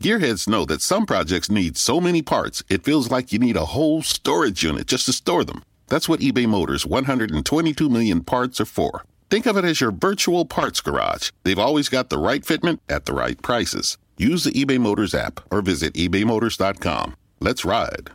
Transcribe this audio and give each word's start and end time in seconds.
Gearheads 0.00 0.46
know 0.46 0.64
that 0.64 0.80
some 0.80 1.06
projects 1.06 1.50
need 1.50 1.76
so 1.76 2.00
many 2.00 2.22
parts, 2.22 2.62
it 2.68 2.84
feels 2.84 3.10
like 3.10 3.32
you 3.32 3.40
need 3.40 3.56
a 3.56 3.64
whole 3.64 4.00
storage 4.00 4.62
unit 4.62 4.86
just 4.86 5.06
to 5.06 5.12
store 5.12 5.44
them. 5.44 5.64
That's 5.88 6.08
what 6.08 6.20
eBay 6.20 6.46
Motors' 6.46 6.86
122 6.86 7.88
million 7.88 8.22
parts 8.22 8.60
are 8.60 8.64
for. 8.64 9.04
Think 9.28 9.46
of 9.46 9.56
it 9.56 9.64
as 9.64 9.80
your 9.80 9.90
virtual 9.90 10.44
parts 10.44 10.80
garage. 10.80 11.30
They've 11.42 11.58
always 11.58 11.88
got 11.88 12.10
the 12.10 12.18
right 12.18 12.42
fitment 12.44 12.78
at 12.88 13.06
the 13.06 13.12
right 13.12 13.42
prices. 13.42 13.98
Use 14.16 14.44
the 14.44 14.52
eBay 14.52 14.78
Motors 14.78 15.16
app 15.16 15.40
or 15.50 15.62
visit 15.62 15.94
ebaymotors.com. 15.94 17.16
Let's 17.40 17.64
ride. 17.64 18.10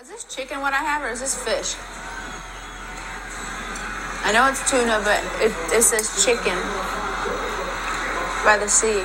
Is 0.00 0.08
this 0.08 0.24
chicken 0.24 0.60
what 0.60 0.72
I 0.72 0.78
have 0.78 1.02
or 1.02 1.10
is 1.10 1.20
this 1.20 1.40
fish? 1.40 1.76
I 4.26 4.32
know 4.32 4.48
it's 4.48 4.68
tuna, 4.68 5.00
but 5.04 5.22
it, 5.40 5.54
it 5.72 5.82
says 5.82 6.24
chicken 6.24 6.58
by 8.44 8.58
the 8.58 8.68
sea. 8.68 9.04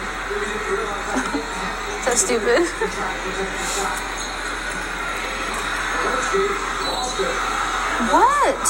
So 2.16 2.26
stupid. 2.26 2.62
what? 8.12 8.64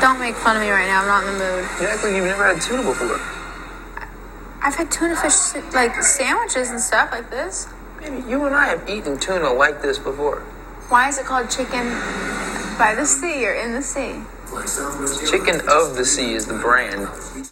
Don't 0.00 0.18
make 0.18 0.34
fun 0.36 0.56
of 0.56 0.62
me 0.62 0.70
right 0.70 0.86
now. 0.86 1.02
I'm 1.02 1.06
not 1.06 1.24
in 1.24 1.38
the 1.38 1.44
mood. 1.44 1.68
You 1.80 1.86
act 1.88 2.04
like 2.04 2.14
you've 2.14 2.24
never 2.24 2.52
had 2.52 2.60
tuna 2.60 2.82
before. 2.82 3.20
I've 4.62 4.74
had 4.74 4.90
tuna 4.90 5.16
fish 5.16 5.54
like 5.72 6.02
sandwiches 6.02 6.70
and 6.70 6.80
stuff 6.80 7.12
like 7.12 7.30
this. 7.30 7.66
Maybe 8.00 8.28
you 8.28 8.44
and 8.44 8.54
I 8.54 8.66
have 8.66 8.88
eaten 8.88 9.18
tuna 9.18 9.52
like 9.52 9.82
this 9.82 9.98
before. 9.98 10.40
Why 10.88 11.08
is 11.08 11.18
it 11.18 11.24
called 11.24 11.50
chicken 11.50 11.88
by 12.78 12.94
the 12.94 13.06
sea 13.06 13.46
or 13.46 13.54
in 13.54 13.72
the 13.72 13.82
sea? 13.82 14.22
Chicken 15.30 15.60
of 15.68 15.94
the 15.94 16.04
Sea 16.04 16.32
is 16.34 16.46
the 16.46 16.54
brand. 16.54 17.49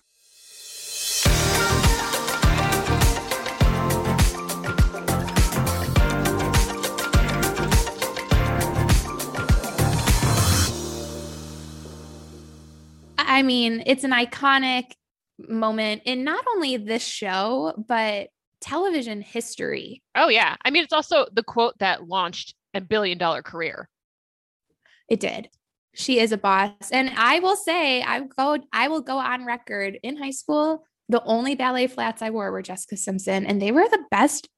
I 13.38 13.42
mean, 13.42 13.84
it's 13.86 14.02
an 14.02 14.10
iconic 14.10 14.94
moment 15.38 16.02
in 16.06 16.24
not 16.24 16.44
only 16.56 16.76
this 16.76 17.04
show, 17.06 17.72
but 17.86 18.30
television 18.60 19.22
history. 19.22 20.02
Oh, 20.16 20.28
yeah. 20.28 20.56
I 20.64 20.72
mean, 20.72 20.82
it's 20.82 20.92
also 20.92 21.26
the 21.32 21.44
quote 21.44 21.78
that 21.78 22.08
launched 22.08 22.56
a 22.74 22.80
billion 22.80 23.16
dollar 23.16 23.42
career. 23.42 23.88
It 25.08 25.20
did. 25.20 25.50
She 25.94 26.18
is 26.18 26.32
a 26.32 26.36
boss. 26.36 26.72
And 26.90 27.12
I 27.16 27.38
will 27.38 27.54
say, 27.54 28.02
I 28.02 28.22
go 28.22 28.58
I 28.72 28.88
will 28.88 29.02
go 29.02 29.18
on 29.18 29.44
record 29.44 30.00
in 30.02 30.16
high 30.16 30.32
school. 30.32 30.84
The 31.08 31.22
only 31.22 31.54
ballet 31.54 31.86
flats 31.86 32.22
I 32.22 32.30
wore 32.30 32.50
were 32.50 32.62
Jessica 32.62 32.96
Simpson, 32.96 33.46
and 33.46 33.62
they 33.62 33.70
were 33.70 33.88
the 33.88 34.04
best 34.10 34.48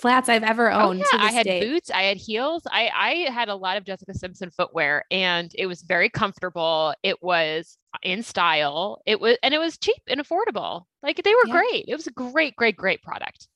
flats 0.00 0.28
I've 0.28 0.42
ever 0.42 0.70
Oh, 0.72 0.88
owned. 0.90 0.98
yeah. 1.00 1.18
to 1.18 1.24
I 1.24 1.30
had 1.32 1.44
day. 1.46 1.60
boots, 1.60 1.90
I 1.90 2.02
had 2.02 2.16
heels. 2.16 2.62
I, 2.70 2.90
I 2.94 3.30
had 3.30 3.48
a 3.48 3.54
lot 3.54 3.76
of 3.76 3.84
Jessica 3.84 4.14
Simpson 4.14 4.50
footwear 4.50 5.04
and 5.10 5.50
it 5.54 5.66
was 5.66 5.82
very 5.82 6.08
comfortable. 6.08 6.94
It 7.02 7.22
was 7.22 7.76
in 8.02 8.22
style. 8.22 9.02
It 9.06 9.20
was, 9.20 9.36
and 9.42 9.52
it 9.54 9.58
was 9.58 9.76
cheap 9.78 10.02
and 10.08 10.20
affordable. 10.20 10.84
Like 11.02 11.22
they 11.22 11.34
were 11.34 11.46
Yeah. 11.46 11.52
great. 11.52 11.84
It 11.88 11.94
was 11.94 12.06
a 12.06 12.12
great, 12.12 12.56
great, 12.56 12.76
great 12.76 13.02
product. 13.02 13.46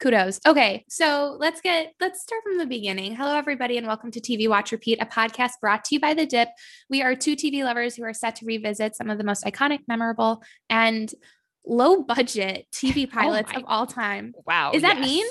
Kudos. 0.00 0.40
Okay, 0.46 0.82
so 0.88 1.36
let's 1.38 1.60
get 1.60 1.92
let's 2.00 2.22
start 2.22 2.42
from 2.42 2.56
the 2.56 2.64
beginning. 2.64 3.14
Hello, 3.14 3.36
everybody, 3.36 3.76
and 3.76 3.86
welcome 3.86 4.10
to 4.12 4.20
TV 4.20 4.48
Watch 4.48 4.72
Repeat, 4.72 4.98
a 5.02 5.04
podcast 5.04 5.50
brought 5.60 5.84
to 5.84 5.94
you 5.94 6.00
by 6.00 6.14
The 6.14 6.24
Dip. 6.24 6.48
We 6.88 7.02
are 7.02 7.14
two 7.14 7.36
TV 7.36 7.64
lovers 7.64 7.96
who 7.96 8.04
are 8.04 8.14
set 8.14 8.36
to 8.36 8.46
revisit 8.46 8.96
some 8.96 9.10
of 9.10 9.18
the 9.18 9.24
most 9.24 9.44
iconic, 9.44 9.80
memorable, 9.88 10.42
and 10.70 11.12
low 11.66 12.02
budget 12.02 12.66
TV 12.72 13.06
oh 13.10 13.14
pilots 13.14 13.52
Oh 13.54 13.58
of 13.58 13.64
all 13.66 13.86
time. 13.86 14.32
Wow. 14.46 14.70
Is 14.72 14.80
that 14.80 14.96
yes. 15.00 15.06
mean? 15.06 15.26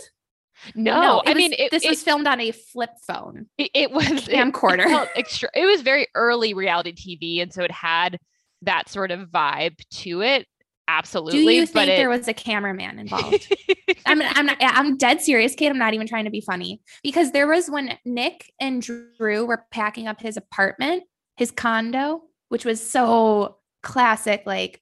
No, 0.75 1.21
it 1.21 1.27
I 1.27 1.29
was- 1.29 1.35
mean, 1.35 1.53
it, 1.53 1.71
this 1.71 1.85
it, 1.85 1.89
was 1.89 2.03
filmed 2.03 2.27
on 2.27 2.39
a 2.39 2.52
flip 2.52 2.91
phone. 3.07 3.47
it, 3.57 3.71
it 3.73 3.91
was 3.91 4.05
camcorder. 4.05 4.85
It, 5.03 5.09
extra, 5.16 5.49
it 5.53 5.66
was 5.66 5.81
very 5.81 6.07
early 6.16 6.53
reality 6.53 6.94
TV, 6.94 7.41
and 7.41 7.53
so 7.53 7.63
it 7.63 7.72
had 7.72 8.19
that 8.63 8.89
sort 8.89 9.11
of 9.11 9.29
vibe 9.29 9.78
to 9.91 10.22
it. 10.22 10.45
Absolutely. 10.88 11.44
Do 11.45 11.51
you 11.51 11.61
but 11.67 11.85
think 11.85 11.88
there 11.89 12.09
was 12.09 12.28
a 12.28 12.34
cameraman 12.34 12.97
involved? 12.97 13.53
I'm 14.07 14.22
I'm 14.23 14.47
not 14.47 14.57
I'm 14.59 14.97
dead 14.97 15.22
serious, 15.22 15.53
Kate. 15.53 15.69
I'm 15.69 15.78
not 15.78 15.94
even 15.94 16.07
trying 16.07 16.25
to 16.25 16.31
be 16.31 16.41
funny 16.41 16.81
because 17.03 17.31
there 17.31 17.45
was 17.45 17.69
when 17.69 17.95
Nick 18.05 18.51
and 18.59 18.81
Drew 18.81 19.45
were 19.45 19.66
packing 19.72 20.07
up 20.07 20.19
his 20.19 20.35
apartment, 20.35 21.03
his 21.38 21.51
condo, 21.51 22.23
which 22.50 22.66
was 22.66 22.81
so 22.81 23.57
classic, 23.84 24.44
like 24.47 24.81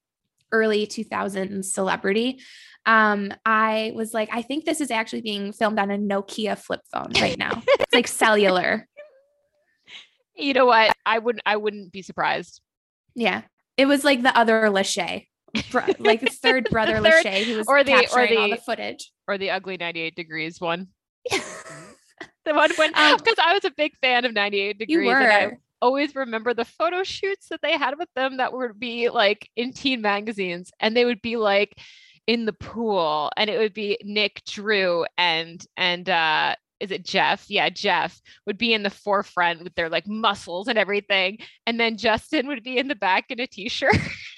early 0.52 0.88
2000s 0.88 1.66
celebrity. 1.66 2.40
Um, 2.85 3.34
I 3.46 3.91
was 3.96 4.13
like, 4.13 4.30
I 4.31 4.41
think 4.41 4.63
this 4.66 4.80
is 4.81 4.91
actually 4.91 5.22
being 5.22 5.52
filmed 5.52 5.78
on 5.80 5.91
a 5.91 5.97
Nokia 5.97 6.58
flip 6.58 6.81
phone 6.91 7.12
right 7.19 7.38
now. 7.38 7.62
it's 7.68 7.94
like 7.94 8.08
cellular. 8.08 8.88
you 10.35 10.53
know 10.53 10.66
what? 10.66 10.96
I 11.06 11.19
wouldn't. 11.19 11.44
I 11.46 11.58
wouldn't 11.58 11.91
be 11.91 12.02
surprised. 12.02 12.62
Yeah. 13.16 13.41
It 13.78 13.85
was 13.88 14.03
like 14.03 14.24
the 14.24 14.35
other 14.38 14.63
Lachey, 14.69 15.28
bro- 15.72 15.84
like 16.00 16.22
the 16.22 16.30
third 16.30 16.69
brother 16.69 17.02
The 17.02 17.09
third- 17.12 17.25
Lachey 17.25 17.44
who 17.44 17.58
was 17.58 17.68
or 17.68 17.84
the- 17.84 17.94
or 17.96 18.00
capturing 18.02 18.38
all 18.38 18.50
the- 18.50 18.56
the 18.56 18.62
footage. 18.62 19.12
Or 19.28 19.38
the 19.38 19.52
ugly 19.52 19.75
98 19.78 20.16
degrees 20.16 20.62
one. 20.62 20.88
The 22.46 22.53
one 22.53 22.72
when 22.78 22.96
Um, 22.96 23.18
because 23.18 23.35
I 23.44 23.53
was 23.53 23.66
a 23.66 23.72
big 23.75 23.91
fan 23.97 24.24
of 24.24 24.34
98 24.34 24.79
degrees. 24.79 24.96
You 25.06 25.09
and 25.12 25.18
I 25.31 25.46
were. 25.47 25.59
Always 25.82 26.16
remember 26.16 26.54
the 26.54 26.66
photo 26.66 27.04
shoots 27.04 27.50
that 27.50 27.62
they 27.62 27.78
had 27.78 27.98
with 27.98 28.10
them 28.16 28.38
that 28.38 28.54
would 28.54 28.80
be 28.80 29.10
like 29.10 29.50
in 29.56 29.74
teen 29.74 30.02
magazines 30.02 30.72
and 30.80 30.96
they 30.96 31.06
would 31.06 31.22
be 31.22 31.38
like 31.38 31.78
in 32.26 32.46
the 32.46 32.54
pool 32.54 33.32
and 33.38 33.50
it 33.50 33.58
would 33.58 33.74
be 33.74 33.98
Nick 34.04 34.44
Drew 34.46 35.06
and 35.18 35.66
and 35.78 36.10
uh 36.10 36.56
is 36.80 36.92
it 36.92 37.04
Jeff? 37.04 37.46
Yeah, 37.50 37.70
Jeff 37.70 38.22
would 38.46 38.58
be 38.58 38.74
in 38.74 38.84
the 38.84 38.90
forefront 38.90 39.64
with 39.64 39.74
their 39.76 39.90
like 39.90 40.08
muscles 40.08 40.68
and 40.68 40.78
everything. 40.78 41.40
And 41.66 41.80
then 41.80 41.98
Justin 41.98 42.48
would 42.48 42.64
be 42.64 42.78
in 42.78 42.88
the 42.88 42.96
back 42.96 43.26
in 43.30 43.40
a 43.40 43.48
t-shirt. 43.48 43.96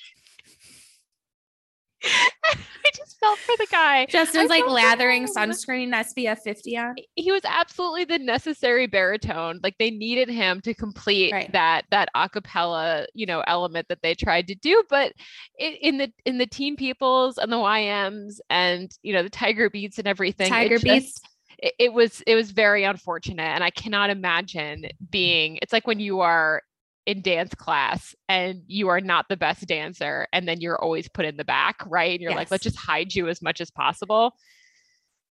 I 2.04 2.92
just 2.96 3.20
felt 3.20 3.38
for 3.40 3.56
the 3.58 3.68
guy. 3.72 4.06
Justin's 4.08 4.50
I 4.50 4.56
like 4.56 4.68
lathering 4.68 5.28
sunscreen 5.28 5.90
SPF 5.94 6.40
50 6.40 6.78
on. 6.78 6.96
he 7.16 7.32
was 7.32 7.42
absolutely 7.46 8.06
the 8.06 8.20
necessary 8.20 8.88
baritone. 8.88 9.60
Like 9.62 9.76
they 9.78 9.92
needed 9.92 10.30
him 10.30 10.62
to 10.62 10.74
complete 10.74 11.32
Right. 11.34 11.52
that 11.52 11.84
that 11.92 12.10
acapella, 12.16 13.06
you 13.14 13.26
know, 13.26 13.44
element 13.46 13.88
that 13.90 14.00
they 14.02 14.16
tried 14.16 14.48
to 14.48 14.56
do. 14.56 14.84
But 14.90 15.14
i 15.60 15.78
in 15.82 15.98
the 15.98 16.12
in 16.26 16.38
the 16.38 16.48
Teen 16.48 16.76
Peoples 16.76 17.38
and 17.38 17.52
the 17.52 17.58
YMs 17.58 18.40
and 18.50 18.90
you 19.04 19.14
know 19.14 19.24
the 19.24 19.30
Tiger 19.30 19.70
Beats 19.70 19.98
and 20.00 20.08
everything, 20.08 20.50
Tiger 20.50 20.78
just- 20.78 20.84
Beats. 20.86 21.22
It, 21.62 21.74
it 21.78 21.94
was 21.94 22.22
it 22.26 22.36
was 22.36 22.52
very 22.52 22.86
unfortunate, 22.86 23.44
and 23.44 23.64
I 23.64 23.70
cannot 23.70 24.10
imagine 24.10 24.86
being. 25.10 25.60
It's 25.62 25.74
like 25.74 25.86
when 25.86 26.00
you 26.00 26.22
are 26.22 26.62
in 27.10 27.24
dance 27.24 27.56
class 27.56 28.16
and 28.28 28.62
you 28.68 28.88
are 28.90 29.02
not 29.02 29.26
the 29.30 29.36
best 29.36 29.66
dancer 29.66 30.28
and 30.32 30.48
then 30.48 30.62
you're 30.62 30.80
always 30.80 31.10
put 31.10 31.26
in 31.26 31.38
the 31.38 31.44
back 31.44 31.78
right 31.88 32.12
and 32.12 32.22
you're 32.22 32.36
like 32.36 32.52
let's 32.52 32.64
just 32.64 32.78
hide 32.78 33.16
you 33.16 33.28
as 33.28 33.42
much 33.42 33.60
as 33.62 33.72
possible 33.72 34.36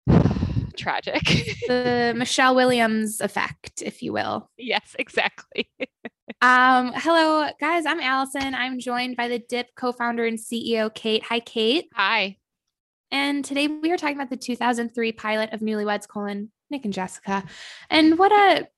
tragic 0.76 1.22
The 1.68 2.14
Michelle 2.16 2.56
Williams 2.56 3.20
effect, 3.20 3.82
if 3.82 4.02
you 4.02 4.12
will. 4.12 4.50
Yes, 4.56 4.96
exactly. 4.98 5.70
Um, 6.40 6.92
hello 6.94 7.50
guys, 7.58 7.84
I'm 7.84 7.98
Allison. 7.98 8.54
I'm 8.54 8.78
joined 8.78 9.16
by 9.16 9.26
the 9.26 9.40
Dip 9.40 9.74
co-founder 9.74 10.24
and 10.24 10.38
CEO 10.38 10.94
Kate. 10.94 11.24
Hi, 11.24 11.40
Kate. 11.40 11.88
Hi. 11.94 12.36
And 13.10 13.44
today 13.44 13.66
we 13.66 13.90
are 13.90 13.96
talking 13.96 14.14
about 14.14 14.30
the 14.30 14.36
2003 14.36 15.10
pilot 15.12 15.52
of 15.52 15.60
Newlyweds: 15.60 16.06
colon 16.06 16.52
Nick 16.70 16.84
and 16.84 16.94
Jessica. 16.94 17.42
And 17.90 18.18
what 18.20 18.30
a 18.30 18.68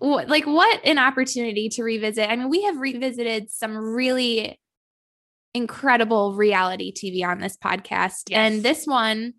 like 0.00 0.46
what 0.46 0.80
an 0.84 0.98
opportunity 0.98 1.68
to 1.70 1.82
revisit. 1.82 2.28
I 2.30 2.36
mean, 2.36 2.48
we 2.48 2.62
have 2.62 2.76
revisited 2.78 3.50
some 3.50 3.76
really 3.76 4.58
incredible 5.54 6.34
reality 6.34 6.92
TV 6.92 7.24
on 7.26 7.40
this 7.40 7.56
podcast, 7.56 8.24
Yes. 8.28 8.52
and 8.52 8.62
this 8.62 8.86
one 8.86 9.34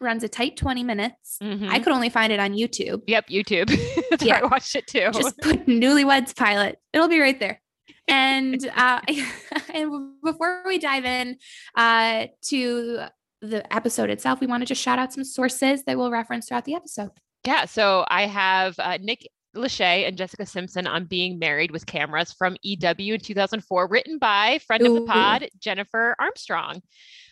runs 0.00 0.22
a 0.22 0.28
tight 0.28 0.56
20 0.56 0.84
minutes. 0.84 1.38
I 1.40 1.44
Mhm. 1.44 1.84
could 1.84 1.92
only 1.92 2.08
find 2.08 2.32
it 2.32 2.38
on 2.40 2.52
YouTube. 2.52 3.02
Yep, 3.06 3.28
YouTube. 3.28 3.66
That's 4.10 4.22
where 4.24 4.36
Yeah. 4.38 4.40
I 4.44 4.46
watched 4.46 4.74
it 4.76 4.86
too. 4.86 5.10
Just 5.12 5.38
put 5.38 5.66
Newlyweds 5.66 6.36
pilot. 6.36 6.78
It'll 6.92 7.08
be 7.08 7.20
right 7.20 7.38
there. 7.38 7.60
And 8.06 8.64
uh, 8.76 9.00
and 9.74 10.12
before 10.22 10.62
we 10.66 10.78
dive 10.78 11.04
in 11.04 11.36
uh, 11.74 12.26
to 12.48 13.04
the 13.40 13.74
episode 13.74 14.10
itself, 14.10 14.40
we 14.40 14.46
want 14.46 14.60
to 14.62 14.66
just 14.66 14.80
shout 14.82 14.98
out 14.98 15.12
some 15.12 15.24
sources 15.24 15.84
that 15.84 15.96
we'll 15.96 16.10
reference 16.10 16.48
throughout 16.48 16.64
the 16.64 16.74
episode. 16.74 17.10
yeah, 17.46 17.64
so 17.66 18.04
I 18.08 18.26
have 18.26 18.74
uh, 18.78 18.98
Nick 19.00 19.26
Lachey 19.54 20.06
and 20.06 20.16
Jessica 20.16 20.46
Simpson 20.46 20.86
on 20.86 21.04
Being 21.04 21.38
Married 21.38 21.70
with 21.70 21.86
Cameras 21.86 22.32
from 22.32 22.56
EW 22.62 23.14
in 23.14 23.20
2004, 23.20 23.88
written 23.88 24.18
by 24.18 24.58
friend 24.66 24.86
of 24.86 24.94
the 24.94 25.02
pod, 25.02 25.48
Jennifer 25.58 26.14
Armstrong. 26.18 26.82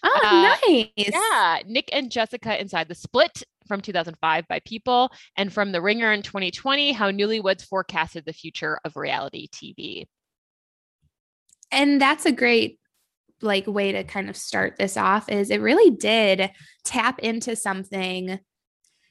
Oh, 0.02 0.20
Uh, 0.24 0.56
nice. 0.66 0.88
Yeah, 0.96 1.58
Nick 1.66 1.88
and 1.92 2.10
Jessica 2.10 2.60
Inside 2.60 2.88
the 2.88 2.94
Split 2.94 3.42
from 3.68 3.80
2005 3.80 4.48
by 4.48 4.60
People, 4.60 5.10
and 5.36 5.52
from 5.52 5.72
The 5.72 5.80
Ringer 5.82 6.12
in 6.12 6.22
2020, 6.22 6.92
How 6.92 7.10
Newlyweds 7.10 7.64
Forecasted 7.64 8.24
the 8.24 8.32
Future 8.32 8.78
of 8.84 8.96
Reality 8.96 9.48
TV. 9.48 10.06
And 11.70 12.00
that's 12.00 12.26
a 12.26 12.32
great 12.32 12.78
like 13.40 13.66
way 13.66 13.92
to 13.92 14.04
kind 14.04 14.30
of 14.30 14.36
start 14.36 14.76
this 14.78 14.96
off 14.96 15.28
is 15.28 15.50
it 15.50 15.60
really 15.60 15.90
did 15.90 16.50
tap 16.84 17.18
into 17.18 17.56
something 17.56 18.38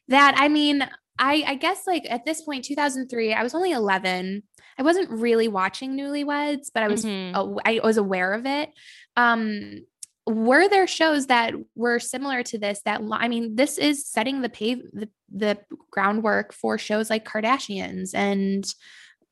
that 0.08 0.36
I 0.38 0.48
mean, 0.48 0.88
I 1.22 1.44
I 1.48 1.56
guess 1.56 1.86
like 1.88 2.06
at 2.10 2.26
this 2.26 2.42
point 2.42 2.66
2003, 2.66 3.34
I 3.34 3.44
was 3.44 3.54
only 3.56 3.72
11. 3.72 4.44
I 4.78 4.84
wasn't 4.84 5.10
really 5.12 5.48
watching 5.48 5.92
Newlyweds, 5.96 6.68
but 6.74 6.84
I 6.84 6.88
was 6.90 7.06
Mhm. 7.06 7.32
aw- 7.36 7.60
I 7.64 7.80
was 7.84 7.98
aware 7.98 8.34
of 8.34 8.46
it. 8.46 8.70
Um 9.16 9.86
were 10.28 10.68
there 10.70 10.86
shows 10.88 11.28
that 11.28 11.54
were 11.76 12.00
similar 12.00 12.44
to 12.44 12.58
this 12.58 12.82
that 12.86 13.02
I 13.12 13.28
mean, 13.28 13.56
this 13.56 13.78
is 13.78 14.08
setting 14.08 14.42
the 14.42 14.50
pave 14.50 14.80
the, 14.94 15.10
the 15.34 15.58
groundwork 15.92 16.54
for 16.54 16.78
shows 16.78 17.10
like 17.10 17.26
Kardashians 17.26 18.12
and 18.14 18.64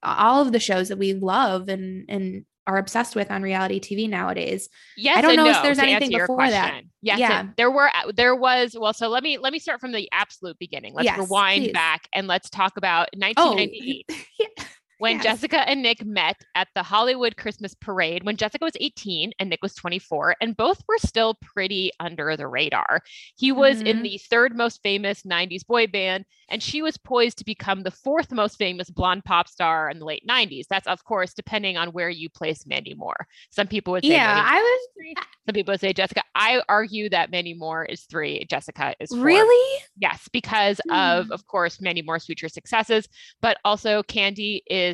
all 0.02 0.42
of 0.42 0.52
the 0.52 0.60
shows 0.60 0.90
that 0.90 0.98
we 0.98 1.14
love 1.14 1.70
and 1.70 2.06
and 2.10 2.46
are 2.70 2.78
obsessed 2.78 3.16
with 3.16 3.32
on 3.32 3.42
reality 3.42 3.80
TV 3.80 4.08
nowadays. 4.08 4.70
Yes, 4.96 5.18
I 5.18 5.22
don't 5.22 5.36
know 5.36 5.50
if 5.50 5.62
there's 5.64 5.80
anything 5.80 6.12
before 6.12 6.48
that. 6.50 6.84
Yes, 7.02 7.20
Yeah. 7.20 7.48
there 7.58 7.72
were 7.72 7.88
uh, 7.88 8.12
there 8.16 8.36
was 8.36 8.76
well. 8.80 8.94
So 8.94 9.08
let 9.10 9.24
me 9.24 9.38
let 9.38 9.52
me 9.52 9.60
start 9.60 9.80
from 9.82 9.92
the 9.92 10.08
absolute 10.12 10.58
beginning. 10.60 10.94
Let's 10.94 11.06
Yes, 11.06 11.18
rewind 11.20 11.64
please. 11.66 11.74
back 11.74 12.08
and 12.14 12.28
let's 12.28 12.50
talk 12.50 12.78
about 12.78 13.10
Oh, 13.16 13.20
1998 13.20 14.06
yeah. 14.40 14.48
When 15.00 15.16
yes. 15.16 15.24
Jessica 15.24 15.68
and 15.68 15.82
Nick 15.82 16.06
met 16.06 16.36
at 16.56 16.68
the 16.76 16.84
Hollywood 16.84 17.36
Christmas 17.36 17.74
Parade 17.74 18.24
when 18.24 18.38
Jessica 18.38 18.64
was 18.64 18.76
18 18.80 19.32
and 19.40 19.50
Nick 19.50 19.60
was 19.64 19.74
24, 19.74 20.36
and 20.42 20.56
both 20.56 20.84
were 20.88 20.98
still 21.00 21.36
pretty 21.42 21.92
under 22.00 22.38
the 22.38 22.48
radar. 22.48 23.02
He 23.36 23.52
was 23.52 23.82
in 23.82 23.98
Mhm. 24.00 24.04
the 24.04 24.18
third 24.30 24.56
most 24.56 24.82
famous 24.84 25.26
90s 25.26 25.64
boy 25.64 25.88
band, 25.88 26.26
and 26.50 26.62
she 26.62 26.82
was 26.82 26.98
poised 26.98 27.38
to 27.40 27.46
become 27.46 27.84
the 27.84 27.92
fourth 27.92 28.32
most 28.32 28.58
famous 28.58 28.90
blonde 28.90 29.26
pop 29.26 29.48
star 29.48 29.90
in 29.90 30.00
the 30.00 30.06
late 30.06 30.24
90s. 30.26 30.68
That's, 30.70 30.88
of 30.88 31.04
course, 31.04 31.34
depending 31.34 31.78
on 31.78 31.90
where 31.90 32.10
you 32.10 32.30
place 32.30 32.66
Mandy 32.68 32.94
Moore. 32.94 33.26
Some 33.50 33.68
people 33.68 33.92
would 33.92 34.04
say 34.04 34.10
yeah, 34.12 34.36
Mandy 34.36 34.50
I 34.50 34.62
was 34.62 34.88
three. 34.98 35.16
Some 35.46 35.54
people 35.54 35.72
would 35.72 35.80
say 35.82 35.94
Jessica. 35.94 36.24
I 36.36 36.62
argue 36.70 37.10
that 37.10 37.32
Mandy 37.32 37.54
Moore 37.54 37.86
is 37.86 38.04
three, 38.04 38.46
Jessica 38.50 38.94
is 39.00 39.10
four. 39.10 39.20
really 39.20 39.80
Yes, 39.98 40.28
because 40.32 40.80
of, 40.92 41.26
Hmm. 41.28 41.32
of 41.32 41.46
course, 41.48 41.82
Mandy 41.82 42.02
Moore's 42.02 42.26
future 42.26 42.50
successes, 42.50 43.08
but 43.42 43.58
also 43.66 44.02
Candy 44.04 44.64
is 44.70 44.89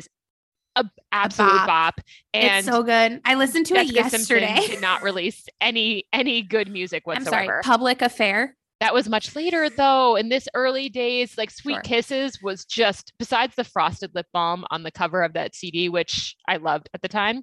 a 0.76 0.84
absolute 1.12 1.50
bop. 1.50 1.66
bop. 1.66 2.00
And 2.34 2.58
it's 2.58 2.66
so 2.68 2.82
good. 2.82 3.20
I 3.24 3.34
listened 3.34 3.66
to 3.66 3.74
Jessica 3.74 3.98
it 3.98 4.12
yesterday. 4.12 4.46
Simpson 4.46 4.70
did 4.70 4.80
not 4.80 5.02
release 5.02 5.46
any 5.60 6.04
any 6.12 6.42
good 6.42 6.70
music 6.70 7.02
I'm 7.06 7.22
whatsoever. 7.22 7.46
sorry, 7.46 7.62
Public 7.62 8.02
Affair. 8.02 8.56
That 8.80 8.92
was 8.92 9.08
much 9.08 9.34
later 9.34 9.70
though. 9.70 10.16
In 10.16 10.28
this 10.28 10.48
early 10.54 10.88
days, 10.88 11.38
like 11.38 11.50
Sweet 11.50 11.74
Sure. 11.74 11.82
Kisses 11.82 12.42
was 12.42 12.64
just 12.64 13.12
besides 13.18 13.54
the 13.56 13.64
frosted 13.64 14.14
lip 14.14 14.26
balm 14.32 14.64
on 14.70 14.82
the 14.82 14.90
cover 14.90 15.22
of 15.22 15.32
that 15.32 15.54
CD, 15.54 15.88
which 15.88 16.36
I 16.46 16.58
loved 16.58 16.90
at 16.92 17.00
the 17.00 17.08
time. 17.08 17.42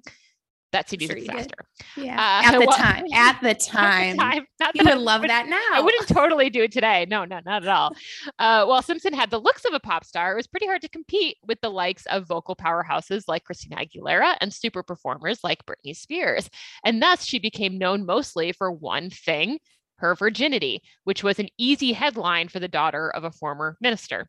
That 0.74 0.90
CD 0.90 1.04
is 1.04 1.10
Sure 1.10 1.16
a 1.16 1.20
disaster. 1.20 1.54
Yeah. 1.96 2.14
Uh, 2.16 2.46
at 2.48 2.52
the 2.58 2.66
well- 2.66 2.76
time. 2.76 3.04
At 3.12 3.40
the 3.40 3.48
At 3.50 3.58
the 3.60 3.64
time. 3.64 4.16
time, 4.18 4.46
not 4.60 4.74
You 4.74 4.82
that 4.84 4.92
I 4.92 4.96
would 4.96 5.04
love 5.04 5.20
would- 5.22 5.30
that 5.30 5.46
now. 5.48 5.62
I 5.72 5.80
wouldn't 5.80 6.08
totally 6.08 6.50
do 6.50 6.62
it 6.64 6.72
today. 6.72 7.06
No, 7.08 7.24
no, 7.24 7.40
not 7.46 7.62
at 7.62 7.68
all. 7.68 7.94
Uh, 8.38 8.66
while 8.66 8.82
Simpson 8.82 9.12
had 9.14 9.30
the 9.30 9.40
looks 9.40 9.64
of 9.64 9.72
a 9.72 9.80
pop 9.80 10.04
star, 10.04 10.32
it 10.32 10.36
was 10.36 10.46
pretty 10.46 10.66
hard 10.66 10.82
to 10.82 10.88
compete 10.88 11.36
with 11.46 11.60
the 11.62 11.70
likes 11.70 12.04
of 12.06 12.26
vocal 12.26 12.56
powerhouses 12.56 13.22
like 13.28 13.44
Christina 13.44 13.76
Aguilera 13.76 14.36
and 14.40 14.52
super 14.52 14.82
performers 14.82 15.38
like 15.44 15.64
Britney 15.64 15.96
Spears. 15.96 16.50
And 16.84 17.00
thus, 17.00 17.24
she 17.24 17.38
became 17.38 17.78
known 17.78 18.04
mostly 18.04 18.52
for 18.52 18.70
one 18.70 19.08
thing 19.10 19.58
her 19.98 20.16
virginity, 20.16 20.82
which 21.04 21.22
was 21.22 21.38
an 21.38 21.48
easy 21.56 21.92
headline 21.92 22.48
for 22.48 22.58
the 22.58 22.66
daughter 22.68 23.08
of 23.10 23.22
a 23.22 23.30
former 23.30 23.76
minister. 23.80 24.28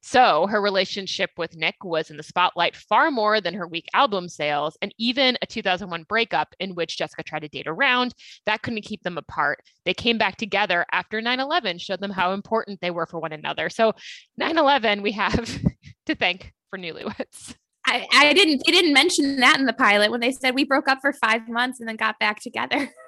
So 0.00 0.46
her 0.46 0.60
relationship 0.60 1.30
with 1.36 1.56
Nick 1.56 1.76
was 1.82 2.10
in 2.10 2.16
the 2.16 2.22
spotlight 2.22 2.76
far 2.76 3.10
more 3.10 3.40
than 3.40 3.54
her 3.54 3.66
weak 3.66 3.86
album 3.94 4.28
sales, 4.28 4.76
and 4.80 4.94
even 4.98 5.36
a 5.42 5.46
2001 5.46 6.04
breakup 6.04 6.54
in 6.60 6.74
which 6.74 6.96
Jessica 6.96 7.22
tried 7.22 7.42
to 7.42 7.48
date 7.48 7.66
around 7.66 8.14
that 8.46 8.62
couldn't 8.62 8.82
keep 8.82 9.02
them 9.02 9.18
apart. 9.18 9.60
They 9.84 9.94
came 9.94 10.18
back 10.18 10.36
together 10.36 10.86
after 10.92 11.20
9 11.20 11.40
11, 11.40 11.78
showed 11.78 12.00
them 12.00 12.10
how 12.10 12.32
important 12.32 12.80
they 12.80 12.90
were 12.90 13.06
for 13.06 13.20
one 13.20 13.32
another. 13.32 13.68
So 13.68 13.92
9 14.36 14.58
11, 14.58 15.02
we 15.02 15.12
have 15.12 15.44
to 16.06 16.14
thank 16.14 16.52
for 16.70 16.78
newlyweds. 16.78 17.54
I, 17.88 18.06
I 18.12 18.32
didn't 18.32 18.62
they 18.66 18.72
didn't 18.72 18.94
mention 18.94 19.36
that 19.40 19.60
in 19.60 19.66
the 19.66 19.72
pilot 19.72 20.10
when 20.10 20.20
they 20.20 20.32
said 20.32 20.56
we 20.56 20.64
broke 20.64 20.88
up 20.88 20.98
for 21.00 21.12
five 21.12 21.48
months 21.48 21.78
and 21.78 21.88
then 21.88 21.96
got 21.96 22.18
back 22.18 22.40
together. 22.40 22.90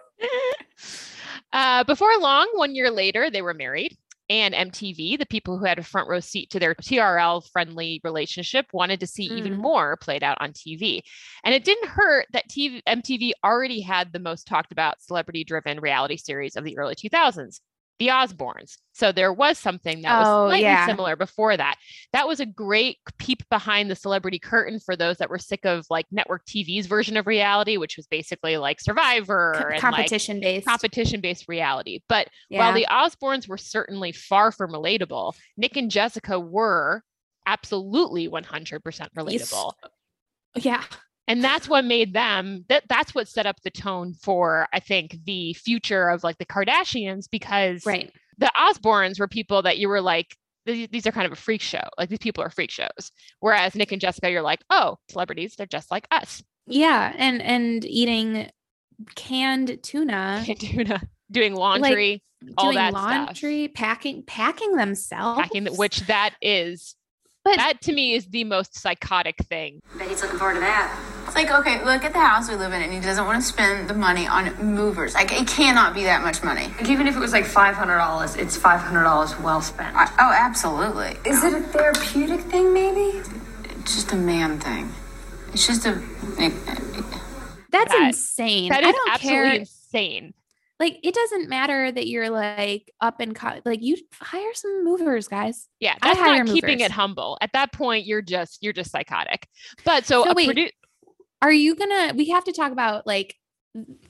Uh, 1.52 1.82
before 1.84 2.14
long, 2.18 2.46
one 2.54 2.74
year 2.74 2.90
later, 2.90 3.30
they 3.30 3.40
were 3.40 3.54
married. 3.54 3.96
And 4.30 4.54
MTV, 4.54 5.16
the 5.18 5.24
people 5.26 5.58
who 5.58 5.64
had 5.64 5.78
a 5.78 5.82
front 5.82 6.06
row 6.08 6.20
seat 6.20 6.50
to 6.50 6.58
their 6.58 6.74
TRL 6.74 7.40
friendly 7.50 8.00
relationship, 8.04 8.66
wanted 8.74 9.00
to 9.00 9.06
see 9.06 9.24
even 9.24 9.54
Mm. 9.54 9.56
more 9.56 9.96
played 9.96 10.22
out 10.22 10.36
on 10.40 10.52
TV. 10.52 11.02
And 11.44 11.54
it 11.54 11.64
didn't 11.64 11.88
hurt 11.88 12.26
that 12.32 12.48
TV, 12.50 12.82
MTV 12.86 13.32
already 13.42 13.80
had 13.80 14.12
the 14.12 14.18
most 14.18 14.46
talked 14.46 14.70
about 14.70 15.00
celebrity 15.00 15.44
driven 15.44 15.80
reality 15.80 16.18
series 16.18 16.56
of 16.56 16.64
the 16.64 16.76
early 16.76 16.94
2000s, 16.94 17.60
The 17.98 18.08
Osbournes. 18.08 18.76
So 18.92 19.10
there 19.12 19.32
was 19.32 19.58
something 19.58 20.02
that 20.02 20.12
Oh, 20.24 20.44
was 20.44 20.50
slightly 20.50 20.62
yeah. 20.62 20.86
similar 20.86 21.16
before 21.16 21.56
that. 21.56 21.76
That 22.12 22.28
was 22.28 22.38
a 22.40 22.46
great 22.46 22.98
peep 23.18 23.42
behind 23.48 23.90
the 23.90 23.96
celebrity 23.96 24.38
curtain 24.38 24.78
for 24.80 24.94
those 24.96 25.18
that 25.18 25.30
were 25.30 25.38
sick 25.38 25.64
of 25.64 25.84
like 25.90 26.06
network 26.12 26.44
TV's 26.46 26.86
version 26.86 27.16
of 27.16 27.26
reality, 27.26 27.76
which 27.76 27.96
was 27.96 28.06
basically 28.06 28.56
like 28.56 28.80
Survivor 28.80 29.52
Co- 29.56 29.62
and 29.64 29.70
like 29.72 29.80
competition 29.80 30.40
based. 30.40 30.66
competition 30.66 31.20
based 31.20 31.46
reality. 31.48 32.00
But 32.08 32.28
yeah. 32.50 32.58
while 32.60 32.72
the 32.72 32.86
Osbournes 32.90 33.48
were 33.48 33.58
certainly 33.58 34.12
far 34.12 34.52
from 34.52 34.70
relatable, 34.72 35.34
Nick 35.56 35.76
and 35.76 35.90
Jessica 35.90 36.38
were 36.38 37.02
absolutely 37.46 38.28
100% 38.28 38.80
relatable. 39.16 39.72
yeah. 40.56 40.84
And 41.28 41.44
that's 41.44 41.68
what 41.68 41.84
made 41.84 42.12
them 42.14 42.64
that 42.68 42.84
that's 42.88 43.14
what 43.14 43.28
set 43.28 43.46
up 43.46 43.60
the 43.62 43.70
tone 43.70 44.14
for 44.14 44.66
I 44.72 44.80
think 44.80 45.18
the 45.24 45.52
future 45.54 46.08
of 46.08 46.24
like 46.24 46.38
the 46.38 46.46
Kardashians 46.46 47.28
because 47.30 47.84
Right. 47.86 48.10
the 48.38 48.50
Osbournes 48.56 49.20
were 49.20 49.28
people 49.28 49.62
that 49.62 49.78
you 49.78 49.88
were 49.88 50.00
like 50.00 50.34
"These- 50.66 51.06
are 51.06 51.12
kind 51.12 51.26
of 51.26 51.32
a 51.32 51.36
freak 51.36 51.60
show. 51.62 51.82
Like 51.98 52.08
these 52.08 52.18
people 52.18 52.42
are 52.42 52.50
freak 52.50 52.70
shows. 52.70 53.12
Whereas 53.40 53.74
Nick 53.74 53.92
and 53.92 54.00
Jessica 54.00 54.30
you're 54.30 54.42
like, 54.42 54.60
"Oh, 54.70 54.96
celebrities, 55.10 55.54
they're 55.56 55.66
just 55.66 55.90
like 55.90 56.06
us." 56.10 56.42
Yeah. 56.66 57.12
And 57.16 57.40
and 57.42 57.84
eating 57.84 58.50
canned 59.14 59.78
tuna, 59.82 60.44
Tuna 60.58 61.00
doing 61.30 61.54
laundry, 61.54 62.22
all 62.56 62.66
doing 62.66 62.76
that 62.76 62.90
stuff. 62.92 63.02
laundry, 63.02 63.68
packing 63.68 64.22
packing 64.24 64.76
themselves. 64.76 65.40
packing 65.40 65.66
which 65.76 66.00
that 66.06 66.34
is 66.42 66.94
but 67.44 67.56
that 67.56 67.80
to 67.82 67.92
me 67.92 68.14
is 68.14 68.26
the 68.26 68.44
most 68.44 68.74
psychotic 68.76 69.36
thing. 69.46 69.80
Bet 69.96 70.08
he's 70.08 70.22
looking 70.22 70.38
forward 70.38 70.54
to 70.54 70.60
that. 70.60 70.98
It's 71.26 71.34
like, 71.34 71.50
okay, 71.50 71.84
look 71.84 72.04
at 72.04 72.12
the 72.12 72.20
house 72.20 72.48
we 72.48 72.56
live 72.56 72.72
in, 72.72 72.80
and 72.82 72.92
he 72.92 73.00
doesn't 73.00 73.24
want 73.26 73.40
to 73.40 73.46
spend 73.46 73.88
the 73.88 73.94
money 73.94 74.26
on 74.26 74.54
movers. 74.64 75.14
Like, 75.14 75.30
it 75.32 75.46
cannot 75.46 75.94
be 75.94 76.04
that 76.04 76.22
much 76.22 76.42
money. 76.42 76.68
Like, 76.78 76.88
even 76.88 77.06
if 77.06 77.16
it 77.16 77.18
was 77.20 77.32
like 77.32 77.44
$500, 77.44 78.38
it's 78.38 78.56
$500 78.56 79.42
well 79.42 79.60
spent. 79.60 79.94
I, 79.94 80.06
oh, 80.18 80.32
absolutely. 80.34 81.16
Is 81.30 81.44
it 81.44 81.52
a 81.52 81.60
therapeutic 81.60 82.40
thing, 82.40 82.72
maybe? 82.72 83.18
It's 83.80 83.94
just 83.94 84.12
a 84.12 84.16
man 84.16 84.58
thing. 84.58 84.90
It's 85.52 85.66
just 85.66 85.84
a. 85.86 86.00
that's 87.70 87.92
that- 87.92 88.04
insane. 88.08 88.70
That 88.70 88.84
I 88.84 88.92
don't 88.92 89.10
absolutely 89.12 89.48
care. 89.50 89.54
insane. 89.60 90.34
Like 90.80 91.00
it 91.02 91.14
doesn't 91.14 91.48
matter 91.48 91.90
that 91.90 92.06
you're 92.06 92.30
like 92.30 92.92
up 93.00 93.20
and 93.20 93.34
co- 93.34 93.60
like 93.64 93.82
you 93.82 93.96
hire 94.20 94.54
some 94.54 94.84
movers, 94.84 95.26
guys. 95.26 95.68
Yeah, 95.80 95.96
that's 96.00 96.20
not 96.20 96.46
keeping 96.46 96.80
it 96.80 96.92
humble. 96.92 97.36
At 97.40 97.50
that 97.52 97.72
point, 97.72 98.06
you're 98.06 98.22
just 98.22 98.62
you're 98.62 98.72
just 98.72 98.92
psychotic. 98.92 99.48
But 99.84 100.04
so, 100.04 100.24
So 100.24 100.30
a 100.30 100.34
wait, 100.34 100.50
produ- 100.50 100.70
Are 101.42 101.52
you 101.52 101.74
gonna? 101.74 102.14
We 102.14 102.26
have 102.30 102.44
to 102.44 102.52
talk 102.52 102.70
about 102.70 103.06
like 103.06 103.34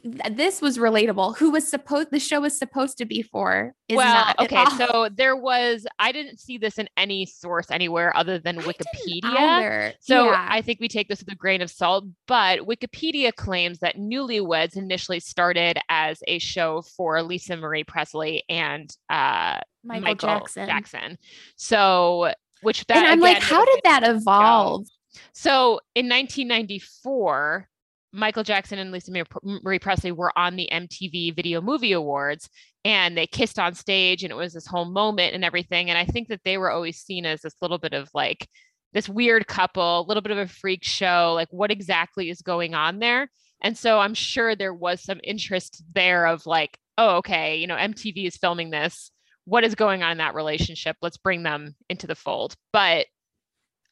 this 0.04 0.62
was 0.62 0.78
relatable. 0.78 1.36
Who 1.38 1.50
was 1.50 1.68
supposed 1.68 2.10
the 2.10 2.20
show 2.20 2.40
was 2.40 2.56
supposed 2.56 2.98
to 2.98 3.04
be 3.04 3.22
for? 3.22 3.74
Is 3.88 3.96
well, 3.96 4.14
not 4.14 4.38
okay, 4.40 4.64
so 4.76 5.08
there 5.12 5.36
was 5.36 5.86
I 5.98 6.12
didn't 6.12 6.38
see 6.38 6.58
this 6.58 6.78
in 6.78 6.88
any 6.96 7.26
source 7.26 7.70
anywhere 7.70 8.16
other 8.16 8.38
than 8.38 8.58
Wikipedia. 8.58 9.94
So 10.00 10.26
Yeah. 10.26 10.46
I 10.48 10.62
think 10.62 10.80
we 10.80 10.88
take 10.88 11.08
this 11.08 11.20
with 11.20 11.32
a 11.32 11.36
grain 11.36 11.60
of 11.60 11.70
salt, 11.70 12.04
but 12.26 12.60
Wikipedia 12.60 13.34
claims 13.34 13.80
that 13.80 13.96
Newlyweds 13.96 14.76
initially 14.76 15.20
started 15.20 15.78
as 15.88 16.22
a 16.28 16.38
show 16.38 16.82
for 16.82 17.22
Lisa 17.22 17.56
Marie 17.56 17.84
Presley 17.84 18.44
and 18.48 18.94
uh, 19.10 19.58
Michael, 19.84 20.14
Jackson. 20.14 20.66
Jackson. 20.66 21.18
So, 21.56 22.32
which 22.62 22.86
that 22.86 22.98
and 22.98 23.06
I'm 23.06 23.20
like, 23.20 23.42
how 23.42 23.64
did 23.64 23.80
that 23.84 24.02
evolve? 24.04 24.86
So 25.32 25.80
in 25.94 26.08
1994, 26.08 27.68
Michael 28.12 28.42
Jackson 28.42 28.78
and 28.78 28.90
Lisa 28.90 29.12
Marie 29.42 29.78
Presley 29.78 30.12
were 30.12 30.36
on 30.36 30.56
the 30.56 30.68
MTV 30.72 31.36
Video 31.36 31.60
Movie 31.60 31.92
Awards 31.92 32.48
and 32.84 33.16
they 33.16 33.26
kissed 33.26 33.58
on 33.58 33.74
stage 33.74 34.22
and 34.22 34.30
it 34.32 34.36
was 34.36 34.54
this 34.54 34.66
whole 34.66 34.86
moment 34.86 35.34
and 35.34 35.44
everything. 35.44 35.90
And 35.90 35.98
I 35.98 36.04
think 36.06 36.28
that 36.28 36.40
they 36.44 36.56
were 36.56 36.70
always 36.70 36.98
seen 36.98 37.26
as 37.26 37.42
this 37.42 37.56
little 37.60 37.78
bit 37.78 37.92
of 37.92 38.08
like 38.14 38.48
this 38.92 39.08
weird 39.08 39.46
couple, 39.46 40.00
a 40.00 40.06
little 40.06 40.22
bit 40.22 40.32
of 40.32 40.38
a 40.38 40.48
freak 40.48 40.84
show. 40.84 41.32
Like, 41.34 41.48
what 41.50 41.70
exactly 41.70 42.30
is 42.30 42.40
going 42.40 42.74
on 42.74 42.98
there? 42.98 43.28
And 43.60 43.76
so 43.76 43.98
I'm 43.98 44.14
sure 44.14 44.54
there 44.54 44.74
was 44.74 45.02
some 45.02 45.20
interest 45.22 45.82
there 45.92 46.26
of 46.26 46.46
like, 46.46 46.78
oh, 46.96 47.16
okay, 47.16 47.56
you 47.56 47.66
know, 47.66 47.76
MTV 47.76 48.26
is 48.26 48.36
filming 48.36 48.70
this. 48.70 49.10
What 49.44 49.64
is 49.64 49.74
going 49.74 50.02
on 50.02 50.12
in 50.12 50.18
that 50.18 50.34
relationship? 50.34 50.96
Let's 51.02 51.16
bring 51.16 51.42
them 51.42 51.74
into 51.88 52.06
the 52.06 52.14
fold. 52.14 52.54
But 52.72 53.06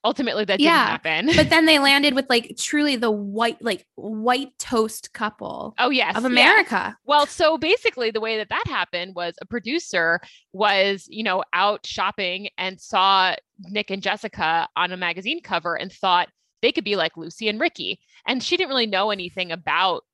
ultimately 0.06 0.44
that 0.46 0.60
Yeah, 0.60 0.98
didn't 0.98 1.26
happen. 1.26 1.36
but 1.36 1.50
then 1.50 1.66
they 1.66 1.78
landed 1.90 2.14
with 2.14 2.26
like 2.30 2.56
truly 2.56 2.96
the 2.96 3.10
white, 3.10 3.60
like 3.60 3.84
white 3.96 4.56
toast 4.58 5.12
couple 5.12 5.74
oh 5.78 5.90
yes, 5.90 6.16
of 6.16 6.22
yeah. 6.22 6.28
America. 6.28 6.96
Well, 7.04 7.26
so 7.26 7.58
basically, 7.58 8.10
the 8.10 8.20
way 8.20 8.36
that 8.38 8.48
that 8.48 8.64
happened 8.66 9.14
was 9.14 9.34
a 9.42 9.46
producer 9.46 10.20
was, 10.52 11.06
you 11.10 11.24
know, 11.24 11.42
out 11.52 11.84
shopping 11.84 12.48
and 12.56 12.80
saw 12.80 13.34
Nick 13.58 13.90
and 13.90 14.02
Jessica 14.02 14.68
on 14.76 14.92
a 14.92 14.96
magazine 14.96 15.42
cover 15.42 15.74
and 15.74 15.92
thought 15.92 16.28
they 16.62 16.72
could 16.72 16.84
be 16.84 16.96
like 16.96 17.16
Lucy 17.16 17.48
and 17.48 17.60
Ricky. 17.60 18.00
And 18.26 18.42
she 18.42 18.56
didn't 18.56 18.70
really 18.70 18.86
know 18.86 19.10
anything 19.10 19.52
about 19.52 20.04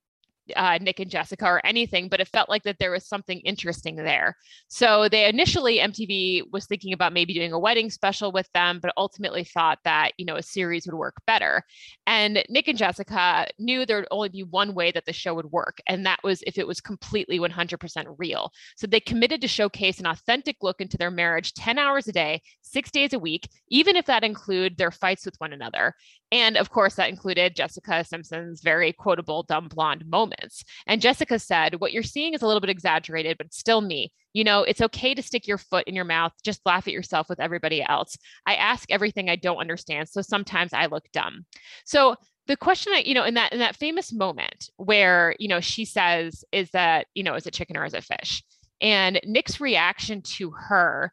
uh, 0.57 0.79
Nick 0.81 1.01
and 1.01 1.11
Jessica 1.11 1.47
or 1.47 1.65
anything, 1.65 2.09
but 2.09 2.21
it 2.21 2.29
felt 2.29 2.49
like 2.49 2.63
that 2.65 2.79
there 2.79 2.91
was 2.91 3.07
something 3.07 3.41
interesting 3.41 3.97
there. 3.97 4.37
So 4.69 5.09
they 5.09 5.29
initially, 5.29 5.79
MTV 5.79 6.43
was 6.53 6.67
thinking 6.67 6.93
about 6.93 7.13
maybe 7.13 7.35
doing 7.35 7.53
a 7.53 7.59
wedding 7.59 7.91
special 7.91 8.33
with 8.33 8.49
them, 8.53 8.81
but 8.81 8.93
ultimately 8.97 9.45
thought 9.45 9.79
that, 9.85 10.13
you 10.19 10.25
know, 10.25 10.37
a 10.37 10.43
series 10.43 10.87
would 10.87 10.95
work 10.95 11.17
better. 11.27 11.63
And 12.07 12.43
Nick 12.49 12.69
and 12.69 12.79
Jessica 12.79 13.47
knew 13.59 13.87
there 13.87 13.99
would 13.99 14.09
only 14.11 14.29
be 14.29 14.43
one 14.43 14.75
way 14.75 14.91
that 14.93 15.05
the 15.05 15.13
show 15.13 15.35
would 15.35 15.53
work, 15.53 15.81
and 15.87 16.05
that 16.07 16.21
was 16.25 16.43
if 16.47 16.59
it 16.59 16.67
was 16.67 16.81
completely 16.81 17.39
100% 17.39 18.15
real. 18.19 18.51
So 18.77 18.87
they 18.87 19.01
committed 19.01 19.41
to 19.43 19.49
showcase 19.49 20.01
an 20.01 20.07
authentic 20.07 20.57
look 20.63 20.81
into 20.81 20.97
their 20.97 21.11
marriage 21.11 21.55
10 21.55 21.79
hours 21.79 22.09
a 22.09 22.13
day, 22.13 22.43
six 22.63 22.91
days 22.91 23.13
a 23.13 23.19
week, 23.19 23.49
even 23.69 23.97
if 23.97 24.07
that 24.07 24.25
include 24.25 24.77
their 24.77 24.91
fights 24.91 25.25
with 25.25 25.37
one 25.39 25.53
another. 25.53 25.95
And 26.33 26.57
of 26.57 26.71
course, 26.71 26.95
that 26.95 27.11
included 27.11 27.55
Jessica 27.55 28.05
Simpson's 28.05 28.63
very 28.63 28.93
quotable 28.93 29.43
dumb 29.43 29.69
blonde 29.69 30.05
moments. 30.41 30.65
And 30.87 31.01
Jessica 31.01 31.39
said, 31.39 31.81
What 31.81 31.93
you're 31.93 32.03
seeing 32.03 32.35
is 32.35 32.43
a 32.43 32.47
little 32.47 32.61
bit 32.61 32.71
exaggerated, 32.71 33.39
but 33.39 33.47
it's 33.47 33.59
still 33.59 33.81
me. 33.81 34.13
You 34.33 34.45
know, 34.45 34.63
it's 34.63 34.81
okay 34.81 35.15
to 35.15 35.23
stick 35.23 35.47
your 35.47 35.59
foot 35.59 35.87
in 35.87 35.95
your 35.95 36.05
mouth, 36.05 36.33
just 36.45 36.61
laugh 36.65 36.87
at 36.87 36.93
yourself 36.93 37.29
with 37.29 37.41
everybody 37.41 37.83
else. 37.83 38.17
I 38.47 38.55
ask 38.55 38.91
everything 38.91 39.29
I 39.29 39.37
don't 39.37 39.59
understand. 39.59 40.09
So 40.09 40.23
sometimes 40.23 40.73
I 40.73 40.87
look 40.87 41.05
dumb. 41.13 41.45
So 41.85 42.17
the 42.47 42.57
question 42.57 42.93
I, 42.95 43.03
you 43.07 43.15
know, 43.15 43.25
in 43.25 43.35
that 43.35 43.53
in 43.53 43.59
that 43.61 43.77
famous 43.77 44.13
moment 44.13 44.71
where, 44.77 45.35
you 45.39 45.49
know, 45.49 45.61
she 45.61 45.85
says, 45.85 46.45
is 46.53 46.71
that, 46.71 47.07
you 47.15 47.23
know, 47.23 47.35
is 47.35 47.47
it 47.47 47.55
chicken 47.55 47.77
or 47.77 47.85
is 47.85 47.95
it 47.95 48.05
fish? 48.05 48.43
And 48.81 49.21
Nick's 49.25 49.61
reaction 49.61 50.23
to 50.23 50.51
her, 50.51 51.13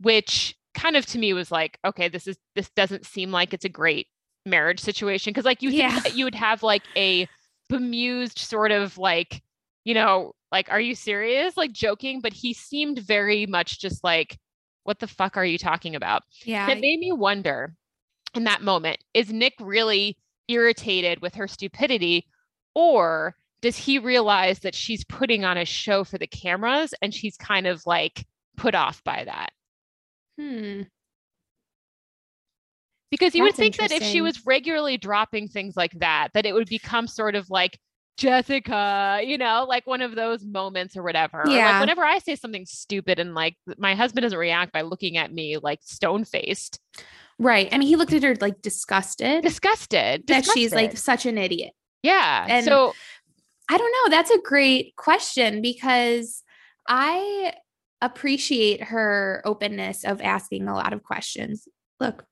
which 0.00 0.56
kind 0.74 0.96
of 0.96 1.06
to 1.06 1.18
me 1.18 1.32
was 1.32 1.52
like, 1.52 1.78
okay, 1.86 2.08
this 2.08 2.26
is 2.26 2.36
this 2.56 2.70
doesn't 2.70 3.06
seem 3.06 3.30
like 3.30 3.54
it's 3.54 3.64
a 3.64 3.68
great 3.68 4.08
marriage 4.46 4.80
situation. 4.80 5.32
Cause 5.32 5.44
like 5.44 5.62
you 5.62 5.70
think 5.70 5.82
Yeah. 5.82 6.00
that 6.00 6.16
you 6.16 6.24
would 6.24 6.34
have 6.34 6.62
like 6.62 6.82
a 6.96 7.28
bemused 7.68 8.38
sort 8.38 8.70
of 8.70 8.98
like, 8.98 9.42
you 9.84 9.94
know, 9.94 10.32
like, 10.50 10.70
are 10.70 10.80
you 10.80 10.94
serious? 10.94 11.56
Like 11.56 11.72
joking, 11.72 12.20
but 12.20 12.32
he 12.32 12.52
seemed 12.52 12.98
very 13.00 13.46
much 13.46 13.80
just 13.80 14.04
like, 14.04 14.38
what 14.84 14.98
the 14.98 15.06
fuck 15.08 15.36
are 15.36 15.44
you 15.44 15.58
talking 15.58 15.94
about? 15.94 16.22
Yeah. 16.44 16.64
And 16.64 16.78
it 16.78 16.80
made 16.80 17.00
me 17.00 17.12
wonder 17.12 17.74
in 18.34 18.44
that 18.44 18.62
moment 18.62 18.98
is 19.14 19.32
Nick 19.32 19.54
really 19.60 20.18
irritated 20.48 21.20
with 21.22 21.34
her 21.34 21.48
stupidity, 21.48 22.26
or 22.74 23.34
does 23.62 23.76
he 23.76 23.98
realize 23.98 24.58
that 24.60 24.74
she's 24.74 25.04
putting 25.04 25.44
on 25.44 25.56
a 25.56 25.64
show 25.64 26.04
for 26.04 26.18
the 26.18 26.26
cameras 26.26 26.92
and 27.00 27.14
she's 27.14 27.36
kind 27.36 27.66
of 27.66 27.82
like 27.86 28.26
put 28.56 28.74
off 28.74 29.02
by 29.04 29.24
that? 29.24 29.50
Hmm. 30.38 30.82
Because 33.14 33.34
you 33.34 33.42
would 33.44 33.54
think 33.54 33.76
that 33.76 33.90
if 33.92 34.02
she 34.02 34.20
was 34.20 34.44
regularly 34.44 34.96
dropping 34.96 35.48
things 35.48 35.76
like 35.76 35.92
that, 36.00 36.28
that 36.34 36.46
it 36.46 36.52
would 36.52 36.68
become 36.68 37.06
sort 37.06 37.34
of 37.36 37.48
like 37.50 37.78
Jessica, 38.16 39.20
you 39.24 39.38
know, 39.38 39.66
like 39.68 39.86
one 39.86 40.02
of 40.02 40.14
those 40.14 40.44
moments 40.44 40.96
or 40.96 41.02
whatever. 41.02 41.42
Or, 41.42 41.48
Yeah. 41.48 41.72
like 41.72 41.80
whenever 41.80 42.04
I 42.04 42.18
say 42.18 42.36
something 42.36 42.64
stupid 42.66 43.18
and 43.18 43.34
like 43.34 43.56
my 43.78 43.94
husband 43.94 44.22
doesn't 44.22 44.38
react 44.38 44.72
by 44.72 44.82
looking 44.82 45.16
at 45.16 45.32
me 45.32 45.58
like 45.58 45.80
stone 45.82 46.24
faced, 46.24 46.80
Right. 47.38 47.68
I 47.72 47.78
mean, 47.78 47.88
he 47.88 47.96
looked 47.96 48.12
at 48.12 48.22
her 48.22 48.36
like 48.40 48.62
disgusted 48.62 49.42
disgusted, 49.42 50.26
that 50.28 50.44
she's 50.44 50.72
like 50.72 50.96
such 50.96 51.26
an 51.26 51.38
idiot. 51.38 51.72
yeah. 52.02 52.46
and- 52.48 52.64
so 52.64 52.94
I 53.68 53.78
don't 53.78 53.92
know. 53.92 54.10
That's 54.16 54.30
a 54.30 54.38
great 54.40 54.94
question 54.96 55.62
because 55.62 56.42
I 56.86 57.54
appreciate 58.02 58.82
her 58.82 59.40
openness 59.46 60.04
of 60.04 60.20
asking 60.20 60.68
a 60.68 60.74
lot 60.74 60.92
of 60.92 61.02
questions. 61.02 61.66
Look, 61.98 62.24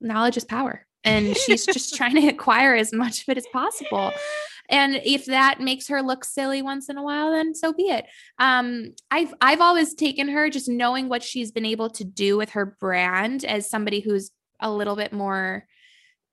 knowledge 0.00 0.36
is 0.36 0.44
power. 0.44 0.86
And 1.04 1.36
she's 1.46 1.64
just 1.64 1.94
trying 1.94 2.16
to 2.16 2.28
acquire 2.28 2.74
as 2.74 2.92
much 2.92 3.22
of 3.22 3.28
it 3.28 3.38
as 3.38 3.46
possible. 3.52 4.12
And 4.68 5.00
if 5.04 5.26
that 5.26 5.60
makes 5.60 5.88
her 5.88 6.02
look 6.02 6.24
silly 6.24 6.60
once 6.60 6.88
in 6.88 6.98
a 6.98 7.02
while, 7.02 7.30
then 7.30 7.54
so 7.54 7.72
be 7.72 7.84
it. 7.84 8.04
Um, 8.38 8.94
I've 9.10 9.32
I've 9.40 9.60
always 9.60 9.94
taken 9.94 10.28
her 10.28 10.50
just 10.50 10.68
knowing 10.68 11.08
what 11.08 11.22
she's 11.22 11.50
been 11.50 11.64
able 11.64 11.88
to 11.90 12.04
do 12.04 12.36
with 12.36 12.50
her 12.50 12.76
brand 12.78 13.44
as 13.44 13.70
somebody 13.70 14.00
who's 14.00 14.30
a 14.60 14.70
little 14.70 14.96
bit 14.96 15.12
more 15.12 15.66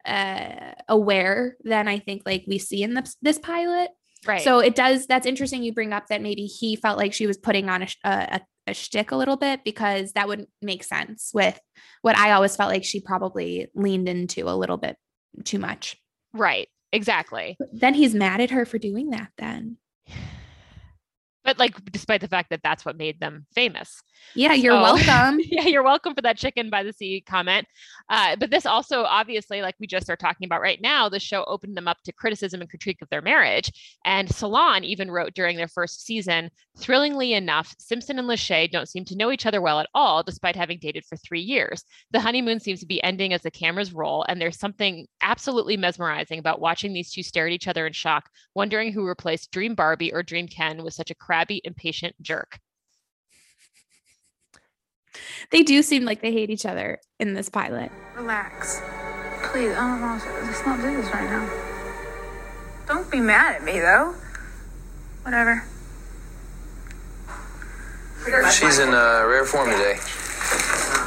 uh 0.06 0.74
aware 0.88 1.56
than 1.64 1.88
I 1.88 2.00
think 2.00 2.24
like 2.26 2.44
we 2.48 2.60
see 2.60 2.84
in 2.84 2.94
this 2.94 3.16
this 3.22 3.40
pilot. 3.40 3.90
right. 4.26 4.42
So 4.42 4.60
it 4.60 4.76
does. 4.76 5.08
That's 5.08 5.26
interesting. 5.26 5.64
You 5.64 5.74
bring 5.74 5.94
up 5.94 6.08
that 6.08 6.22
maybe 6.22 6.46
he 6.46 6.76
felt 6.76 6.98
like 6.98 7.14
she 7.14 7.28
was 7.28 7.38
putting 7.38 7.70
on 7.70 7.84
a 7.84 7.88
a, 8.04 8.42
a, 8.68 8.74
shtick 8.74 9.12
a 9.12 9.16
little 9.16 9.38
bit 9.38 9.64
because 9.64 10.14
that 10.14 10.28
would 10.28 10.48
make 10.62 10.84
sense 10.84 11.32
with 11.34 11.60
what 12.02 12.18
I 12.18 12.32
always 12.32 12.56
felt 12.56 12.72
like 12.72 12.84
she 12.84 13.02
probably 13.02 13.68
leaned 13.76 14.10
into 14.10 14.50
a 14.50 14.56
little 14.56 14.78
bit 14.78 14.98
too 15.44 15.60
much. 15.60 15.98
right. 16.34 16.68
Exactly. 16.92 17.58
But 17.60 17.68
then 17.74 17.94
he's 17.94 18.16
mad 18.16 18.40
at 18.40 18.52
her 18.52 18.66
for 18.66 18.78
doing 18.78 19.10
that. 19.10 19.30
Then 19.38 19.78
But 21.46 21.60
like 21.60 21.76
despite 21.92 22.22
the 22.22 22.28
fact 22.28 22.50
that 22.50 22.62
that's 22.64 22.84
what 22.86 22.98
made 22.98 23.20
them 23.20 23.46
famous. 23.54 24.02
yeah, 24.34 24.54
you're 24.54 24.74
So- 24.74 24.82
welcome. 25.06 25.40
yeah, 25.44 25.66
you're 25.66 25.84
welcome 25.84 26.16
for 26.16 26.22
that 26.24 26.38
chicken 26.38 26.70
by 26.70 26.84
the 26.84 26.92
sea 26.92 27.22
comment. 27.26 27.68
Uh, 28.10 28.36
but 28.36 28.50
this 28.52 28.66
also, 28.66 29.04
obviously, 29.04 29.62
like 29.62 29.76
we 29.80 29.88
just 29.88 30.10
are 30.10 30.16
talking 30.16 30.46
about 30.46 30.62
right 30.62 30.82
now, 30.82 31.08
the 31.08 31.20
show 31.20 31.44
opened 31.46 31.78
them 31.78 31.88
up 31.88 31.98
to 32.06 32.12
criticism 32.12 32.62
and 32.62 32.70
critique 32.70 33.02
of 33.02 33.10
their 33.10 33.22
marriage. 33.22 33.72
And 34.04 34.30
Salon 34.34 34.84
even 34.84 35.10
wrote 35.12 35.34
during 35.34 35.56
their 35.56 35.68
first 35.68 36.06
season, 36.06 36.50
thrillingly 36.78 37.34
enough, 37.34 37.74
Simpson 37.80 38.20
and 38.20 38.28
Lachey 38.28 38.70
don't 38.70 38.90
seem 38.90 39.06
to 39.06 39.16
know 39.16 39.32
each 39.32 39.46
other 39.46 39.62
well 39.62 39.80
at 39.80 39.90
all, 39.94 40.24
despite 40.24 40.56
having 40.56 40.80
dated 40.80 41.06
for 41.06 41.16
three 41.18 41.42
years. 41.42 41.84
The 42.12 42.20
honeymoon 42.20 42.60
seems 42.60 42.80
to 42.82 42.86
be 42.86 43.02
ending 43.04 43.34
as 43.34 43.42
the 43.44 43.52
cameras 43.52 43.94
roll, 43.94 44.26
and 44.28 44.42
there's 44.42 44.60
something 44.60 45.06
absolutely 45.22 45.78
mesmerizing 45.78 46.40
about 46.40 46.60
watching 46.60 46.92
these 46.94 47.12
two 47.12 47.24
stare 47.24 47.48
at 47.48 47.54
each 47.54 47.68
other 47.68 47.86
in 47.88 47.94
shock, 47.94 48.30
wondering 48.56 48.92
who 48.92 49.08
replaced 49.08 49.52
Dream 49.52 49.76
Barbie 49.76 50.14
or 50.14 50.24
Dream 50.24 50.48
Ken 50.48 50.84
with 50.84 50.94
such 50.94 51.12
a 51.12 51.16
crabby, 51.36 51.60
impatient 51.66 52.16
jerk. 52.22 52.60
They 55.52 55.64
do 55.64 55.82
seem 55.82 56.06
like 56.06 56.22
they 56.22 56.32
hate 56.32 56.50
each 56.50 56.66
other 56.66 57.00
in 57.20 57.34
this 57.34 57.50
pilot. 57.50 57.92
Relax. 58.16 58.82
Please, 59.44 59.72
I 59.74 59.86
don't 59.86 60.00
know. 60.00 60.22
Let's 60.46 60.66
not 60.66 60.82
do 60.82 60.96
this 60.96 61.14
right 61.14 61.30
now. 61.30 61.50
Don't 62.88 63.12
be 63.12 63.20
mad 63.20 63.56
at 63.56 63.64
me, 63.66 63.80
though. 63.80 64.16
Whatever. 65.24 65.64
She's 68.52 68.80
in 68.80 68.90
uh, 68.90 69.26
rare 69.28 69.46
form 69.46 69.70
today. 69.70 69.98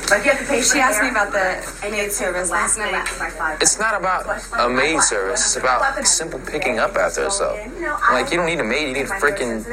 She 0.09 0.81
asked 0.81 1.03
me 1.03 1.11
about 1.11 1.33
the 1.33 1.91
maid 1.91 2.11
service 2.11 2.51
last 2.51 2.79
night. 2.79 3.07
It's 3.61 3.79
not 3.79 3.95
about 3.95 4.25
a 4.59 4.69
maid 4.69 5.03
service. 5.03 5.41
It's 5.45 5.57
about 5.57 6.07
simple 6.07 6.41
picking 6.41 6.79
up 6.79 6.97
after 6.97 7.25
herself. 7.25 7.59
Like, 8.11 8.31
you 8.31 8.39
don't 8.39 8.47
need 8.47 8.61
a 8.61 8.65
maid. 8.65 8.89
You 8.89 8.95
need 8.95 9.07
a 9.07 9.21
freaking, 9.21 9.67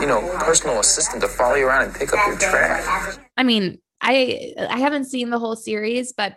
you 0.00 0.06
know, 0.08 0.22
personal 0.40 0.80
assistant 0.80 1.22
to 1.22 1.28
follow 1.28 1.54
you 1.54 1.68
around 1.68 1.84
and 1.84 1.94
pick 1.94 2.12
up 2.12 2.18
your 2.26 2.36
trash. 2.36 3.16
I 3.36 3.44
mean, 3.44 3.78
I 4.00 4.54
I 4.58 4.78
haven't 4.80 5.04
seen 5.04 5.30
the 5.30 5.38
whole 5.38 5.54
series, 5.56 6.12
but 6.12 6.34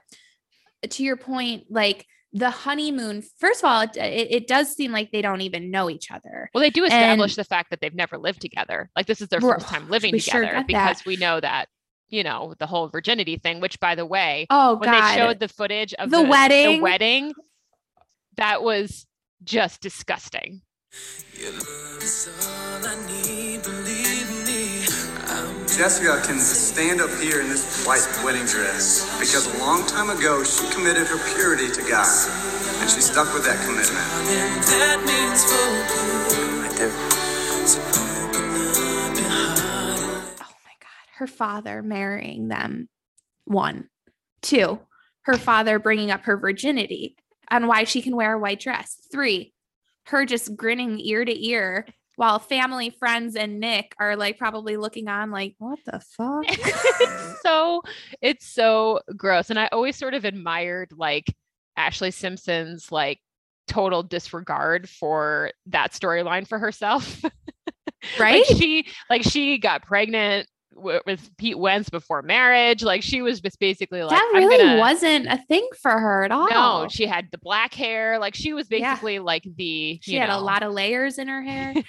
to 0.87 1.03
your 1.03 1.17
point, 1.17 1.63
like 1.71 2.05
the 2.33 2.51
honeymoon. 2.51 3.23
First 3.39 3.63
of 3.63 3.69
all, 3.69 3.81
it, 3.81 3.95
it, 3.97 4.31
it 4.31 4.47
does 4.47 4.75
seem 4.75 4.91
like 4.91 5.11
they 5.11 5.21
don't 5.21 5.41
even 5.41 5.71
know 5.71 5.89
each 5.89 6.11
other. 6.11 6.49
Well, 6.53 6.61
they 6.61 6.69
do 6.71 6.83
establish 6.83 7.31
And- 7.37 7.45
the 7.45 7.47
fact 7.47 7.69
that 7.71 7.79
they've 7.81 7.93
never 7.95 8.17
lived 8.17 8.41
together. 8.41 8.89
Like 8.95 9.05
this 9.07 9.21
is 9.21 9.29
their 9.29 9.41
first 9.41 9.67
time 9.67 9.89
living 9.89 10.11
We 10.11 10.19
sure 10.19 10.41
together 10.41 10.63
because 10.67 10.97
that. 10.97 11.05
we 11.05 11.15
know 11.15 11.39
that, 11.39 11.65
you 12.13 12.23
know, 12.23 12.53
the 12.59 12.67
whole 12.67 12.87
virginity 12.89 13.37
thing, 13.37 13.59
which 13.59 13.79
by 13.79 13.95
the 13.95 14.05
way, 14.05 14.45
Oh 14.51 14.75
when 14.75 14.89
God! 14.91 15.01
they 15.01 15.15
showed 15.17 15.39
the 15.39 15.47
footage 15.47 15.95
of 15.95 16.11
The 16.11 16.21
the, 16.21 16.29
wedding. 16.29 16.77
the 16.77 16.83
wedding, 16.83 17.33
that 18.37 18.61
was 18.61 19.07
just 19.43 19.81
disgusting. 19.81 20.61
Jessica 25.75 26.21
can 26.27 26.37
stand 26.37 27.01
up 27.01 27.09
here 27.19 27.41
in 27.41 27.49
this 27.49 27.83
white 27.87 28.05
wedding 28.23 28.45
dress 28.45 29.09
because 29.19 29.47
a 29.55 29.57
long 29.57 29.83
time 29.87 30.09
ago 30.15 30.43
she 30.43 30.69
committed 30.71 31.07
her 31.07 31.17
purity 31.33 31.67
to 31.71 31.81
God 31.89 32.05
and 32.79 32.89
she 32.89 33.01
stuck 33.01 33.33
with 33.33 33.43
that 33.45 33.57
commitment. 33.65 34.05
I 36.61 36.77
do. 36.77 37.12
Her 41.23 41.27
father 41.27 41.81
marrying 41.81 42.49
them. 42.49 42.89
One, 43.45 43.87
two, 44.41 44.81
her 45.21 45.37
father 45.37 45.79
bringing 45.79 46.11
up 46.11 46.23
her 46.23 46.35
virginity 46.35 47.15
and 47.49 47.69
why 47.69 47.85
she 47.85 48.01
can 48.01 48.17
wear 48.17 48.33
a 48.33 48.37
white 48.37 48.59
dress. 48.59 48.97
Three, 49.09 49.53
her 50.07 50.25
just 50.25 50.57
grinning 50.57 50.99
ear 50.99 51.23
to 51.23 51.47
ear 51.47 51.85
while 52.17 52.39
family, 52.39 52.89
friends, 52.89 53.37
and 53.37 53.61
Nick 53.61 53.95
are 53.97 54.17
like 54.17 54.37
probably 54.37 54.75
looking 54.75 55.07
on 55.07 55.31
like, 55.31 55.55
what 55.59 55.79
the 55.85 56.01
fuck? 56.01 56.43
it's 56.45 57.41
so 57.41 57.83
it's 58.21 58.45
so 58.45 58.99
gross. 59.15 59.49
And 59.49 59.57
I 59.57 59.69
always 59.71 59.95
sort 59.95 60.15
of 60.15 60.25
admired 60.25 60.91
like 60.93 61.33
Ashlee 61.79 62.13
Simpson's 62.13 62.91
like 62.91 63.21
total 63.69 64.03
disregard 64.03 64.89
for 64.89 65.51
that 65.67 65.93
storyline 65.93 66.45
for 66.45 66.59
herself. 66.59 67.23
right? 68.19 68.43
like 68.49 68.57
she 68.57 68.87
like 69.09 69.23
she 69.23 69.57
got 69.57 69.83
pregnant 69.83 70.49
w- 70.75 70.99
with 71.05 71.29
Pete 71.37 71.57
Wentz 71.57 71.89
before 71.89 72.21
marriage. 72.21 72.83
Like 72.83 73.01
she 73.03 73.21
was 73.21 73.41
just 73.41 73.59
basically 73.59 74.03
like 74.03 74.11
that 74.17 74.31
really 74.33 74.57
gonna- 74.57 74.79
wasn't 74.79 75.27
a 75.27 75.37
thing 75.47 75.67
for 75.81 75.91
her 75.91 76.23
at 76.23 76.31
all. 76.31 76.49
No, 76.49 76.87
she 76.89 77.05
had 77.05 77.27
the 77.31 77.37
black 77.37 77.73
hair. 77.73 78.19
Like 78.19 78.35
she 78.35 78.53
was 78.53 78.67
Yeah. 78.69 78.91
basically 78.91 79.19
like 79.19 79.43
the 79.55 79.99
she 80.01 80.15
had 80.15 80.29
a 80.29 80.39
lot 80.39 80.63
of 80.63 80.73
layers 80.73 81.17
in 81.17 81.27
her 81.27 81.41
hair. 81.49 81.73
and 81.75 81.83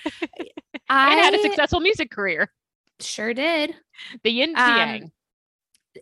I 0.89 1.15
had 1.15 1.35
a 1.35 1.39
successful 1.41 1.81
music 1.81 2.11
career. 2.11 2.51
sure 3.01 3.35
did. 3.35 3.75
The 4.23 4.31
yin 4.31 4.55
to 4.55 4.61
Um, 4.63 4.77
yang. 4.79 5.13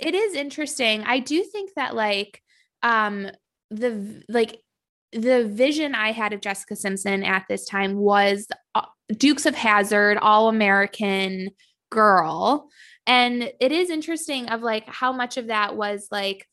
it 0.00 0.14
is 0.14 0.34
interesting. 0.34 1.02
I 1.04 1.18
do 1.20 1.42
think 1.42 1.70
that 1.76 1.94
like 1.94 2.42
um 2.82 3.28
the 3.70 4.22
like 4.28 4.60
the 5.12 5.44
vision 5.46 5.94
I 5.94 6.12
had 6.12 6.32
of 6.32 6.40
Jessica 6.40 6.74
Simpson 6.74 7.22
at 7.22 7.44
this 7.48 7.66
time 7.66 7.96
was 7.96 8.46
uh, 8.74 8.86
Dukes 9.16 9.44
of 9.44 9.54
Hazzard, 9.54 10.16
all 10.16 10.48
American 10.48 11.50
girl. 11.92 12.70
And 13.06 13.52
it 13.61 13.70
is 13.70 13.90
interesting 13.90 14.49
of 14.49 14.62
like 14.62 14.88
how 14.88 15.12
much 15.12 15.37
of 15.37 15.49
that 15.49 15.76
was 15.76 16.08
like 16.11 16.49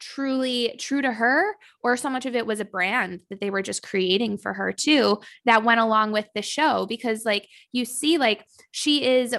truly 0.00 0.74
true 0.78 1.02
to 1.02 1.12
her 1.12 1.54
or 1.84 1.96
so 1.96 2.10
much 2.10 2.26
of 2.26 2.34
it 2.34 2.46
was 2.46 2.58
a 2.58 2.64
brand 2.64 3.20
that 3.30 3.40
they 3.40 3.50
were 3.50 3.62
just 3.62 3.82
creating 3.82 4.38
for 4.38 4.54
her 4.54 4.72
too 4.72 5.20
that 5.44 5.62
went 5.62 5.80
along 5.80 6.12
with 6.12 6.26
the 6.34 6.42
show. 6.42 6.84
Because 6.86 7.24
like 7.24 7.46
you 7.72 7.84
see 7.84 8.18
like 8.18 8.44
she 8.72 9.04
is 9.04 9.34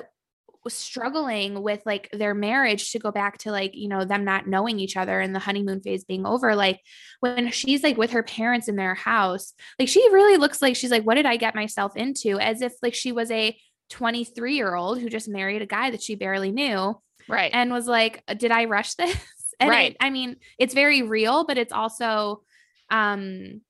struggling 0.67 1.63
with 1.63 1.81
like 1.87 2.07
their 2.13 2.35
marriage 2.35 2.91
to 2.91 2.99
go 2.99 3.11
back 3.11 3.39
to 3.39 3.49
like 3.49 3.71
you 3.73 3.87
know 3.87 4.05
them 4.05 4.23
not 4.23 4.45
knowing 4.45 4.79
each 4.79 4.95
other 4.95 5.19
and 5.19 5.33
the 5.33 5.39
honeymoon 5.39 5.81
phase 5.81 6.05
being 6.05 6.25
over. 6.25 6.55
Like 6.55 6.79
when 7.19 7.51
she's 7.51 7.83
like 7.83 7.97
with 7.97 8.11
her 8.11 8.23
parents 8.23 8.67
in 8.69 8.75
their 8.75 8.93
house 8.93 9.53
like 9.79 9.89
she 9.89 9.99
really 10.11 10.37
looks 10.37 10.61
like 10.61 10.75
she's 10.75 10.91
like 10.91 11.03
what 11.03 11.15
did 11.15 11.25
i 11.25 11.35
get 11.35 11.55
myself 11.55 11.97
into? 11.97 12.39
As 12.39 12.61
if 12.61 12.73
like 12.81 12.93
she 12.93 13.11
was 13.11 13.29
a 13.31 13.57
23 13.91 14.55
year 14.55 14.73
old 14.73 14.99
who 14.99 15.09
just 15.09 15.27
married 15.29 15.61
a 15.61 15.65
guy 15.67 15.91
that 15.91 16.01
she 16.01 16.15
barely 16.15 16.51
knew 16.51 16.99
Right. 17.27 17.51
and 17.53 17.71
was 17.71 17.85
like 17.87 18.23
did 18.37 18.51
i 18.51 18.65
rush 18.65 18.95
this 18.95 19.15
and 19.59 19.69
Right. 19.69 19.91
it, 19.91 19.97
i 19.99 20.09
mean 20.09 20.37
it's 20.57 20.73
very 20.73 21.01
real 21.03 21.45
but 21.45 21.57
it's 21.57 21.73
also 21.73 22.41
um 22.89 23.61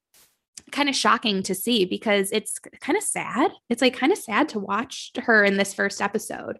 kind 0.71 0.87
of 0.87 0.95
shocking 0.95 1.43
to 1.43 1.53
see 1.55 1.83
because 1.85 2.31
it's 2.31 2.59
kind 2.59 2.97
of 2.97 3.03
sad 3.03 3.51
it's 3.69 3.81
like 3.81 3.97
kind 3.97 4.11
of 4.13 4.17
sad 4.17 4.47
to 4.49 4.59
watch 4.59 5.11
her 5.17 5.43
in 5.43 5.57
this 5.57 5.73
first 5.73 6.01
episode 6.01 6.57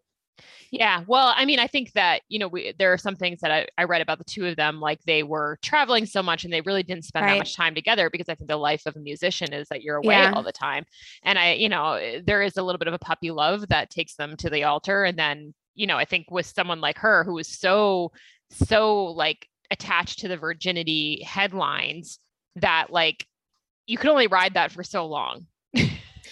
Yeah. 0.72 1.04
Well, 1.06 1.34
I 1.36 1.44
mean, 1.44 1.60
I 1.60 1.68
think 1.68 1.92
that, 1.94 2.22
you 2.30 2.40
know, 2.40 2.48
we, 2.48 2.74
there 2.80 2.94
are 2.94 2.98
some 2.98 3.18
things 3.18 3.42
that 3.42 3.52
I, 3.52 3.68
I 3.78 3.84
read 3.84 4.02
about 4.02 4.20
the 4.20 4.24
two 4.24 4.46
of 4.46 4.56
them, 4.56 4.80
like 4.80 5.02
they 5.04 5.22
were 5.22 5.60
traveling 5.62 6.06
so 6.06 6.24
much 6.24 6.46
and 6.46 6.54
they 6.54 6.62
really 6.62 6.82
didn't 6.82 7.04
spend 7.04 7.28
that 7.28 7.38
much 7.38 7.56
time 7.58 7.76
together 7.76 8.10
because 8.10 8.30
I 8.30 8.36
think 8.36 8.50
the 8.50 8.56
life 8.56 8.86
of 8.86 8.96
a 8.96 9.00
musician 9.00 9.52
is 9.52 9.68
that 9.68 9.84
you're 9.84 9.98
away 9.98 10.16
Yeah. 10.16 10.32
all 10.34 10.44
the 10.44 10.54
time. 10.54 10.86
And 11.24 11.38
I, 11.38 11.54
you 11.54 11.68
know, 11.68 11.94
eh, 11.96 12.22
there 12.26 12.42
is 12.42 12.56
a 12.56 12.64
little 12.64 12.80
bit 12.80 12.88
of 12.88 12.94
a 12.94 13.00
puppy 13.00 13.32
love 13.32 13.68
that 13.68 13.90
takes 13.90 14.16
them 14.16 14.38
to 14.38 14.50
the 14.50 14.64
altar. 14.64 15.04
And 15.04 15.20
then, 15.20 15.54
you 15.76 15.88
know, 15.88 15.98
I 15.98 16.06
think 16.06 16.32
with 16.32 16.46
someone 16.46 16.80
like 16.80 16.98
her 17.00 17.26
who 17.26 17.38
is 17.38 17.50
so, 17.50 18.14
so 18.50 19.06
like 19.08 19.50
attached 19.72 20.20
to 20.20 20.30
the 20.30 20.38
virginity 20.38 21.22
headlines 21.24 22.18
that 22.56 22.92
like 22.92 23.26
you 23.88 23.98
could 23.98 24.10
only 24.10 24.28
ride 24.28 24.54
that 24.54 24.72
for 24.72 24.84
so 24.84 25.06
long 25.06 25.48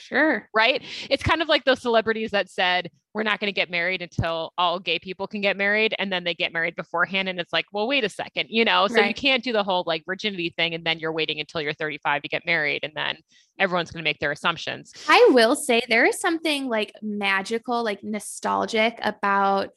sure 0.10 0.50
right? 0.54 0.84
It's 1.10 1.24
kind 1.24 1.42
of 1.42 1.48
like 1.48 1.64
those 1.64 1.82
celebrities 1.82 2.32
that 2.32 2.50
said, 2.50 2.90
we're 3.14 3.24
not 3.24 3.40
going 3.40 3.48
to 3.48 3.56
get 3.56 3.72
married 3.72 4.02
until 4.02 4.54
all 4.58 4.80
gay 4.80 5.00
people 5.00 5.28
can 5.28 5.42
get 5.42 5.58
married. 5.58 5.96
And 5.98 6.12
then 6.12 6.24
they 6.24 6.36
get 6.36 6.54
married 6.54 6.76
beforehand. 6.76 7.28
And 7.28 7.40
it's 7.40 7.52
like, 7.52 7.66
well, 7.72 7.88
wait 7.88 8.04
a 8.04 8.10
second, 8.10 8.48
you 8.50 8.64
know? 8.64 8.88
So 8.88 9.02
you 9.02 9.14
can't 9.14 9.44
do 9.44 9.52
the 9.52 9.64
whole 9.64 9.84
like 9.88 10.04
virginity 10.06 10.54
thing. 10.56 10.76
And 10.76 10.86
then 10.86 11.00
you're 11.00 11.12
waiting 11.12 11.40
until 11.40 11.62
you're 11.62 11.74
35 11.74 12.22
to 12.22 12.28
get 12.28 12.46
married. 12.46 12.84
And 12.84 12.94
then 12.96 13.18
everyone's 13.58 13.92
going 13.92 14.04
to 14.04 14.08
make 14.08 14.20
their 14.20 14.32
assumptions. 14.32 14.94
I 15.08 15.30
will 15.32 15.56
say 15.56 15.82
there 15.90 16.06
is 16.06 16.20
something 16.20 16.68
like 16.68 16.94
magical, 17.02 17.84
like 17.84 18.04
nostalgic 18.04 19.00
about 19.02 19.70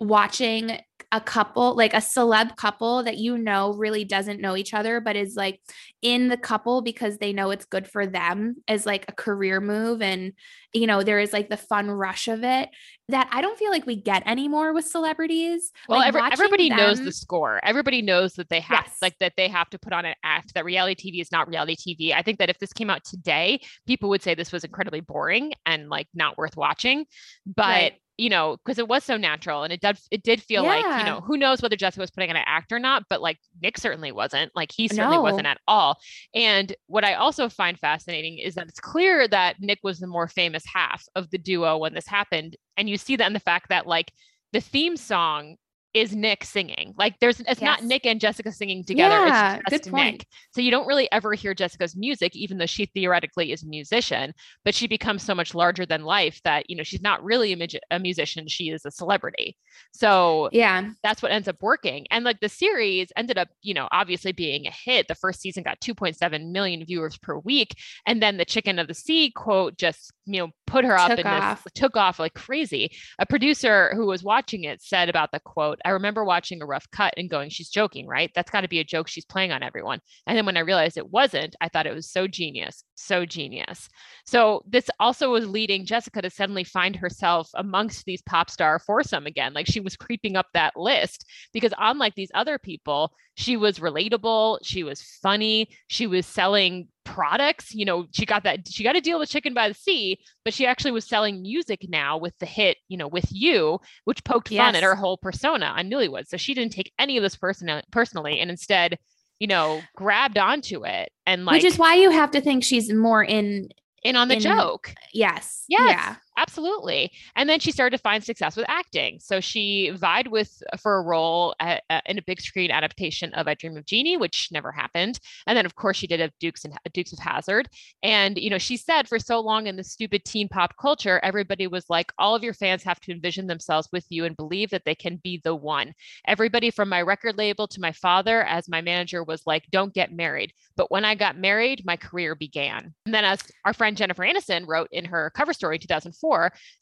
watching 0.00 0.78
a 1.10 1.20
couple, 1.20 1.74
like 1.74 1.94
a 1.94 1.98
celeb 1.98 2.54
couple 2.56 3.02
that 3.02 3.16
you 3.16 3.38
know 3.38 3.72
really 3.72 4.04
doesn't 4.04 4.42
know 4.42 4.56
each 4.56 4.74
other, 4.74 5.00
but 5.00 5.16
is 5.16 5.36
like 5.36 5.58
in 6.02 6.28
the 6.28 6.36
couple 6.36 6.82
because 6.82 7.16
they 7.16 7.32
know 7.32 7.50
it's 7.50 7.64
good 7.64 7.88
for 7.88 8.06
them 8.06 8.56
as 8.68 8.84
like 8.84 9.06
a 9.08 9.12
career 9.12 9.58
move. 9.60 10.02
And, 10.02 10.34
you 10.74 10.86
know, 10.86 11.02
there 11.02 11.18
is 11.18 11.32
like 11.32 11.48
the 11.48 11.56
fun 11.56 11.90
rush 11.90 12.28
of 12.28 12.44
it 12.44 12.68
that 13.08 13.26
I 13.32 13.40
don't 13.40 13.58
feel 13.58 13.70
like 13.70 13.86
we 13.86 13.96
get 13.96 14.22
anymore 14.26 14.74
with 14.74 14.84
celebrities. 14.84 15.72
Well, 15.88 16.00
Like, 16.00 16.08
every, 16.08 16.20
everybody 16.30 16.68
knows 16.68 17.00
the 17.00 17.12
score. 17.12 17.58
Everybody 17.62 18.02
knows 18.02 18.34
that 18.34 18.50
they 18.50 18.60
have 18.60 18.84
Yes. 18.84 18.96
like 19.00 19.14
that 19.20 19.32
they 19.38 19.48
have 19.48 19.70
to 19.70 19.78
put 19.78 19.94
on 19.94 20.04
an 20.04 20.14
act 20.22 20.52
that 20.54 20.64
reality 20.66 21.10
TV 21.10 21.22
is 21.22 21.32
not 21.32 21.48
reality 21.48 21.74
TV. 21.74 22.12
I 22.14 22.20
think 22.20 22.38
that 22.38 22.50
if 22.50 22.58
this 22.58 22.74
came 22.74 22.90
out 22.90 23.02
today, 23.04 23.62
people 23.86 24.10
would 24.10 24.22
say 24.22 24.34
this 24.34 24.52
was 24.52 24.62
incredibly 24.62 25.00
boring 25.00 25.54
and 25.64 25.88
like 25.88 26.06
not 26.12 26.36
worth 26.36 26.56
watching. 26.56 27.06
But 27.46 27.64
Right. 27.64 27.92
You 28.18 28.28
know, 28.28 28.56
because 28.56 28.78
it 28.78 28.88
was 28.88 29.04
so 29.04 29.16
natural 29.16 29.62
and 29.62 29.72
it 29.72 29.80
did 29.80 29.96
it 30.10 30.22
did 30.24 30.42
feel 30.42 30.64
like, 30.64 30.84
you 30.98 31.04
know, 31.04 31.20
who 31.20 31.36
knows 31.36 31.62
whether 31.62 31.76
Jessica 31.76 32.00
was 32.00 32.10
putting 32.10 32.28
on 32.30 32.36
an 32.36 32.42
act 32.46 32.72
or 32.72 32.80
not, 32.80 33.04
but 33.08 33.22
like 33.22 33.38
Nick 33.62 33.78
certainly 33.78 34.10
wasn't. 34.10 34.50
Like 34.56 34.72
he 34.72 34.88
certainly 34.88 35.16
No. 35.16 35.22
wasn't 35.22 35.46
at 35.46 35.60
all. 35.68 35.98
And 36.34 36.74
what 36.88 37.04
I 37.04 37.14
also 37.14 37.48
find 37.48 37.78
fascinating 37.78 38.38
is 38.38 38.56
that 38.56 38.68
it's 38.68 38.80
clear 38.80 39.28
that 39.28 39.56
Nick 39.60 39.78
was 39.84 40.00
the 40.00 40.08
more 40.08 40.26
famous 40.26 40.64
half 40.66 41.04
of 41.14 41.30
the 41.30 41.38
duo 41.38 41.78
when 41.78 41.94
this 41.94 42.08
happened. 42.08 42.56
And 42.76 42.90
you 42.90 42.98
see 42.98 43.14
that 43.16 43.26
in 43.28 43.34
the 43.34 43.40
fact 43.40 43.68
that 43.68 43.86
like 43.86 44.12
the 44.52 44.60
theme 44.60 44.96
song 44.96 45.54
is 45.94 46.14
Nick 46.14 46.44
singing. 46.44 46.94
Like 46.96 47.18
there's 47.20 47.40
it's 47.40 47.60
not 47.60 47.82
Nick 47.82 48.04
and 48.06 48.20
Jessica 48.20 48.52
singing 48.52 48.84
together. 48.84 49.26
Yeah, 49.26 49.54
it's 49.56 49.64
good 49.70 49.78
just 49.84 49.90
point. 49.90 50.24
So 50.54 50.60
you 50.60 50.70
don't 50.70 50.86
really 50.86 51.10
ever 51.12 51.34
hear 51.34 51.54
Jessica's 51.54 51.96
music, 51.96 52.36
even 52.36 52.58
though 52.58 52.66
she 52.66 52.86
theoretically 52.86 53.52
is 53.52 53.62
a 53.62 53.66
musician, 53.66 54.32
but 54.64 54.74
she 54.74 54.86
becomes 54.86 55.22
so 55.22 55.34
much 55.34 55.54
larger 55.54 55.86
than 55.86 56.04
life 56.04 56.40
that, 56.44 56.68
you 56.68 56.76
know, 56.76 56.82
she's 56.82 57.00
not 57.00 57.22
really 57.24 57.52
a, 57.52 57.56
magi- 57.56 57.78
a 57.90 57.98
musician. 57.98 58.46
She 58.48 58.70
is 58.70 58.84
a 58.84 58.90
celebrity. 58.90 59.56
So 59.92 60.50
Yeah. 60.52 60.90
that's 61.02 61.22
what 61.22 61.32
ends 61.32 61.48
up 61.48 61.56
working. 61.62 62.06
And 62.10 62.24
like 62.24 62.40
the 62.40 62.48
series 62.48 63.10
ended 63.16 63.38
up, 63.38 63.48
you 63.62 63.74
know, 63.74 63.88
obviously 63.90 64.32
being 64.32 64.66
a 64.66 64.70
hit. 64.72 65.08
The 65.08 65.14
first 65.14 65.40
season 65.40 65.62
got 65.62 65.80
2.7 65.80 66.50
million 66.52 66.84
viewers 66.84 67.16
per 67.18 67.38
week. 67.38 67.74
And 68.06 68.22
then 68.22 68.36
the 68.36 68.44
chicken 68.44 68.78
of 68.78 68.88
the 68.88 68.94
sea 68.94 69.30
quote 69.30 69.76
just, 69.78 70.12
you 70.28 70.40
know, 70.40 70.50
put 70.66 70.84
her 70.84 70.96
up 70.98 71.10
Took 71.10 71.20
and 71.20 71.28
off. 71.28 71.66
took 71.74 71.96
off 71.96 72.18
like 72.18 72.34
crazy. 72.34 72.90
A 73.18 73.24
producer 73.26 73.92
who 73.94 74.06
was 74.06 74.22
watching 74.22 74.64
it 74.64 74.82
said 74.82 75.08
about 75.08 75.32
the 75.32 75.40
quote, 75.40 75.78
I 75.84 75.90
remember 75.90 76.24
watching 76.24 76.60
a 76.60 76.66
rough 76.66 76.90
cut 76.90 77.14
and 77.16 77.30
going, 77.30 77.48
she's 77.48 77.70
joking, 77.70 78.06
right? 78.06 78.30
That's 78.34 78.50
got 78.50 78.60
to 78.60 78.68
be 78.68 78.78
a 78.78 78.84
joke 78.84 79.08
she's 79.08 79.24
playing 79.24 79.50
on 79.50 79.62
everyone. 79.62 80.00
And 80.26 80.36
then 80.36 80.44
when 80.44 80.58
I 80.58 80.60
realized 80.60 80.98
it 80.98 81.10
wasn't, 81.10 81.56
I 81.60 81.68
thought 81.68 81.86
it 81.86 81.94
was 81.94 82.10
so 82.10 82.28
genius, 82.28 82.84
so 82.94 83.24
genius. 83.24 83.88
So 84.26 84.62
this 84.68 84.90
also 85.00 85.30
was 85.30 85.48
leading 85.48 85.86
Jessica 85.86 86.20
to 86.20 86.30
suddenly 86.30 86.64
find 86.64 86.94
herself 86.94 87.48
amongst 87.54 88.04
these 88.04 88.22
pop 88.22 88.50
star 88.50 88.78
foursome 88.78 89.26
again. 89.26 89.54
Like 89.54 89.66
she 89.66 89.80
was 89.80 89.96
creeping 89.96 90.36
up 90.36 90.46
that 90.52 90.76
list 90.76 91.24
because 91.52 91.72
unlike 91.78 92.14
these 92.14 92.30
other 92.34 92.58
people, 92.58 93.12
she 93.38 93.56
was 93.56 93.78
relatable, 93.78 94.58
she 94.64 94.82
was 94.82 95.00
funny, 95.22 95.68
she 95.86 96.08
was 96.08 96.26
selling 96.26 96.88
products. 97.04 97.72
You 97.72 97.84
know, 97.84 98.06
she 98.10 98.26
got 98.26 98.42
that 98.42 98.66
she 98.68 98.82
got 98.82 98.96
a 98.96 99.00
deal 99.00 99.20
with 99.20 99.28
Chicken 99.30 99.54
by 99.54 99.68
the 99.68 99.74
Sea, 99.74 100.18
but 100.44 100.52
she 100.52 100.66
actually 100.66 100.90
was 100.90 101.06
selling 101.06 101.40
music 101.40 101.86
now 101.88 102.18
with 102.18 102.36
the 102.40 102.46
hit, 102.46 102.78
you 102.88 102.96
know, 102.96 103.06
with 103.06 103.26
you, 103.30 103.78
which 104.04 104.24
poked 104.24 104.48
fun 104.48 104.74
at 104.74 104.82
her 104.82 104.96
whole 104.96 105.16
persona 105.16 105.66
on 105.66 105.88
Newlyweds. 105.88 106.26
So 106.26 106.36
she 106.36 106.52
didn't 106.52 106.72
take 106.72 106.92
any 106.98 107.16
of 107.16 107.22
this 107.22 107.36
person 107.36 107.80
personally 107.92 108.40
and 108.40 108.50
instead, 108.50 108.98
you 109.38 109.46
know, 109.46 109.82
grabbed 109.94 110.36
onto 110.36 110.84
it 110.84 111.12
and 111.24 111.44
like 111.44 111.62
Which 111.62 111.64
is 111.72 111.78
why 111.78 111.94
you 111.94 112.10
have 112.10 112.32
to 112.32 112.40
think 112.40 112.64
she's 112.64 112.92
more 112.92 113.22
in 113.22 113.68
in 114.02 114.16
on 114.16 114.26
the 114.26 114.34
in- 114.34 114.40
joke. 114.40 114.92
yes. 115.12 115.62
Yes, 115.68 115.90
Yeah. 115.90 116.16
Absolutely. 116.38 117.10
And 117.34 117.48
then 117.48 117.58
she 117.58 117.72
started 117.72 117.96
to 117.96 118.02
find 118.02 118.22
success 118.22 118.56
with 118.56 118.64
acting. 118.68 119.18
So 119.20 119.40
she 119.40 119.90
vied 119.90 120.28
with 120.28 120.62
for 120.80 120.98
a 120.98 121.02
role 121.02 121.56
at, 121.58 121.82
uh, 121.90 122.00
in 122.06 122.16
a 122.16 122.22
big 122.22 122.40
screen 122.40 122.70
adaptation 122.70 123.34
of 123.34 123.48
I 123.48 123.54
Dream 123.54 123.76
of 123.76 123.84
Jeannie, 123.84 124.16
which 124.16 124.48
never 124.52 124.70
happened. 124.70 125.18
And 125.48 125.56
then, 125.56 125.66
of 125.66 125.74
course, 125.74 125.96
she 125.96 126.06
did 126.06 126.20
a 126.20 126.30
Dukes 126.38 126.64
and 126.64 126.78
Dukes 126.94 127.12
of 127.12 127.18
Hazzard. 127.18 127.68
And 128.04 128.38
you 128.38 128.50
know, 128.50 128.58
she 128.58 128.76
said 128.76 129.08
for 129.08 129.18
so 129.18 129.40
long 129.40 129.66
in 129.66 129.74
the 129.74 129.82
stupid 129.82 130.24
teen 130.24 130.48
pop 130.48 130.76
culture, 130.80 131.18
everybody 131.24 131.66
was 131.66 131.86
like, 131.90 132.12
all 132.18 132.36
of 132.36 132.44
your 132.44 132.54
fans 132.54 132.84
have 132.84 133.00
to 133.00 133.12
envision 133.12 133.48
themselves 133.48 133.88
with 133.92 134.06
you 134.08 134.24
and 134.24 134.36
believe 134.36 134.70
that 134.70 134.84
they 134.84 134.94
can 134.94 135.16
be 135.16 135.40
the 135.42 135.56
one. 135.56 135.92
Everybody 136.28 136.70
from 136.70 136.88
my 136.88 137.02
record 137.02 137.36
label 137.36 137.66
to 137.66 137.80
my 137.80 137.90
father, 137.90 138.44
as 138.44 138.68
my 138.68 138.80
manager, 138.80 139.24
was 139.24 139.42
like, 139.44 139.64
don't 139.72 139.92
get 139.92 140.12
married. 140.12 140.52
But 140.76 140.92
when 140.92 141.04
I 141.04 141.16
got 141.16 141.36
married, 141.36 141.84
my 141.84 141.96
career 141.96 142.36
began. 142.36 142.94
And 143.06 143.14
then, 143.14 143.24
as 143.24 143.42
our 143.64 143.72
friend 143.72 143.96
Jennifer 143.96 144.22
Aniston 144.22 144.68
wrote 144.68 144.88
in 144.92 145.04
her 145.06 145.32
cover 145.34 145.52
story 145.52 145.76
in 145.76 145.80
2004, 145.80 146.27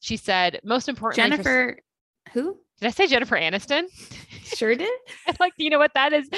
she 0.00 0.16
said, 0.16 0.60
most 0.64 0.88
importantly, 0.88 1.36
for- 1.36 1.42
Jennifer, 1.42 1.78
who? 2.32 2.58
did 2.80 2.86
I 2.86 2.90
say 2.90 3.06
Jennifer 3.06 3.36
Aniston? 3.36 3.84
Sure 4.44 4.74
did. 4.74 4.88
like, 5.40 5.52
you 5.56 5.70
know 5.70 5.78
what 5.78 5.94
that 5.94 6.12
is? 6.12 6.28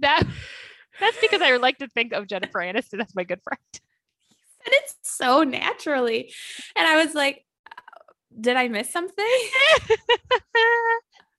That 0.00 0.22
that's 1.00 1.18
because 1.20 1.42
I 1.42 1.56
like 1.56 1.78
to 1.78 1.88
think 1.88 2.12
of 2.12 2.26
Jennifer 2.26 2.58
Aniston 2.60 3.00
as 3.00 3.14
my 3.14 3.24
good 3.24 3.40
friend. 3.42 3.60
And 4.64 4.74
it's 4.74 4.96
so 5.02 5.44
naturally. 5.44 6.32
And 6.76 6.86
I 6.86 7.04
was 7.04 7.14
like, 7.14 7.44
uh, 7.66 8.12
did 8.40 8.56
I 8.56 8.68
miss 8.68 8.90
something? 8.92 9.24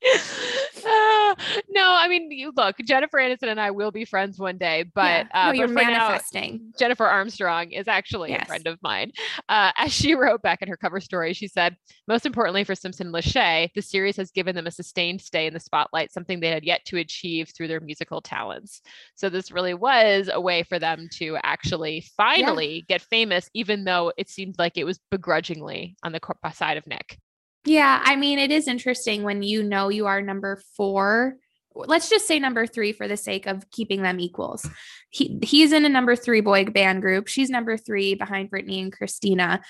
Uh, 0.01 1.35
no, 1.69 1.83
I 1.83 2.07
mean, 2.07 2.31
you 2.31 2.51
look, 2.55 2.77
Jennifer 2.85 3.17
Aniston 3.17 3.49
and 3.49 3.59
I 3.59 3.71
will 3.71 3.91
be 3.91 4.05
friends 4.05 4.39
one 4.39 4.57
day, 4.57 4.85
but 4.95 5.03
Yeah. 5.03 5.27
No, 5.33 5.39
uh, 5.49 5.51
you're 5.53 5.67
but 5.67 5.73
for 5.73 5.91
now, 5.91 6.07
manifesting. 6.07 6.73
Jennifer 6.77 7.05
Armstrong 7.05 7.71
is 7.71 7.87
actually 7.87 8.33
a 8.33 8.45
friend 8.45 8.65
of 8.67 8.81
mine. 8.81 9.11
Uh, 9.49 9.71
as 9.77 9.93
she 9.93 10.15
wrote 10.15 10.41
back 10.41 10.61
in 10.61 10.67
her 10.67 10.77
cover 10.77 10.99
story, 10.99 11.33
she 11.33 11.47
said, 11.47 11.75
most 12.07 12.25
importantly 12.25 12.63
for 12.63 12.75
Simpson 12.75 13.11
Lachey, 13.11 13.69
the 13.75 13.81
series 13.81 14.15
has 14.17 14.31
given 14.31 14.55
them 14.55 14.67
a 14.67 14.71
sustained 14.71 15.21
stay 15.21 15.47
in 15.47 15.53
the 15.53 15.59
spotlight, 15.59 16.11
something 16.11 16.39
they 16.39 16.49
had 16.49 16.63
yet 16.63 16.85
to 16.85 16.97
achieve 16.97 17.51
through 17.55 17.67
their 17.67 17.81
musical 17.81 18.21
talents. 18.21 18.81
So 19.15 19.29
this 19.29 19.51
really 19.51 19.73
was 19.73 20.29
a 20.31 20.41
way 20.41 20.63
for 20.63 20.79
them 20.79 21.07
to 21.13 21.37
actually 21.43 22.05
finally 22.15 22.85
get 22.87 23.01
famous, 23.01 23.49
even 23.53 23.83
though 23.83 24.13
it 24.17 24.29
seemed 24.29 24.55
like 24.57 24.77
it 24.77 24.85
was 24.85 24.99
begrudgingly 25.11 25.95
on 26.03 26.13
the 26.13 26.19
side 26.53 26.77
of 26.77 26.87
Nick. 26.87 27.19
Yeah, 27.65 28.01
I 28.03 28.15
mean, 28.15 28.39
it 28.39 28.51
is 28.51 28.67
interesting 28.67 29.23
when 29.23 29.43
you 29.43 29.63
know 29.63 29.89
you 29.89 30.05
are 30.07 30.21
number 30.21 30.61
four. 30.77 31.35
Let's 31.75 32.09
just 32.09 32.27
say 32.27 32.39
number 32.39 32.65
three 32.65 32.93
for 32.93 33.07
the 33.07 33.17
sake 33.17 33.45
of 33.45 33.69
keeping 33.69 34.01
them 34.01 34.19
equals. 34.19 34.67
He 35.09 35.39
he's 35.43 35.71
in 35.71 35.85
a 35.85 35.89
number 35.89 36.15
three 36.15 36.41
boy 36.41 36.65
band 36.65 37.01
group. 37.01 37.27
She's 37.27 37.49
number 37.49 37.77
three 37.77 38.15
behind 38.15 38.49
Britney 38.49 38.81
and 38.81 38.91
Christina. 38.91 39.61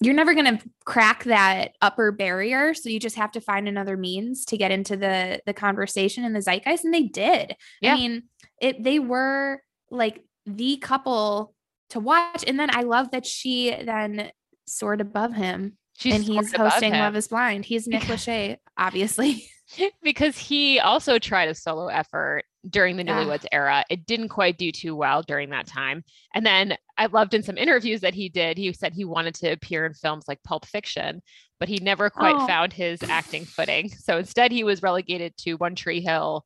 You're 0.00 0.14
never 0.14 0.34
going 0.34 0.58
to 0.58 0.64
crack 0.84 1.24
that 1.24 1.72
upper 1.80 2.10
barrier, 2.10 2.74
so 2.74 2.88
you 2.88 2.98
just 2.98 3.16
have 3.16 3.30
to 3.32 3.40
find 3.40 3.68
another 3.68 3.96
means 3.96 4.44
to 4.46 4.56
get 4.56 4.72
into 4.72 4.96
the 4.96 5.40
the 5.46 5.54
conversation 5.54 6.24
and 6.24 6.34
the 6.34 6.40
zeitgeist, 6.40 6.84
and 6.84 6.92
they 6.92 7.04
did. 7.04 7.54
Yeah. 7.80 7.94
I 7.94 7.96
mean, 7.96 8.24
it 8.60 8.82
they 8.82 8.98
were 8.98 9.62
like 9.90 10.22
the 10.44 10.76
couple 10.78 11.54
to 11.90 12.00
watch, 12.00 12.44
and 12.46 12.58
then 12.58 12.74
I 12.74 12.82
love 12.82 13.12
that 13.12 13.26
she 13.26 13.70
then 13.70 14.32
soared 14.66 15.00
above 15.00 15.34
him 15.34 15.76
She's 15.96 16.14
and 16.14 16.24
he's 16.24 16.52
hosting. 16.54 16.92
Love 16.92 17.16
is 17.16 17.28
Blind. 17.28 17.64
He's 17.64 17.86
Nick 17.86 18.02
Lachey, 18.04 18.58
obviously. 18.76 19.46
because 20.02 20.36
he 20.36 20.78
also 20.80 21.18
tried 21.18 21.48
a 21.48 21.54
solo 21.54 21.86
effort 21.86 22.44
during 22.68 22.96
the 22.96 23.04
Yeah. 23.04 23.24
newlyweds 23.24 23.46
era 23.50 23.84
it 23.88 24.04
didn't 24.06 24.28
quite 24.28 24.58
do 24.58 24.70
too 24.70 24.94
well 24.94 25.22
during 25.22 25.48
that 25.50 25.66
time 25.66 26.04
and 26.34 26.44
then 26.44 26.76
i 26.98 27.06
loved 27.06 27.32
in 27.32 27.42
some 27.42 27.56
interviews 27.56 28.02
that 28.02 28.12
he 28.14 28.28
did 28.28 28.58
he 28.58 28.70
said 28.74 28.92
he 28.92 29.04
wanted 29.06 29.34
to 29.36 29.50
appear 29.50 29.86
in 29.86 29.94
films 29.94 30.26
like 30.28 30.42
pulp 30.44 30.66
fiction 30.66 31.22
but 31.58 31.68
he 31.70 31.78
never 31.78 32.10
quite 32.10 32.36
Oh. 32.36 32.46
found 32.46 32.72
his 32.72 33.02
acting 33.02 33.44
footing 33.46 33.88
so 33.88 34.18
instead 34.18 34.52
he 34.52 34.62
was 34.62 34.82
relegated 34.82 35.34
to 35.38 35.54
one 35.54 35.74
tree 35.74 36.02
hill 36.02 36.44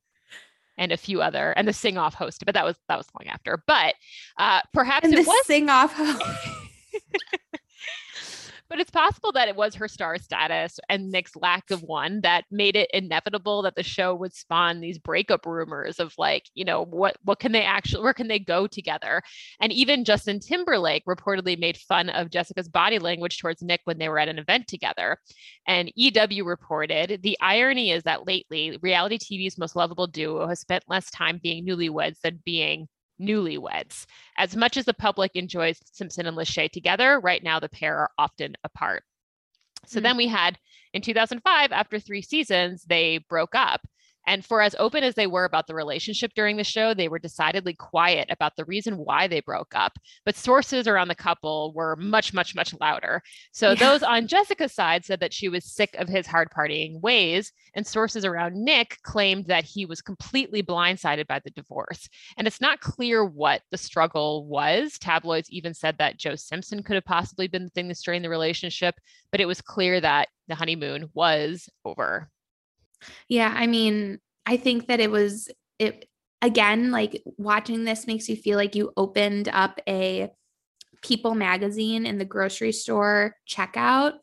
and 0.77 0.91
a 0.93 0.97
few 0.97 1.21
other 1.21 1.51
and 1.51 1.67
the 1.67 1.73
sing 1.73 1.97
off 1.97 2.13
host 2.13 2.43
but 2.45 2.53
that 2.55 2.65
was 2.65 2.77
that 2.87 2.97
was 2.97 3.07
long 3.19 3.27
after 3.27 3.61
but 3.67 3.93
uh 4.39 4.61
perhaps 4.73 5.03
And 5.05 5.13
it 5.13 5.23
the 5.25 5.29
was 5.29 5.45
sing 5.45 5.69
off. 5.69 5.93
But 8.69 8.79
it's 8.79 8.91
possible 8.91 9.31
that 9.31 9.47
it 9.47 9.55
was 9.55 9.75
her 9.75 9.87
star 9.87 10.17
status 10.17 10.79
and 10.89 11.11
Nick's 11.11 11.35
lack 11.35 11.71
of 11.71 11.81
one 11.83 12.21
that 12.21 12.45
made 12.51 12.75
it 12.75 12.89
inevitable 12.93 13.61
that 13.63 13.75
the 13.75 13.83
show 13.83 14.13
would 14.15 14.33
spawn 14.33 14.79
these 14.79 14.99
breakup 14.99 15.45
rumors 15.45 15.99
of 15.99 16.13
like, 16.17 16.43
you 16.53 16.65
know, 16.65 16.85
what 16.85 17.17
what 17.23 17.39
can 17.39 17.51
they 17.51 17.63
actually 17.63 18.03
where 18.03 18.13
can 18.13 18.27
they 18.27 18.39
go 18.39 18.67
together? 18.67 19.21
And 19.59 19.71
even 19.71 20.05
Justin 20.05 20.39
Timberlake 20.39 21.05
reportedly 21.05 21.57
made 21.59 21.77
fun 21.77 22.09
of 22.09 22.29
Jessica's 22.29 22.69
body 22.69 22.99
language 22.99 23.39
towards 23.39 23.61
Nick 23.61 23.81
when 23.85 23.97
they 23.97 24.09
were 24.09 24.19
at 24.19 24.29
an 24.29 24.39
event 24.39 24.67
together. 24.67 25.17
And 25.67 25.91
EW 25.95 26.45
reported 26.45 27.21
the 27.23 27.37
irony 27.41 27.91
is 27.91 28.03
that 28.03 28.27
lately 28.27 28.77
reality 28.81 29.17
TV's 29.17 29.57
most 29.57 29.75
lovable 29.75 30.07
duo 30.07 30.47
has 30.47 30.59
spent 30.59 30.83
less 30.87 31.09
time 31.09 31.39
being 31.41 31.65
newlyweds 31.65 32.19
than 32.21 32.41
being 32.45 32.87
newlyweds. 33.19 34.05
As 34.37 34.55
much 34.55 34.77
as 34.77 34.85
the 34.85 34.93
public 34.93 35.35
enjoys 35.35 35.79
Simpson 35.91 36.25
and 36.25 36.37
Lachey 36.37 36.69
together, 36.71 37.19
right 37.19 37.43
now 37.43 37.59
the 37.59 37.69
pair 37.69 37.97
are 37.97 38.11
often 38.17 38.55
apart. 38.63 39.03
So 39.85 39.99
Mm. 39.99 40.03
then 40.03 40.17
we 40.17 40.27
had 40.27 40.59
in 40.93 41.01
2005, 41.01 41.71
after 41.71 41.99
three 41.99 42.21
seasons, 42.21 42.83
they 42.83 43.19
broke 43.29 43.55
up. 43.55 43.87
And 44.27 44.45
for 44.45 44.61
as 44.61 44.75
open 44.77 45.03
as 45.03 45.15
they 45.15 45.25
were 45.25 45.45
about 45.45 45.65
the 45.67 45.73
relationship 45.73 46.33
during 46.35 46.57
the 46.57 46.63
show, 46.63 46.93
they 46.93 47.07
were 47.07 47.17
decidedly 47.17 47.73
quiet 47.73 48.27
about 48.29 48.57
the 48.57 48.65
reason 48.65 48.97
why 48.97 49.27
they 49.27 49.39
broke 49.39 49.73
up. 49.73 49.97
But 50.25 50.35
sources 50.35 50.87
around 50.87 51.07
the 51.07 51.15
couple 51.15 51.73
were 51.73 51.95
much, 51.95 52.33
much, 52.33 52.53
much 52.53 52.75
louder. 52.79 53.23
So 53.53 53.69
Yeah. 53.69 53.75
those 53.75 54.03
on 54.03 54.27
Jessica's 54.27 54.73
side 54.73 55.05
said 55.05 55.21
that 55.21 55.33
she 55.33 55.47
was 55.49 55.65
sick 55.65 55.95
of 55.97 56.09
his 56.09 56.27
hard 56.27 56.49
partying 56.51 56.99
ways. 57.01 57.53
And 57.73 57.87
sources 57.87 58.25
around 58.25 58.55
Nick 58.55 58.97
claimed 59.03 59.45
that 59.47 59.63
he 59.63 59.85
was 59.85 60.01
completely 60.01 60.61
blindsided 60.61 61.25
by 61.27 61.39
the 61.39 61.51
divorce. 61.51 62.09
And 62.37 62.45
it's 62.47 62.61
not 62.61 62.81
clear 62.81 63.23
what 63.23 63.61
the 63.71 63.77
struggle 63.77 64.45
was. 64.45 64.99
Tabloids 64.99 65.49
even 65.49 65.73
said 65.73 65.97
that 65.99 66.17
Joe 66.17 66.35
Simpson 66.35 66.83
could 66.83 66.95
have 66.95 67.05
possibly 67.05 67.47
been 67.47 67.63
the 67.63 67.69
thing 67.69 67.87
that 67.87 67.95
strained 67.95 68.25
the 68.25 68.29
relationship, 68.29 68.95
but 69.31 69.39
it 69.39 69.45
was 69.45 69.61
clear 69.61 70.01
that 70.01 70.27
the 70.49 70.55
honeymoon 70.55 71.09
was 71.13 71.69
over. 71.85 72.29
Yeah, 73.27 73.53
I 73.55 73.67
mean, 73.67 74.19
I 74.45 74.57
think 74.57 74.87
that 74.87 74.99
it 74.99 75.11
was 75.11 75.49
it 75.79 76.07
again, 76.41 76.91
like 76.91 77.21
watching 77.37 77.83
this 77.83 78.07
makes 78.07 78.29
you 78.29 78.35
feel 78.35 78.57
like 78.57 78.75
you 78.75 78.91
opened 78.97 79.49
up 79.49 79.79
a 79.87 80.29
People 81.03 81.35
magazine 81.35 82.05
in 82.07 82.17
the 82.17 82.25
grocery 82.25 82.71
store 82.71 83.35
checkout 83.47 84.13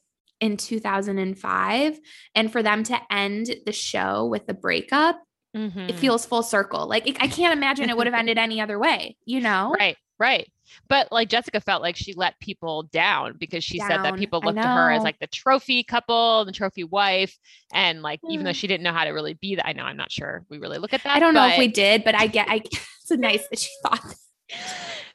in 0.41 0.57
2005 0.57 2.01
and 2.35 2.51
for 2.53 2.63
them 2.63 2.83
to 2.85 2.99
end 3.11 3.55
the 3.65 3.73
show 3.73 4.27
with 4.27 4.47
the 4.47 4.55
breakup 4.55 5.21
it 5.55 5.61
Mhm. 5.61 5.95
feels 5.95 6.27
full 6.27 6.43
circle 6.43 6.89
like 6.89 7.07
it, 7.07 7.17
i 7.23 7.29
can't 7.29 7.57
imagine 7.57 7.89
it 7.89 7.97
would 7.97 8.09
have 8.09 8.15
ended 8.19 8.37
any 8.39 8.61
other 8.61 8.79
way 8.79 9.17
you 9.25 9.41
know 9.41 9.73
Right, 9.79 9.97
right. 10.19 10.49
But 10.89 11.11
like 11.11 11.29
Jessica 11.29 11.61
felt 11.61 11.83
like 11.83 11.97
she 11.97 12.13
let 12.15 12.39
people 12.41 12.85
down 12.85 13.37
because 13.39 13.65
she 13.65 13.79
said 13.79 14.03
that 14.03 14.17
people 14.17 14.41
looked 14.41 14.61
to 14.61 14.69
her 14.69 14.91
as 14.91 15.03
like 15.03 15.19
the 15.19 15.27
trophy 15.27 15.83
couple, 15.83 16.45
the 16.45 16.53
trophy 16.53 16.85
wife, 16.85 17.37
and 17.73 18.03
like 18.03 18.21
even 18.29 18.45
though 18.45 18.53
mm. 18.53 18.55
she 18.55 18.67
didn't 18.67 18.85
know 18.85 18.93
how 18.93 19.05
to 19.05 19.11
really 19.11 19.35
be 19.35 19.57
that. 19.57 19.67
I 19.67 19.73
know 19.73 19.85
I'm 19.85 19.97
not 19.97 20.13
sure 20.13 20.45
we 20.49 20.59
really 20.59 20.79
look 20.79 20.93
at 20.93 21.03
that. 21.03 21.17
i 21.17 21.19
don't 21.19 21.35
know 21.35 21.47
if 21.47 21.59
we 21.59 21.69
did 21.69 22.05
but 22.05 22.15
i 22.15 22.27
get 22.27 22.49
i 22.49 22.57
it's 23.03 23.11
nice 23.11 23.47
that 23.49 23.59
she 23.59 23.71
thought 23.83 24.03
that. 24.03 24.17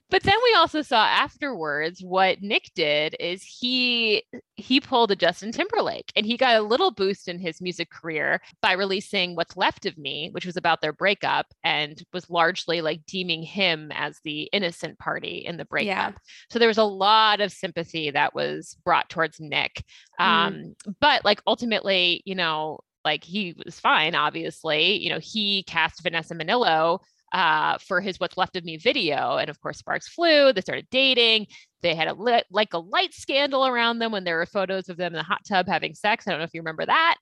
But 0.10 0.24
then 0.24 0.36
we 0.44 0.56
also 0.56 0.82
saw 0.82 1.06
afterwards 1.06 2.02
what 2.02 2.42
Nick 2.42 2.72
did 2.74 3.16
is 3.20 3.44
he 3.44 4.24
he 4.56 4.80
pulled 4.80 5.12
a 5.12 5.16
Justin 5.16 5.52
Timberlake 5.52 6.12
and 6.16 6.26
he 6.26 6.36
got 6.36 6.56
a 6.56 6.62
little 6.62 6.92
boost 6.92 7.28
in 7.28 7.40
his 7.40 7.62
music 7.62 7.92
career 7.92 8.42
by 8.62 8.74
releasing 8.74 9.36
What's 9.36 9.56
Left 9.56 9.86
of 9.86 9.98
Me, 9.98 10.30
which 10.32 10.46
was 10.46 10.58
about 10.58 10.82
their 10.82 10.94
breakup 10.94 11.46
and 11.64 12.02
was 12.12 12.30
largely 12.30 12.82
like 12.82 13.06
deeming 13.06 13.44
him 13.44 13.92
as 13.94 14.20
the 14.24 14.44
innocent 14.52 14.98
party 14.98 15.44
in 15.46 15.58
the 15.58 15.66
breakup. 15.66 16.16
So 16.50 16.58
there 16.58 16.68
was 16.68 16.80
a 16.80 16.84
lot 16.84 17.40
of 17.40 17.52
sympathy 17.52 18.10
that 18.10 18.34
was 18.34 18.76
brought 18.84 19.10
towards 19.10 19.40
Nick. 19.40 19.84
Mm. 20.20 20.26
Um 20.26 20.76
but 21.00 21.24
like 21.24 21.42
ultimately, 21.46 22.24
you 22.26 22.36
know, 22.36 22.80
like 23.06 23.24
he 23.24 23.56
was 23.64 23.80
fine 23.80 24.16
obviously. 24.16 24.98
You 24.98 25.12
know, 25.12 25.20
he 25.22 25.64
cast 25.64 26.02
Vanessa 26.02 26.34
Minnillo 26.34 27.00
uh, 27.32 27.78
for 27.80 28.02
his 28.02 28.20
What's 28.20 28.38
Left 28.38 28.56
of 28.56 28.64
Me 28.66 28.78
video. 28.78 29.38
And 29.38 29.50
of 29.50 29.60
course, 29.62 29.78
Sparks 29.78 30.08
flew. 30.08 30.54
They 30.54 30.62
started 30.62 30.88
dating. 30.92 31.48
They 31.82 31.96
had 31.96 32.08
a 32.08 32.14
lit, 32.14 32.46
like 32.52 32.74
a 32.74 32.80
light 32.80 33.14
scandal 33.14 33.66
around 33.66 34.00
them 34.00 34.12
when 34.12 34.24
there 34.26 34.38
were 34.38 34.46
photos 34.46 34.90
of 34.90 34.98
them 34.98 35.14
in 35.14 35.18
the 35.18 35.24
hot 35.24 35.42
tub 35.48 35.68
having 35.68 35.96
sex. 35.96 36.28
I 36.28 36.32
don't 36.32 36.40
know 36.40 36.46
if 36.46 36.54
you 36.54 36.62
remember 36.62 36.86
that. 36.86 37.16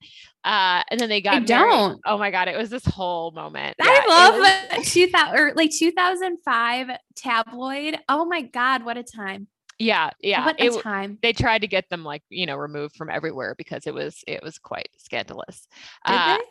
Uh, 0.43 0.83
and 0.89 0.99
then 0.99 1.09
they 1.09 1.21
got 1.21 1.35
I 1.35 1.39
married. 1.39 1.47
don't. 1.47 2.01
Oh 2.05 2.17
my 2.17 2.31
god, 2.31 2.47
it 2.47 2.57
was 2.57 2.69
this 2.69 2.85
whole 2.85 3.31
moment. 3.31 3.75
I 3.81 4.01
it 4.03 4.09
love 4.09 4.79
was- 4.79 4.91
2000 4.91 5.37
or 5.37 5.53
like 5.55 5.71
2005 5.71 6.87
tabloid. 7.15 7.99
Oh 8.09 8.25
my 8.25 8.41
god, 8.41 8.83
what 8.83 8.97
a 8.97 9.03
time! 9.03 9.47
Yeah, 9.79 10.09
yeah. 10.21 10.45
what 10.45 10.59
it 10.59 10.81
time! 10.81 11.19
they 11.21 11.33
tried 11.33 11.61
to 11.61 11.67
get 11.67 11.87
them 11.89 12.03
like 12.03 12.23
you 12.29 12.45
know 12.45 12.55
removed 12.55 12.95
from 12.95 13.09
everywhere 13.09 13.53
because 13.57 13.85
it 13.85 13.93
was 13.93 14.23
it 14.27 14.41
was 14.41 14.57
quite 14.57 14.89
scandalous. 14.97 15.67
Did 16.05 16.15
uh, 16.15 16.37
they? 16.37 16.43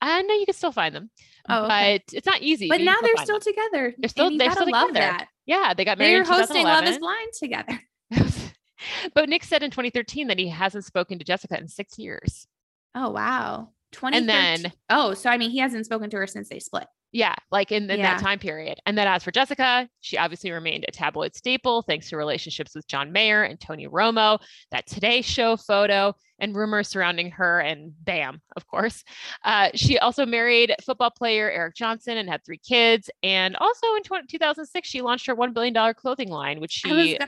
I 0.00 0.22
know 0.22 0.34
you 0.34 0.46
can 0.46 0.54
still 0.54 0.72
find 0.72 0.94
them, 0.94 1.10
Oh, 1.48 1.64
okay. 1.64 2.02
but 2.08 2.14
it's 2.16 2.26
not 2.26 2.40
easy. 2.42 2.68
but 2.68 2.80
now 2.80 2.96
they're 3.02 3.16
still 3.24 3.38
them. 3.38 3.52
together. 3.54 3.94
They're 3.98 4.08
still- 4.08 4.36
they're 4.36 4.50
still 4.50 4.70
love 4.70 4.88
together. 4.88 5.06
that. 5.18 5.28
Yeah, 5.46 5.74
they 5.74 5.84
got 5.84 5.98
married. 5.98 6.14
They're 6.14 6.24
hosting 6.24 6.64
Love 6.64 6.84
is 6.84 6.98
Blind 6.98 7.32
together. 7.38 7.80
but 9.14 9.28
Nick 9.28 9.44
said 9.44 9.62
in 9.62 9.70
2013 9.70 10.28
that 10.28 10.38
he 10.38 10.48
hasn't 10.48 10.84
spoken 10.84 11.18
to 11.18 11.24
Jessica 11.24 11.58
in 11.58 11.68
six 11.68 11.98
years. 11.98 12.46
Oh 12.94 13.10
wow. 13.10 13.70
20 13.92 14.16
And 14.16 14.28
then- 14.28 14.72
oh, 14.88 15.14
so 15.14 15.28
I 15.30 15.36
mean, 15.36 15.50
he 15.50 15.58
hasn't 15.58 15.84
spoken 15.86 16.10
to 16.10 16.16
her 16.18 16.26
since 16.26 16.48
they 16.48 16.60
split. 16.60 16.86
Yeah, 17.12 17.34
like 17.50 17.72
in, 17.72 17.90
in 17.90 17.98
Yeah. 17.98 18.14
that 18.14 18.20
time 18.22 18.38
period. 18.38 18.78
And 18.86 18.96
then 18.96 19.08
as 19.08 19.24
for 19.24 19.32
Jessica, 19.32 19.88
she 20.00 20.16
obviously 20.16 20.52
remained 20.52 20.84
a 20.86 20.92
tabloid 20.92 21.34
staple 21.34 21.82
thanks 21.82 22.08
to 22.10 22.16
relationships 22.16 22.72
with 22.74 22.86
John 22.86 23.10
Mayer 23.10 23.42
and 23.42 23.58
Tony 23.60 23.88
Romo, 23.88 24.38
that 24.70 24.86
Today 24.86 25.20
Show 25.20 25.56
photo, 25.56 26.14
and 26.38 26.54
rumors 26.54 26.86
surrounding 26.88 27.32
her 27.32 27.58
and 27.60 27.92
bam, 28.04 28.40
of 28.56 28.64
course. 28.66 29.02
Uh, 29.44 29.70
she 29.74 29.98
also 29.98 30.24
married 30.24 30.72
football 30.86 31.10
player 31.10 31.50
Eric 31.50 31.74
Johnson 31.74 32.16
and 32.16 32.28
had 32.28 32.44
three 32.44 32.58
kids. 32.58 33.10
And 33.24 33.56
also 33.56 33.94
in 33.96 34.02
20, 34.04 34.26
2006, 34.28 34.88
she 34.88 35.02
launched 35.02 35.26
her 35.26 35.34
$1 35.34 35.52
billion 35.52 35.94
clothing 35.94 36.28
line, 36.30 36.60
which 36.60 36.70
she 36.72 36.88
gonna- 36.88 37.26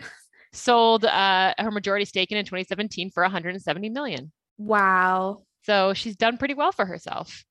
sold 0.53 1.05
uh, 1.05 1.55
her 1.59 1.71
majority 1.71 2.05
stake 2.05 2.31
in 2.31 2.39
in 2.39 2.45
2017 2.45 3.11
for 3.11 3.23
170 3.25 3.89
million. 3.91 4.31
wow. 4.59 5.43
So 5.65 5.95
she's 5.95 6.17
done 6.17 6.39
pretty 6.39 6.55
well 6.55 6.73
for 6.73 6.85
herself. 6.85 7.45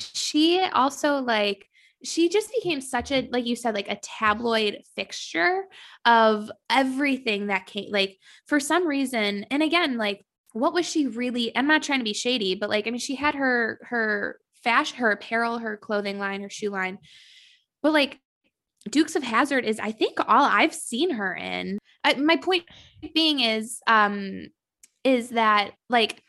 She 0.00 0.60
also 0.60 1.18
like 1.18 1.66
she 2.04 2.28
just 2.28 2.50
became 2.52 2.80
such 2.80 3.10
a 3.10 3.28
like 3.32 3.46
you 3.46 3.56
said 3.56 3.74
like 3.74 3.90
a 3.90 3.98
tabloid 4.02 4.78
fixture 4.94 5.64
of 6.04 6.50
everything 6.70 7.48
that 7.48 7.66
came 7.66 7.90
like 7.90 8.16
for 8.46 8.60
some 8.60 8.86
reason 8.86 9.44
and 9.50 9.62
again 9.62 9.96
like 9.96 10.24
what 10.52 10.72
was 10.72 10.88
she 10.88 11.06
really 11.06 11.54
i'm 11.56 11.66
not 11.66 11.82
trying 11.82 11.98
to 11.98 12.04
be 12.04 12.14
shady 12.14 12.54
but 12.54 12.70
like 12.70 12.86
i 12.86 12.90
mean 12.90 13.00
she 13.00 13.16
had 13.16 13.34
her 13.34 13.80
her 13.82 14.38
fashion 14.62 14.98
her 14.98 15.10
apparel 15.10 15.58
her 15.58 15.76
clothing 15.76 16.18
line 16.18 16.40
her 16.40 16.50
shoe 16.50 16.70
line 16.70 16.98
but 17.82 17.92
like 17.92 18.20
dukes 18.88 19.16
of 19.16 19.22
hazzard 19.22 19.64
is 19.64 19.80
i 19.80 19.90
think 19.90 20.18
all 20.20 20.44
i've 20.44 20.74
seen 20.74 21.10
her 21.10 21.34
in. 21.34 21.78
Uh, 22.04 22.14
my 22.18 22.36
point 22.36 22.64
being 23.12 23.40
is 23.40 23.80
um 23.86 24.46
is 25.02 25.30
that 25.30 25.72
like 25.88 26.12
I, 26.12 26.27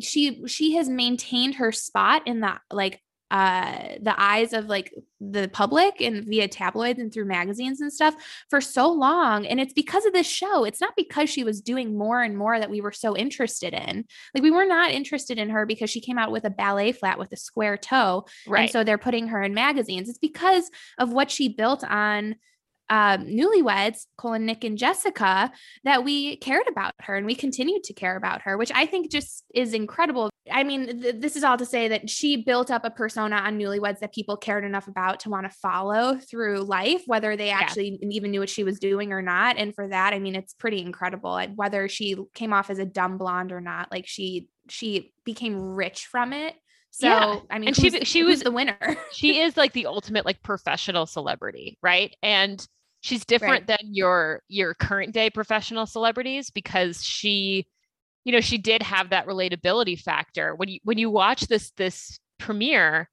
she 0.00 0.46
she 0.46 0.74
has 0.76 0.88
maintained 0.88 1.56
her 1.56 1.72
spot 1.72 2.26
in 2.26 2.40
the 2.40 2.54
like 2.70 3.00
uh 3.30 3.94
the 4.02 4.14
eyes 4.16 4.52
of 4.52 4.66
like 4.66 4.92
the 5.18 5.48
public 5.48 6.00
and 6.00 6.24
via 6.26 6.46
tabloids 6.46 7.00
and 7.00 7.12
through 7.12 7.24
magazines 7.24 7.80
and 7.80 7.90
stuff 7.90 8.14
for 8.50 8.60
so 8.60 8.92
long 8.92 9.46
and 9.46 9.58
it's 9.58 9.72
because 9.72 10.04
of 10.04 10.12
this 10.12 10.26
show. 10.26 10.64
It's 10.64 10.80
not 10.80 10.92
because 10.96 11.30
she 11.30 11.42
was 11.42 11.62
doing 11.62 11.96
more 11.96 12.22
and 12.22 12.36
more 12.36 12.60
that 12.60 12.70
we 12.70 12.82
were 12.82 12.92
so 12.92 13.16
interested 13.16 13.72
in. 13.72 14.04
Like 14.34 14.42
we 14.42 14.50
were 14.50 14.66
not 14.66 14.90
interested 14.90 15.38
in 15.38 15.48
her 15.50 15.64
because 15.64 15.88
she 15.88 16.02
came 16.02 16.18
out 16.18 16.30
with 16.32 16.44
a 16.44 16.50
ballet 16.50 16.92
flat 16.92 17.18
with 17.18 17.32
a 17.32 17.36
square 17.36 17.78
toe 17.78 18.26
Right. 18.46 18.62
and 18.64 18.70
so 18.70 18.84
they're 18.84 18.98
putting 18.98 19.28
her 19.28 19.42
in 19.42 19.54
magazines. 19.54 20.08
It's 20.10 20.18
because 20.18 20.70
of 20.98 21.12
what 21.12 21.30
she 21.30 21.48
built 21.48 21.82
on 21.82 22.36
um, 22.90 23.26
newlyweds, 23.26 24.06
colon, 24.16 24.46
Nick, 24.46 24.64
and 24.64 24.76
Jessica, 24.76 25.50
that 25.84 26.04
we 26.04 26.36
cared 26.36 26.68
about 26.68 26.92
her 27.00 27.16
and 27.16 27.26
we 27.26 27.34
continued 27.34 27.84
to 27.84 27.94
care 27.94 28.16
about 28.16 28.42
her, 28.42 28.56
which 28.58 28.72
I 28.74 28.86
think 28.86 29.10
just 29.10 29.44
is 29.54 29.72
incredible. 29.74 30.30
I 30.50 30.64
mean, 30.64 31.00
th- 31.00 31.16
this 31.18 31.36
is 31.36 31.44
all 31.44 31.56
to 31.56 31.64
say 31.64 31.88
that 31.88 32.10
she 32.10 32.44
built 32.44 32.70
up 32.70 32.84
a 32.84 32.90
persona 32.90 33.36
on 33.36 33.58
newlyweds 33.58 34.00
that 34.00 34.12
people 34.12 34.36
cared 34.36 34.64
enough 34.64 34.88
about 34.88 35.20
to 35.20 35.30
want 35.30 35.50
to 35.50 35.58
follow 35.58 36.16
through 36.18 36.60
life, 36.60 37.02
whether 37.06 37.36
they 37.36 37.50
actually 37.50 37.98
even 38.02 38.30
knew 38.30 38.40
what 38.40 38.50
she 38.50 38.64
was 38.64 38.78
doing 38.78 39.12
or 39.12 39.22
not. 39.22 39.56
And 39.56 39.74
for 39.74 39.88
that, 39.88 40.12
I 40.12 40.18
mean, 40.18 40.34
it's 40.34 40.52
pretty 40.52 40.80
incredible. 40.80 41.36
And 41.36 41.56
Whether 41.56 41.88
she 41.88 42.16
came 42.34 42.52
off 42.52 42.68
as 42.68 42.78
a 42.78 42.84
dumb 42.84 43.16
blonde 43.16 43.52
or 43.52 43.60
not, 43.60 43.90
like 43.90 44.06
she 44.06 44.48
she 44.68 45.12
became 45.24 45.58
rich 45.58 46.06
from 46.06 46.32
it. 46.32 46.54
So 46.96 47.08
Yeah. 47.08 47.40
I 47.50 47.58
mean, 47.58 47.68
And 47.68 47.76
she- 47.76 48.04
she 48.04 48.22
was- 48.22 48.40
the 48.42 48.52
winner. 48.52 48.78
she 49.12 49.40
is 49.40 49.56
like 49.56 49.72
the 49.72 49.86
ultimate 49.86 50.24
like 50.24 50.42
professional 50.42 51.06
celebrity, 51.06 51.76
right? 51.82 52.14
And 52.22 52.64
she's 53.00 53.24
different 53.24 53.66
than 53.66 53.78
your 53.92 54.42
your 54.48 54.74
current 54.74 55.12
day 55.12 55.28
professional 55.28 55.86
celebrities 55.86 56.50
because 56.50 57.02
she 57.04 57.66
you 58.24 58.32
know, 58.32 58.40
she 58.40 58.56
did 58.56 58.82
have 58.82 59.10
that 59.10 59.26
relatability 59.26 60.00
factor. 60.00 60.54
When 60.54 60.68
you 60.68 60.78
when 60.84 60.96
you 60.98 61.10
watch 61.10 61.42
this 61.48 61.72
this 61.76 62.18
premiere, 62.38 63.10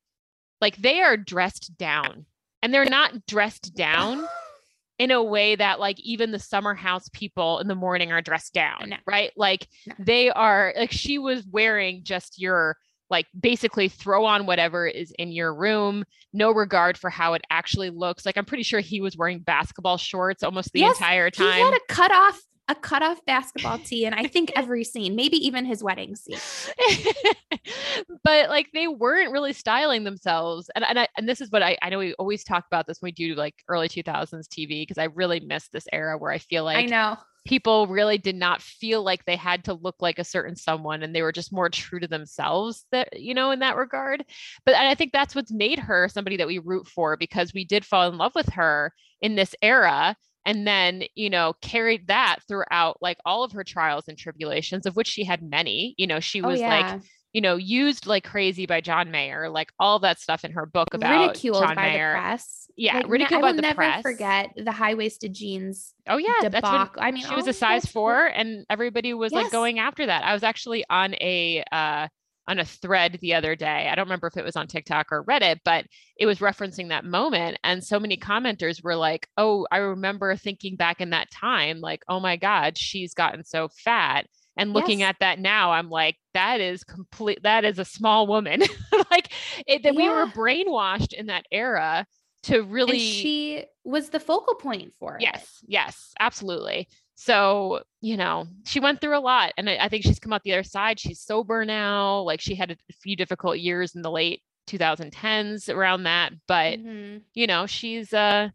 like 0.62 0.78
they 0.78 1.02
are 1.02 1.18
dressed 1.18 1.76
down. 1.78 2.26
And 2.64 2.72
they're 2.74 2.86
not 2.86 3.26
dressed 3.26 3.74
down 3.76 4.26
in 5.00 5.10
a 5.10 5.24
way 5.24 5.56
that 5.56 5.80
like 5.80 6.00
even 6.02 6.30
the 6.32 6.38
summer 6.40 6.76
house 6.76 7.10
people 7.12 7.58
in 7.60 7.68
the 7.68 7.74
morning 7.76 8.12
are 8.12 8.22
dressed 8.22 8.54
down, 8.54 8.90
No. 8.90 8.98
right? 9.08 9.32
Like 9.36 9.68
No. 9.88 9.96
they 9.98 10.30
are 10.30 10.72
like 10.78 10.92
she 10.92 11.18
was 11.18 11.44
wearing 11.48 12.04
just 12.04 12.40
your 12.40 12.78
like 13.12 13.28
basically 13.40 13.90
throw 13.90 14.26
on 14.26 14.46
whatever 14.46 14.88
is 14.88 15.12
in 15.20 15.32
your 15.32 15.54
room, 15.54 16.06
no 16.34 16.52
regard 16.52 16.98
for 16.98 17.10
how 17.10 17.34
it 17.34 17.44
actually 17.52 17.90
looks. 17.90 18.26
Like 18.26 18.38
I'm 18.38 18.46
pretty 18.46 18.64
sure 18.64 18.80
he 18.80 19.02
was 19.02 19.18
wearing 19.18 19.40
basketball 19.40 19.98
shorts 19.98 20.42
almost 20.42 20.72
the 20.72 20.80
Yes, 20.80 20.98
entire 20.98 21.30
time. 21.30 21.54
He 21.54 21.60
had 21.60 21.74
a 21.74 21.94
cut 21.94 22.12
off 22.12 22.42
a 22.68 22.76
cut 22.76 23.04
off 23.04 23.20
basketball 23.26 23.80
tee, 23.80 24.06
and 24.06 24.16
I 24.16 24.28
think 24.28 24.52
every 24.56 24.86
scene, 24.86 25.14
maybe 25.14 25.36
even 25.46 25.66
his 25.66 25.84
wedding 25.84 26.16
scene. 26.16 26.40
but 28.24 28.50
like 28.50 28.70
they 28.74 28.88
weren't 28.88 29.32
really 29.32 29.54
styling 29.54 30.04
themselves 30.04 30.70
and 30.76 30.86
and, 30.86 31.00
I, 31.00 31.08
and 31.18 31.28
this 31.28 31.42
is 31.42 31.52
what 31.52 31.62
I, 31.62 31.78
I 31.82 31.90
know 31.90 32.00
we 32.00 32.14
always 32.14 32.44
talk 32.44 32.66
about 32.66 32.88
this 32.88 33.02
when 33.02 33.10
we 33.10 33.12
do 33.12 33.36
like 33.36 33.56
early 33.68 33.88
2000s 33.88 34.48
tv 34.48 34.82
because 34.82 34.98
i 34.98 35.06
really 35.06 35.40
miss 35.40 35.68
this 35.70 35.88
era 35.92 36.18
where 36.18 36.32
i 36.32 36.38
feel 36.38 36.64
like 36.64 36.78
I 36.78 36.86
know. 36.86 37.18
People 37.46 37.88
really 37.88 38.18
did 38.18 38.36
not 38.36 38.62
feel 38.62 39.04
like 39.04 39.26
they 39.26 39.36
had 39.36 39.64
to 39.66 39.74
look 39.74 39.96
like 40.00 40.20
a 40.20 40.24
certain 40.24 40.56
someone 40.56 41.02
and 41.02 41.16
they 41.16 41.22
were 41.22 41.32
just 41.32 41.52
more 41.52 41.70
true 41.70 42.00
to 42.00 42.08
themselves 42.08 42.86
that 42.92 43.20
you 43.20 43.34
know 43.34 43.52
in 43.52 43.60
that 43.60 43.76
regard 43.76 44.24
but 44.66 44.76
and 44.76 44.88
i 44.88 44.96
think 44.96 45.12
that's 45.12 45.34
what's 45.36 45.52
made 45.52 45.80
her 45.80 46.08
somebody 46.08 46.38
that 46.38 46.48
we 46.48 46.60
root 46.60 46.88
for 46.88 47.18
because 47.18 47.54
we 47.54 47.66
did 47.66 47.86
fall 47.86 48.10
in 48.10 48.18
love 48.18 48.34
with 48.36 48.50
her 48.50 48.94
in 49.22 49.36
this 49.36 49.56
era 49.62 50.16
and 50.46 50.68
then 50.68 51.04
you 51.16 51.30
know 51.30 51.54
carried 51.62 52.08
that 52.08 52.38
throughout 52.48 52.98
like 53.02 53.18
all 53.26 53.44
of 53.44 53.52
her 53.52 53.64
trials 53.64 54.06
and 54.08 54.18
tribulations 54.18 54.86
of 54.86 54.96
which 54.96 55.08
she 55.08 55.24
had 55.24 55.42
many 55.42 55.96
you 55.98 56.08
know 56.08 56.20
she 56.20 56.42
Oh 56.44 56.50
was 56.50 56.60
yeah. 56.60 56.68
like 56.68 57.02
you 57.34 57.42
know 57.42 57.56
used 57.56 58.08
like 58.08 58.24
crazy 58.24 58.66
by 58.66 58.82
john 58.82 59.10
mayer 59.12 59.50
like 59.50 59.72
all 59.80 60.00
that 60.00 60.20
stuff 60.20 60.44
in 60.44 60.52
her 60.52 60.66
book 60.66 60.94
about 60.94 61.28
ridiculed 61.28 61.64
john 61.64 61.76
by 61.76 61.84
mayer 61.90 62.12
the 62.14 62.20
press. 62.20 62.58
Yeah, 62.78 62.96
Like, 62.98 63.10
ridiculed 63.10 63.40
I 63.40 63.42
by 63.42 63.48
will 63.50 63.56
the 63.58 63.62
never 63.62 63.76
press. 63.76 64.02
forget 64.02 64.52
the 64.56 64.72
high 64.72 64.94
waisted 64.94 65.34
jeans 65.34 65.94
oh 66.08 66.18
yeah 66.18 66.50
that's 66.50 66.64
when. 66.64 66.88
I 66.98 67.12
mean, 67.12 67.24
she 67.26 67.36
was 67.36 67.48
a 67.48 67.54
size 67.54 67.86
four 67.86 68.26
and 68.28 68.66
everybody 68.70 69.14
was 69.14 69.32
like 69.34 69.52
going 69.52 69.80
after 69.80 70.06
that 70.06 70.24
i 70.24 70.34
was 70.34 70.44
actually 70.44 70.84
on 70.90 71.14
a 71.16 71.64
uh 71.72 72.08
on 72.48 72.60
a 72.60 72.66
thread 72.66 73.18
the 73.22 73.34
other 73.36 73.56
day 73.56 73.88
i 73.92 73.96
don't 73.96 74.06
remember 74.06 74.28
if 74.28 74.36
it 74.36 74.44
was 74.44 74.56
on 74.56 74.68
tiktok 74.68 75.12
or 75.12 75.24
reddit 75.26 75.60
but 75.64 75.86
it 76.18 76.26
was 76.26 76.40
referencing 76.40 76.90
that 76.90 77.06
moment 77.06 77.58
and 77.64 77.84
so 77.84 78.00
many 78.00 78.18
commenters 78.18 78.84
were 78.84 78.96
like 78.96 79.28
oh 79.38 79.68
i 79.72 79.78
remember 79.78 80.36
thinking 80.36 80.76
back 80.76 81.02
in 81.02 81.12
that 81.12 81.30
time 81.32 81.80
like 81.82 82.04
oh 82.10 82.20
my 82.20 82.36
god 82.38 82.78
she's 82.78 83.14
gotten 83.14 83.44
so 83.44 83.70
fat 83.84 84.26
and 84.58 84.74
looking 84.74 85.00
Yes. 85.00 85.10
at 85.10 85.16
that 85.20 85.40
now 85.40 85.72
i'm 85.72 85.90
like 85.90 86.18
that 86.34 86.60
is 86.60 86.84
complete 86.84 87.40
that 87.44 87.64
is 87.64 87.80
a 87.80 87.86
small 87.86 88.28
woman 88.28 88.62
like 89.12 89.32
it, 89.68 89.84
that 89.84 89.96
we 89.96 90.10
were 90.10 90.26
brainwashed 90.28 91.14
in 91.14 91.28
that 91.28 91.46
era 91.52 92.06
to 92.44 92.62
really 92.64 92.94
And 92.94 93.02
she 93.02 93.66
was 93.84 94.10
the 94.10 94.20
focal 94.20 94.56
point 94.56 94.94
for 95.00 95.18
it. 95.18 95.24
Yes, 95.24 95.64
yes, 95.68 96.14
absolutely. 96.20 96.88
So, 97.16 97.84
you 98.02 98.18
know, 98.18 98.48
she 98.66 98.80
went 98.80 99.00
through 99.00 99.18
a 99.18 99.20
lot 99.22 99.54
and 99.58 99.70
I, 99.70 99.78
I 99.82 99.90
think 99.90 100.04
she's 100.04 100.20
come 100.20 100.34
out 100.34 100.42
the 100.44 100.54
other 100.54 100.64
side. 100.64 101.00
She's 101.00 101.22
sober 101.22 101.66
now. 101.66 102.22
Like 102.22 102.42
she 102.42 102.56
had 102.56 102.72
a 102.72 102.78
few 103.02 103.16
difficult 103.16 103.60
years 103.60 103.94
in 103.96 104.02
the 104.02 104.10
late 104.12 104.42
2010s 104.68 105.70
around 105.70 106.04
that, 106.04 106.34
but 106.48 106.80
Mhm. 106.80 107.22
you 107.36 107.46
know, 107.48 107.68
she's 107.68 108.14
uh 108.14 108.50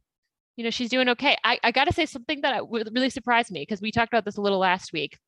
you 0.56 0.64
know, 0.64 0.70
she's 0.70 0.90
doing 0.90 1.08
okay. 1.10 1.36
I, 1.44 1.58
I 1.62 1.70
got 1.70 1.84
to 1.84 1.92
say 1.92 2.06
something 2.06 2.40
that 2.40 2.58
w- 2.58 2.84
really 2.92 3.10
surprised 3.10 3.50
me 3.52 3.60
because 3.62 3.80
we 3.82 3.92
talked 3.92 4.12
about 4.12 4.24
this 4.24 4.38
a 4.38 4.40
little 4.42 4.58
last 4.58 4.92
week. 4.92 5.18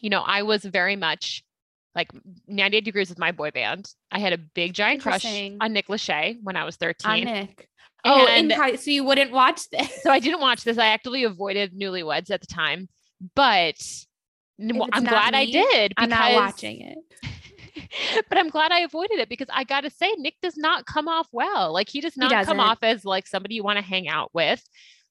You 0.00 0.10
know, 0.10 0.20
I 0.20 0.42
was 0.42 0.64
very 0.64 0.96
much 0.96 1.42
like 1.94 2.10
98 2.48 2.84
Degrees 2.84 3.08
with 3.08 3.18
my 3.18 3.32
boy 3.32 3.50
band. 3.50 3.88
I 4.10 4.18
had 4.18 4.32
a 4.32 4.38
big 4.38 4.74
giant 4.74 5.02
crush 5.02 5.24
on 5.24 5.72
Nick 5.72 5.88
Lachey 5.88 6.38
when 6.42 6.56
I 6.56 6.64
was 6.64 6.76
13. 6.76 7.10
On 7.28 7.34
Nick. 7.34 7.68
Oh, 8.04 8.26
in 8.26 8.50
And- 8.50 8.52
high, 8.52 8.76
so 8.76 8.90
you 8.90 9.04
wouldn't 9.04 9.30
watch 9.32 9.68
this. 9.70 10.02
so 10.02 10.10
I 10.10 10.18
didn't 10.18 10.40
watch 10.40 10.64
this. 10.64 10.76
I 10.78 10.86
actively 10.86 11.24
avoided 11.24 11.72
Newlyweds 11.72 12.30
at 12.30 12.40
the 12.40 12.46
time, 12.46 12.88
but 13.34 13.76
well, 14.58 14.88
I'm 14.92 15.04
glad 15.04 15.34
I 15.34 15.46
me, 15.46 15.52
did. 15.52 15.94
I'm 15.96 16.10
not 16.10 16.32
watching 16.34 16.80
it. 16.80 16.98
but 18.28 18.38
I'm 18.38 18.50
glad 18.50 18.72
I 18.72 18.80
avoided 18.80 19.18
it 19.18 19.28
because 19.28 19.48
I 19.52 19.64
got 19.64 19.82
to 19.82 19.90
say, 19.90 20.12
Nick 20.18 20.34
does 20.42 20.56
not 20.56 20.86
come 20.86 21.08
off 21.08 21.28
well. 21.32 21.72
Like 21.72 21.88
he 21.88 22.00
does 22.00 22.16
not 22.16 22.44
come 22.46 22.60
off 22.60 22.78
as 22.82 23.04
like 23.04 23.26
somebody 23.26 23.56
you 23.56 23.64
want 23.64 23.78
to 23.78 23.84
hang 23.84 24.08
out 24.08 24.30
with. 24.34 24.62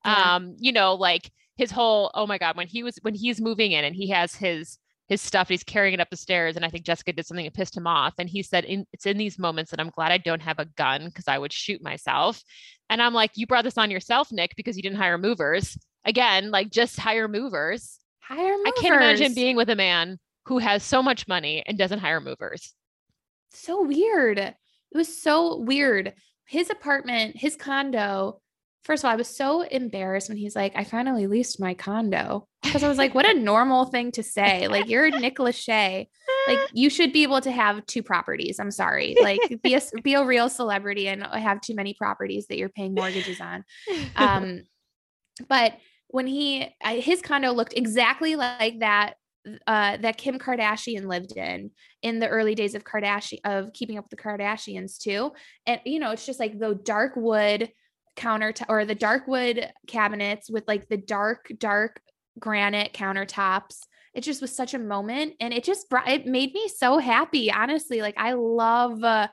Yeah. 0.05 0.35
Um, 0.35 0.55
you 0.59 0.71
know, 0.71 0.95
like 0.95 1.29
his 1.55 1.71
whole 1.71 2.11
oh 2.13 2.27
my 2.27 2.37
god, 2.37 2.57
when 2.57 2.67
he 2.67 2.83
was 2.83 2.97
when 3.01 3.13
he's 3.15 3.41
moving 3.41 3.71
in 3.71 3.83
and 3.85 3.95
he 3.95 4.09
has 4.09 4.35
his 4.35 4.77
his 5.09 5.21
stuff, 5.21 5.49
he's 5.49 5.63
carrying 5.63 5.93
it 5.93 5.99
up 5.99 6.09
the 6.09 6.15
stairs, 6.17 6.55
and 6.55 6.63
I 6.63 6.69
think 6.69 6.85
Jessica 6.85 7.11
did 7.11 7.25
something 7.25 7.45
that 7.45 7.53
pissed 7.53 7.75
him 7.75 7.85
off. 7.85 8.13
And 8.17 8.29
he 8.29 8.41
said, 8.41 8.63
in, 8.63 8.85
"It's 8.93 9.05
in 9.05 9.17
these 9.17 9.37
moments 9.37 9.71
that 9.71 9.79
I'm 9.79 9.89
glad 9.89 10.11
I 10.13 10.17
don't 10.17 10.41
have 10.41 10.59
a 10.59 10.65
gun 10.65 11.05
because 11.05 11.27
I 11.27 11.37
would 11.37 11.51
shoot 11.53 11.83
myself." 11.83 12.41
And 12.89 13.01
I'm 13.01 13.13
like, 13.13 13.31
"You 13.35 13.45
brought 13.45 13.65
this 13.65 13.77
on 13.77 13.91
yourself, 13.91 14.31
Nick, 14.31 14.55
because 14.55 14.77
you 14.77 14.83
didn't 14.83 14.97
hire 14.97 15.17
movers." 15.17 15.77
Again, 16.05 16.51
like 16.51 16.69
just 16.69 16.99
hire 16.99 17.27
movers. 17.27 17.99
Hire 18.21 18.57
movers. 18.57 18.73
I 18.77 18.81
can't 18.81 18.95
imagine 18.95 19.33
being 19.33 19.55
with 19.55 19.69
a 19.69 19.75
man 19.75 20.19
who 20.45 20.57
has 20.59 20.83
so 20.83 21.01
much 21.03 21.27
money 21.27 21.63
and 21.65 21.77
doesn't 21.77 21.99
hire 21.99 22.19
movers. 22.21 22.73
so 23.51 23.83
weird. 23.83 24.39
It 24.39 24.55
was 24.93 25.21
so 25.21 25.57
weird. 25.57 26.13
His 26.45 26.69
apartment, 26.69 27.35
his 27.37 27.55
condo. 27.55 28.41
First 28.83 29.03
of 29.03 29.07
all, 29.07 29.13
I 29.13 29.15
was 29.15 29.27
so 29.27 29.61
embarrassed 29.61 30.27
when 30.27 30.37
he's 30.37 30.55
like, 30.55 30.73
I 30.75 30.83
finally 30.83 31.27
leased 31.27 31.59
my 31.59 31.73
condo. 31.73 32.47
Because 32.61 32.83
I 32.83 32.89
was 32.89 32.97
like, 32.97 33.15
what 33.15 33.25
a 33.25 33.33
normal 33.39 33.85
thing 33.85 34.11
to 34.13 34.23
say. 34.23 34.67
Like, 34.67 34.89
you're 34.89 35.09
Nick 35.09 35.37
Lachey. 35.37 36.07
Like, 36.47 36.59
you 36.73 36.89
should 36.89 37.13
be 37.13 37.23
able 37.23 37.39
to 37.41 37.51
have 37.51 37.85
two 37.85 38.03
properties. 38.03 38.59
I'm 38.59 38.71
sorry. 38.71 39.15
Like, 39.21 39.39
be 39.63 39.75
a 39.75 39.81
be 40.03 40.15
a 40.15 40.25
real 40.25 40.49
celebrity 40.49 41.07
and 41.07 41.23
have 41.23 41.61
too 41.61 41.75
many 41.75 41.93
properties 41.93 42.47
that 42.47 42.57
you're 42.57 42.69
paying 42.69 42.93
mortgages 42.93 43.39
on. 43.39 43.63
Um, 44.15 44.63
but 45.47 45.77
when 46.09 46.27
he 46.27 46.67
his 46.83 47.21
condo 47.21 47.51
looked 47.51 47.73
exactly 47.73 48.35
like 48.35 48.79
that 48.79 49.15
uh 49.67 49.97
that 49.97 50.17
Kim 50.17 50.37
Kardashian 50.37 51.07
lived 51.07 51.35
in 51.35 51.71
in 52.01 52.19
the 52.19 52.27
early 52.27 52.55
days 52.55 52.75
of 52.75 52.83
Kardashian 52.83 53.39
of 53.43 53.73
keeping 53.73 53.97
up 53.97 54.05
with 54.05 54.11
the 54.11 54.23
Kardashians 54.23 54.97
too. 54.97 55.31
And 55.65 55.81
you 55.85 55.99
know, 55.99 56.11
it's 56.11 56.25
just 56.25 56.39
like 56.39 56.59
the 56.59 56.75
dark 56.75 57.13
wood 57.15 57.71
countertop 58.15 58.65
or 58.69 58.85
the 58.85 58.95
dark 58.95 59.27
wood 59.27 59.71
cabinets 59.87 60.49
with 60.49 60.63
like 60.67 60.87
the 60.87 60.97
dark 60.97 61.51
dark 61.57 62.01
granite 62.39 62.93
countertops. 62.93 63.79
It 64.13 64.21
just 64.21 64.41
was 64.41 64.55
such 64.55 64.73
a 64.73 64.79
moment 64.79 65.33
and 65.39 65.53
it 65.53 65.63
just 65.63 65.89
brought 65.89 66.07
it 66.07 66.25
made 66.25 66.53
me 66.53 66.67
so 66.67 66.99
happy 66.99 67.51
honestly. 67.51 68.01
Like 68.01 68.15
I 68.17 68.33
love 68.33 69.03
uh, 69.03 69.27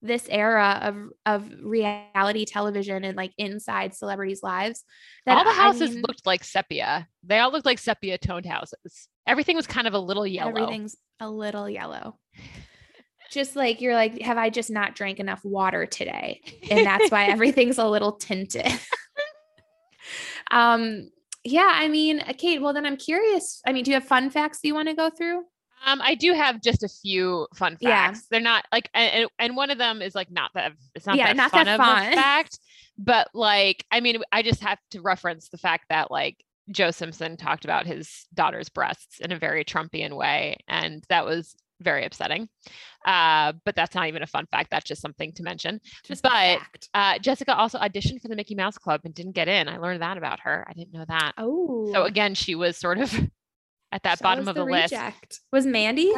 this 0.00 0.26
era 0.28 0.80
of 0.82 0.96
of 1.26 1.50
reality 1.62 2.44
television 2.44 3.04
and 3.04 3.16
like 3.16 3.32
inside 3.38 3.94
celebrities' 3.94 4.42
lives. 4.42 4.84
That 5.26 5.38
all 5.38 5.44
the 5.44 5.50
I 5.50 5.54
houses 5.54 5.90
mean, 5.90 6.02
looked 6.06 6.26
like 6.26 6.44
sepia. 6.44 7.08
They 7.22 7.38
all 7.38 7.52
looked 7.52 7.66
like 7.66 7.78
sepia 7.78 8.18
toned 8.18 8.46
houses. 8.46 9.08
Everything 9.26 9.56
was 9.56 9.66
kind 9.66 9.86
of 9.86 9.94
a 9.94 9.98
little 9.98 10.26
yellow. 10.26 10.50
everything's 10.50 10.96
a 11.20 11.30
little 11.30 11.70
yellow. 11.70 12.18
Just 13.32 13.56
like 13.56 13.80
you're 13.80 13.94
like, 13.94 14.20
have 14.20 14.36
I 14.36 14.50
just 14.50 14.70
not 14.70 14.94
drank 14.94 15.18
enough 15.18 15.42
water 15.44 15.86
today? 15.86 16.40
And 16.70 16.86
that's 16.86 17.10
why 17.10 17.26
everything's 17.26 17.78
a 17.78 17.86
little 17.88 18.12
tinted. 18.12 18.66
um, 20.50 21.10
yeah, 21.44 21.72
I 21.74 21.88
mean, 21.88 22.20
uh, 22.20 22.32
Kate, 22.36 22.60
well, 22.62 22.72
then 22.72 22.86
I'm 22.86 22.96
curious. 22.96 23.60
I 23.66 23.72
mean, 23.72 23.84
do 23.84 23.90
you 23.90 23.94
have 23.96 24.04
fun 24.04 24.30
facts 24.30 24.60
you 24.62 24.74
want 24.74 24.88
to 24.88 24.94
go 24.94 25.10
through? 25.10 25.44
Um, 25.84 26.00
I 26.02 26.14
do 26.14 26.32
have 26.32 26.62
just 26.62 26.84
a 26.84 26.88
few 26.88 27.48
fun 27.56 27.76
Yeah. 27.80 28.06
facts. 28.08 28.26
They're 28.30 28.40
not 28.40 28.64
like, 28.70 28.88
and, 28.94 29.28
and 29.38 29.56
one 29.56 29.70
of 29.70 29.78
them 29.78 30.00
is 30.00 30.14
like 30.14 30.30
not 30.30 30.52
that 30.54 30.72
it's 30.94 31.06
not 31.06 31.16
Yeah, 31.16 31.28
that 31.28 31.36
not 31.36 31.50
fun 31.50 31.64
that 31.66 31.80
of 31.80 31.80
a 31.80 32.12
fact, 32.14 32.58
but 32.98 33.28
like, 33.34 33.84
I 33.90 34.00
mean, 34.00 34.22
I 34.30 34.42
just 34.42 34.62
have 34.62 34.78
to 34.92 35.00
reference 35.00 35.48
the 35.48 35.58
fact 35.58 35.86
that 35.88 36.10
like 36.10 36.36
Joe 36.70 36.92
Simpson 36.92 37.36
talked 37.36 37.64
about 37.64 37.86
his 37.86 38.26
daughter's 38.32 38.68
breasts 38.68 39.18
in 39.18 39.32
a 39.32 39.38
very 39.38 39.64
Trumpian 39.64 40.14
way, 40.16 40.58
and 40.68 41.02
that 41.08 41.24
was 41.24 41.56
very 41.82 42.04
upsetting. 42.04 42.48
Uh, 43.06 43.52
but 43.64 43.74
that's 43.76 43.94
not 43.94 44.08
even 44.08 44.22
a 44.22 44.26
fun 44.26 44.46
fact. 44.50 44.70
That's 44.70 44.84
just 44.86 45.02
something 45.02 45.32
to 45.32 45.42
mention. 45.42 45.80
Just 46.04 46.22
But- 46.22 46.60
Uh, 46.94 47.18
Jessica 47.18 47.54
also 47.56 47.78
auditioned 47.78 48.20
for 48.22 48.28
the 48.28 48.36
Mickey 48.36 48.54
Mouse 48.54 48.78
Club 48.78 49.00
and 49.04 49.12
didn't 49.14 49.32
get 49.32 49.48
in. 49.48 49.68
I 49.68 49.78
learned 49.78 50.02
that 50.02 50.16
about 50.16 50.40
her. 50.40 50.64
I 50.68 50.72
didn't 50.72 50.92
know 50.92 51.04
that. 51.08 51.32
Oh, 51.38 51.90
So 51.92 52.04
again, 52.04 52.34
she 52.34 52.54
was 52.54 52.76
sort 52.76 52.98
of 52.98 53.12
at 53.92 54.02
that 54.04 54.18
so 54.18 54.22
bottom 54.22 54.46
of 54.48 54.54
the, 54.54 54.64
list. 54.64 54.92
reject. 54.92 55.40
Was 55.52 55.66
Mandy? 55.66 56.12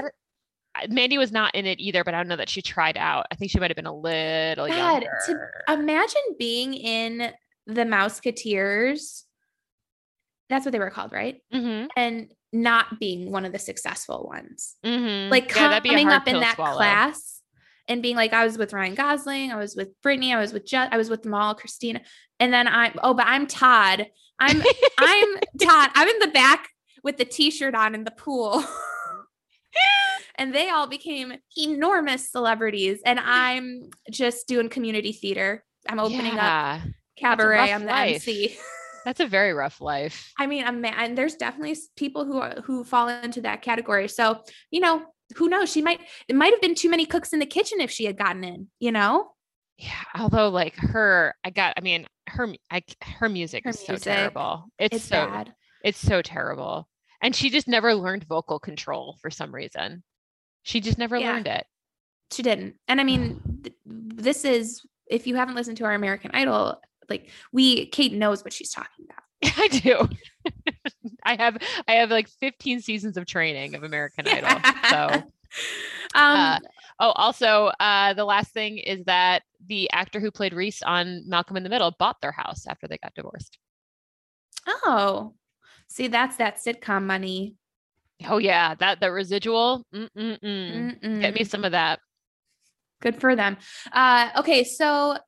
Mandy 0.89 1.19
was 1.19 1.31
not 1.33 1.55
in 1.55 1.67
it 1.67 1.79
either, 1.81 2.03
but 2.05 2.15
I 2.15 2.19
don't 2.19 2.29
know 2.29 2.37
that 2.37 2.49
she 2.49 2.61
tried 2.61 2.97
out. 2.97 3.27
I 3.31 3.37
think 3.37 3.51
she 3.51 3.61
might 3.61 3.71
have 3.71 3.77
been 3.77 3.87
a 3.87 3.95
little 3.97 4.67
God, 4.67 5.05
to- 5.27 5.49
Imagine 5.73 6.23
being 6.39 6.75
in 6.75 7.33
the 7.67 7.83
Mouseketeers. 7.85 9.23
That's 10.51 10.65
what 10.67 10.73
they 10.73 10.79
were 10.79 10.91
called, 10.91 11.13
right? 11.13 11.41
mm-hmm, 11.53 11.87
And 11.97 12.31
not 12.55 12.99
being 13.01 13.31
one 13.31 13.45
of 13.45 13.53
the 13.53 13.59
successful 13.59 14.31
ones. 14.33 14.77
mm-hmm. 14.85 15.31
Like 15.31 15.55
yeah, 15.55 15.69
that'd 15.69 15.83
be 15.83 15.91
a 15.91 15.93
coming 15.93 16.09
up 16.09 16.29
in 16.29 16.41
that 16.41 16.55
swallow. 16.55 16.77
class 16.77 17.41
and 17.89 18.01
being 18.01 18.17
like, 18.17 18.33
I 18.33 18.45
was 18.45 18.57
with 18.57 18.73
Ryan 18.73 18.95
Gosling, 18.95 19.53
I 19.53 19.57
was 19.57 19.77
with 19.77 19.91
Britney, 20.03 20.35
I 20.35 20.41
was 20.41 20.53
with 20.53 20.65
Je- 20.65 20.77
I 20.77 20.97
was 20.97 21.11
with 21.11 21.23
them 21.23 21.35
all, 21.35 21.55
Christina, 21.55 22.01
and 22.41 22.53
then 22.53 22.67
I'm 22.69 22.95
oh, 23.03 23.15
but 23.15 23.27
I'm 23.27 23.47
Todd. 23.47 24.07
I'm 24.39 24.63
I'm 24.99 25.29
Todd. 25.61 25.91
I'm 25.95 26.09
in 26.09 26.19
the 26.21 26.29
back 26.29 26.69
with 27.03 27.19
the 27.19 27.25
t-shirt 27.25 27.75
on 27.75 27.95
in 27.95 28.05
the 28.05 28.11
pool. 28.11 28.65
and 30.37 30.55
they 30.55 30.71
all 30.71 30.87
became 30.87 31.35
enormous 31.57 32.31
celebrities. 32.31 33.01
And 33.05 33.21
I'm 33.21 33.91
just 34.11 34.49
doing 34.49 34.69
community 34.69 35.13
theater. 35.13 35.65
I'm 35.89 36.01
opening 36.01 36.39
up 36.39 36.81
cabaret. 37.19 37.73
I'm 37.73 37.83
the 37.83 37.87
life. 37.89 38.15
MC. 38.27 38.57
That's 39.05 39.21
a 39.21 39.27
very 39.27 39.53
rough 39.53 39.81
life. 39.81 40.33
I 40.39 40.47
mean, 40.47 40.65
I'm 40.65 40.85
and 40.85 41.17
there's 41.17 41.35
definitely 41.37 41.77
people 41.97 42.25
who 42.25 42.39
are, 42.39 42.61
who 42.65 42.85
fall 42.85 43.09
into 43.09 43.41
that 43.43 43.63
category. 43.63 44.09
So 44.09 44.43
you 44.71 44.81
know, 44.81 45.03
who 45.37 45.49
knows? 45.49 45.71
She 45.73 45.83
might. 45.83 46.01
It 46.29 46.37
might 46.37 46.53
have 46.53 46.61
been 46.61 46.75
too 46.75 46.91
many 46.91 47.07
cooks 47.07 47.33
in 47.33 47.39
the 47.39 47.47
kitchen 47.47 47.81
if 47.81 47.91
she 47.91 48.05
had 48.05 48.19
gotten 48.19 48.45
in. 48.45 48.69
You 48.81 48.93
know, 48.93 49.33
Yeah, 49.79 49.91
although 50.19 50.49
like 50.51 50.77
her, 50.77 51.35
I 51.45 51.51
got. 51.51 51.75
I 51.77 51.81
mean, 51.81 52.07
her, 52.29 52.53
I, 52.71 52.83
her 53.03 53.29
music 53.29 53.65
Her 53.65 53.71
is 53.71 53.81
so 53.81 53.93
music, 53.93 54.13
terrible. 54.13 54.65
It's, 54.79 54.97
it's 54.97 55.05
so 55.07 55.27
bad. 55.27 55.55
it's 55.83 55.99
so 55.99 56.23
terrible, 56.23 56.89
and 57.23 57.35
she 57.35 57.51
just 57.51 57.69
never 57.69 57.95
learned 57.95 58.25
vocal 58.25 58.59
control 58.59 59.19
for 59.21 59.31
some 59.31 59.55
reason. 59.55 60.03
She 60.63 60.81
just 60.81 60.99
never 60.99 61.17
Yeah. 61.17 61.33
learned 61.33 61.47
it. 61.49 61.67
She 62.33 62.43
didn't. 62.43 62.77
And 62.89 63.01
I 63.01 63.05
mean, 63.05 63.41
th- 63.63 63.77
this 63.85 64.45
is 64.47 64.81
if 65.11 65.27
you 65.27 65.37
haven't 65.37 65.55
listened 65.55 65.77
to 65.77 65.85
our 65.85 65.93
American 65.95 66.31
Idol, 66.33 66.81
like 67.09 67.31
we, 67.53 67.87
Kate 67.87 68.13
knows 68.13 68.45
what 68.45 68.53
she's 68.53 68.71
talking 68.71 69.05
about. 69.05 69.23
I 69.59 69.69
do. 69.69 70.09
I 71.25 71.37
have 71.37 71.59
I 71.89 71.93
have 71.93 72.11
like 72.11 72.29
15 72.29 72.81
seasons 72.81 73.17
of 73.17 73.27
training 73.27 73.75
of 73.75 73.83
American 73.83 74.27
Idol. 74.29 74.61
So 74.91 75.07
um, 76.15 76.37
Uh, 76.37 76.59
oh, 77.01 77.11
also 77.13 77.71
uh 77.81 78.15
the 78.15 78.25
last 78.25 78.53
thing 78.53 78.79
is 78.79 79.05
that 79.05 79.43
the 79.67 79.91
actor 79.93 80.21
who 80.21 80.31
played 80.31 80.53
Reese 80.55 80.83
on 80.83 81.23
Malcolm 81.27 81.57
in 81.57 81.63
the 81.63 81.69
Middle 81.71 81.95
bought 81.99 82.21
their 82.21 82.33
house 82.33 82.67
after 82.67 82.87
they 82.87 82.99
got 82.99 83.15
divorced. 83.15 83.59
oh, 84.67 85.35
see, 85.89 86.09
that's 86.09 86.37
that 86.37 86.59
sitcom 86.65 87.05
money. 87.05 87.55
Oh 88.27 88.39
yeah, 88.39 88.75
that 88.77 89.01
the 89.01 89.11
residual. 89.11 89.85
Mm-mm-mm. 89.95 91.21
Get 91.21 91.35
me 91.35 91.45
some 91.45 91.65
of 91.65 91.73
that. 91.73 91.99
Good 93.01 93.21
for 93.21 93.37
them. 93.37 93.57
Uh, 93.93 94.31
okay, 94.39 94.65
so 94.65 95.19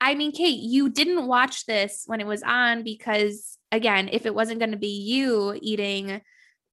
I 0.00 0.14
mean, 0.14 0.32
Kate, 0.32 0.60
you 0.60 0.90
didn't 0.90 1.26
watch 1.26 1.66
this 1.66 2.04
when 2.06 2.20
it 2.20 2.26
was 2.26 2.42
on 2.42 2.82
because, 2.82 3.58
again, 3.72 4.08
if 4.12 4.26
it 4.26 4.34
wasn't 4.34 4.58
going 4.58 4.72
to 4.72 4.76
be 4.76 5.00
you 5.00 5.58
eating 5.60 6.20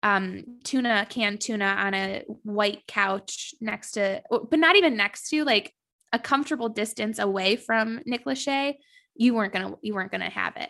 um, 0.03 0.43
tuna, 0.63 1.05
canned 1.09 1.41
tuna 1.41 1.65
on 1.65 1.93
a 1.93 2.23
white 2.43 2.85
couch 2.87 3.53
next 3.61 3.91
to, 3.91 4.21
but 4.29 4.59
not 4.59 4.75
even 4.75 4.97
next 4.97 5.29
to, 5.29 5.43
like 5.43 5.73
a 6.11 6.19
comfortable 6.19 6.69
distance 6.69 7.19
away 7.19 7.55
from 7.55 8.01
Nick 8.05 8.25
Lachey, 8.25 8.75
you 9.15 9.33
weren't 9.33 9.53
gonna, 9.53 9.75
you 9.81 9.93
weren't 9.93 10.11
gonna 10.11 10.29
have 10.29 10.57
it. 10.57 10.69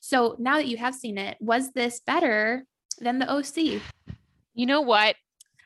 So 0.00 0.36
now 0.38 0.56
that 0.56 0.68
you 0.68 0.76
have 0.76 0.94
seen 0.94 1.18
it, 1.18 1.36
was 1.40 1.72
this 1.72 2.00
better 2.00 2.64
than 3.00 3.18
the 3.18 3.30
OC? 3.30 3.80
You 4.54 4.66
know 4.66 4.82
what? 4.82 5.16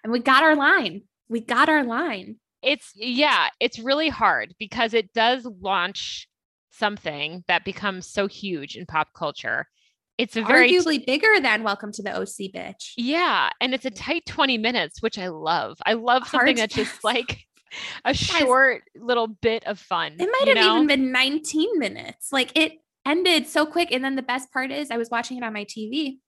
And 0.02 0.12
we 0.12 0.20
got 0.20 0.42
our 0.42 0.56
line. 0.56 1.02
We 1.28 1.40
got 1.40 1.68
our 1.68 1.84
line. 1.84 2.36
It's 2.62 2.92
yeah, 2.94 3.48
it's 3.60 3.78
really 3.78 4.08
hard 4.08 4.54
because 4.58 4.94
it 4.94 5.12
does 5.12 5.46
launch 5.60 6.28
something 6.70 7.44
that 7.48 7.64
becomes 7.64 8.06
so 8.06 8.26
huge 8.26 8.76
in 8.76 8.86
pop 8.86 9.08
culture. 9.14 9.66
It's 10.18 10.36
a 10.36 10.42
very 10.42 10.70
Arguably 10.70 11.04
bigger 11.04 11.40
than 11.40 11.62
Welcome 11.62 11.90
to 11.92 12.02
the 12.02 12.14
OC, 12.14 12.52
bitch. 12.54 12.92
Yeah, 12.96 13.50
and 13.60 13.74
it's 13.74 13.86
a 13.86 13.90
tight 13.90 14.26
20 14.26 14.58
minutes, 14.58 15.02
which 15.02 15.18
I 15.18 15.28
love. 15.28 15.78
I 15.84 15.94
love 15.94 16.28
something 16.28 16.56
Hard 16.56 16.70
that's 16.70 16.74
just 16.74 17.02
like 17.02 17.38
a 18.04 18.14
short 18.14 18.82
little 18.94 19.26
bit 19.26 19.64
of 19.64 19.78
fun. 19.78 20.16
It 20.18 20.28
might 20.30 20.48
have 20.48 20.56
know? 20.56 20.76
even 20.76 20.86
been 20.86 21.12
19 21.12 21.78
minutes. 21.78 22.30
Like 22.30 22.56
it 22.56 22.74
ended 23.06 23.46
so 23.46 23.66
quick. 23.66 23.90
And 23.90 24.04
then 24.04 24.16
the 24.16 24.22
best 24.22 24.52
part 24.52 24.70
is 24.70 24.90
I 24.90 24.96
was 24.96 25.10
watching 25.10 25.38
it 25.38 25.44
on 25.44 25.52
my 25.52 25.64
TV, 25.64 26.18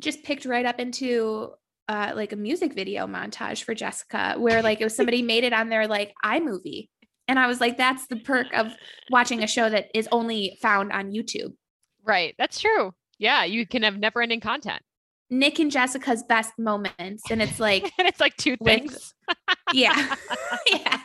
just 0.00 0.22
picked 0.22 0.44
right 0.44 0.66
up 0.66 0.78
into 0.78 1.52
uh 1.88 2.12
like 2.14 2.32
a 2.32 2.36
music 2.36 2.74
video 2.74 3.06
montage 3.06 3.62
for 3.64 3.74
Jessica, 3.74 4.34
where 4.38 4.62
like 4.62 4.80
it 4.80 4.84
was 4.84 4.96
somebody 4.96 5.22
made 5.22 5.44
it 5.44 5.52
on 5.52 5.68
their 5.68 5.86
like 5.86 6.12
iMovie. 6.24 6.88
And 7.28 7.38
I 7.38 7.46
was 7.48 7.60
like, 7.60 7.76
that's 7.76 8.06
the 8.06 8.16
perk 8.16 8.46
of 8.54 8.72
watching 9.10 9.42
a 9.42 9.48
show 9.48 9.68
that 9.68 9.86
is 9.94 10.08
only 10.12 10.56
found 10.62 10.92
on 10.92 11.10
YouTube. 11.10 11.54
Right. 12.04 12.34
That's 12.38 12.60
true. 12.60 12.92
Yeah, 13.18 13.44
you 13.44 13.66
can 13.66 13.82
have 13.82 13.98
never 13.98 14.22
ending 14.22 14.40
content. 14.40 14.80
Nick 15.28 15.58
and 15.58 15.72
Jessica's 15.72 16.22
best 16.22 16.52
moments. 16.56 17.24
And 17.30 17.42
it's 17.42 17.58
like, 17.58 17.82
and 17.98 18.06
it's 18.06 18.20
like 18.20 18.36
two 18.36 18.56
With- 18.60 18.80
things. 18.80 19.14
yeah. 19.72 20.14
yeah. 20.70 21.00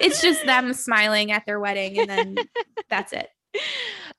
It's 0.00 0.22
just 0.22 0.46
them 0.46 0.72
smiling 0.74 1.32
at 1.32 1.44
their 1.44 1.58
wedding 1.58 1.98
and 1.98 2.08
then 2.08 2.36
that's 2.88 3.12
it. 3.12 3.28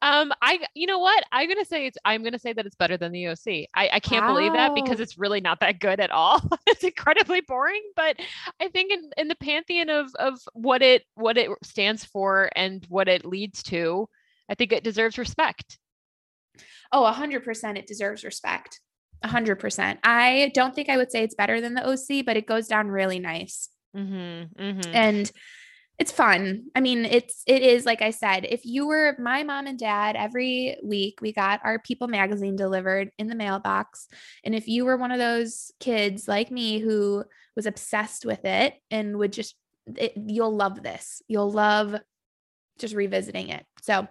Um, 0.02 0.32
I 0.42 0.60
you 0.74 0.88
know 0.88 1.00
what? 1.00 1.24
I'm 1.32 1.48
gonna 1.48 1.66
say 1.66 1.86
it's 1.86 1.98
I'm 2.06 2.24
gonna 2.24 2.40
say 2.40 2.54
that 2.54 2.66
it's 2.66 2.76
better 2.76 2.98
than 2.98 3.12
the 3.12 3.28
OC. 3.28 3.68
I, 3.74 3.90
I 3.94 4.00
can't 4.00 4.28
believe 4.28 4.54
that 4.54 4.76
because 4.76 5.00
it's 5.00 5.18
really 5.18 5.42
not 5.42 5.60
that 5.62 5.80
good 5.80 6.00
at 6.00 6.12
all. 6.12 6.42
it's 6.68 6.84
incredibly 6.84 7.42
boring, 7.42 7.82
but 7.96 8.18
I 8.62 8.70
think 8.70 8.92
in, 8.92 9.10
in 9.18 9.28
the 9.28 9.36
pantheon 9.36 9.90
of 9.90 10.14
of 10.16 10.40
what 10.54 10.82
it 10.82 11.04
what 11.16 11.38
it 11.38 11.50
stands 11.64 12.04
for 12.06 12.50
and 12.56 12.86
what 12.90 13.08
it 13.08 13.26
leads 13.26 13.64
to, 13.64 14.08
I 14.50 14.56
think 14.56 14.72
it 14.72 14.84
deserves 14.84 15.18
respect. 15.18 15.80
Oh, 16.92 17.06
a 17.06 17.12
hundred 17.12 17.44
percent. 17.44 17.78
It 17.78 17.88
deserves 17.88 18.24
respect. 18.24 18.80
A 19.22 19.28
hundred 19.28 19.58
percent. 19.58 20.00
I 20.04 20.52
don't 20.54 20.76
think 20.76 20.90
I 20.90 20.98
would 20.98 21.12
say 21.12 21.24
it's 21.24 21.36
better 21.36 21.62
than 21.62 21.74
the 21.76 21.88
OC, 21.88 22.26
but 22.26 22.38
it 22.38 22.46
goes 22.46 22.68
down 22.68 22.88
really 22.90 23.20
nice 23.20 23.70
Mm-hmm, 23.96 24.62
mm-hmm. 24.62 24.96
and 24.96 25.32
it's 26.00 26.12
fun. 26.12 26.66
I 26.76 26.82
mean, 26.82 27.06
it's 27.06 27.44
it 27.46 27.62
is 27.62 27.86
like 27.86 28.02
I 28.02 28.10
said. 28.10 28.46
If 28.50 28.66
you 28.66 28.88
were 28.88 29.16
my 29.20 29.44
mom 29.44 29.68
and 29.68 29.78
dad, 29.78 30.16
every 30.16 30.78
week 30.84 31.20
we 31.22 31.32
got 31.32 31.62
our 31.64 31.80
People 31.80 32.08
magazine 32.08 32.56
delivered 32.56 33.12
in 33.18 33.28
the 33.28 33.36
mailbox, 33.36 34.08
and 34.44 34.56
if 34.56 34.68
you 34.68 34.86
were 34.86 34.98
one 34.98 35.12
of 35.12 35.20
those 35.20 35.72
kids 35.80 36.28
like 36.28 36.52
me 36.52 36.80
who 36.80 37.24
was 37.56 37.66
obsessed 37.66 38.26
with 38.26 38.44
it 38.46 38.76
and 38.90 39.18
would 39.18 39.32
just, 39.32 39.56
it, 39.96 40.14
you'll 40.16 40.56
love 40.56 40.82
this. 40.82 41.22
You'll 41.28 41.52
love 41.52 41.96
just 42.80 42.96
revisiting 42.96 43.50
it. 43.50 43.64
So 43.84 44.08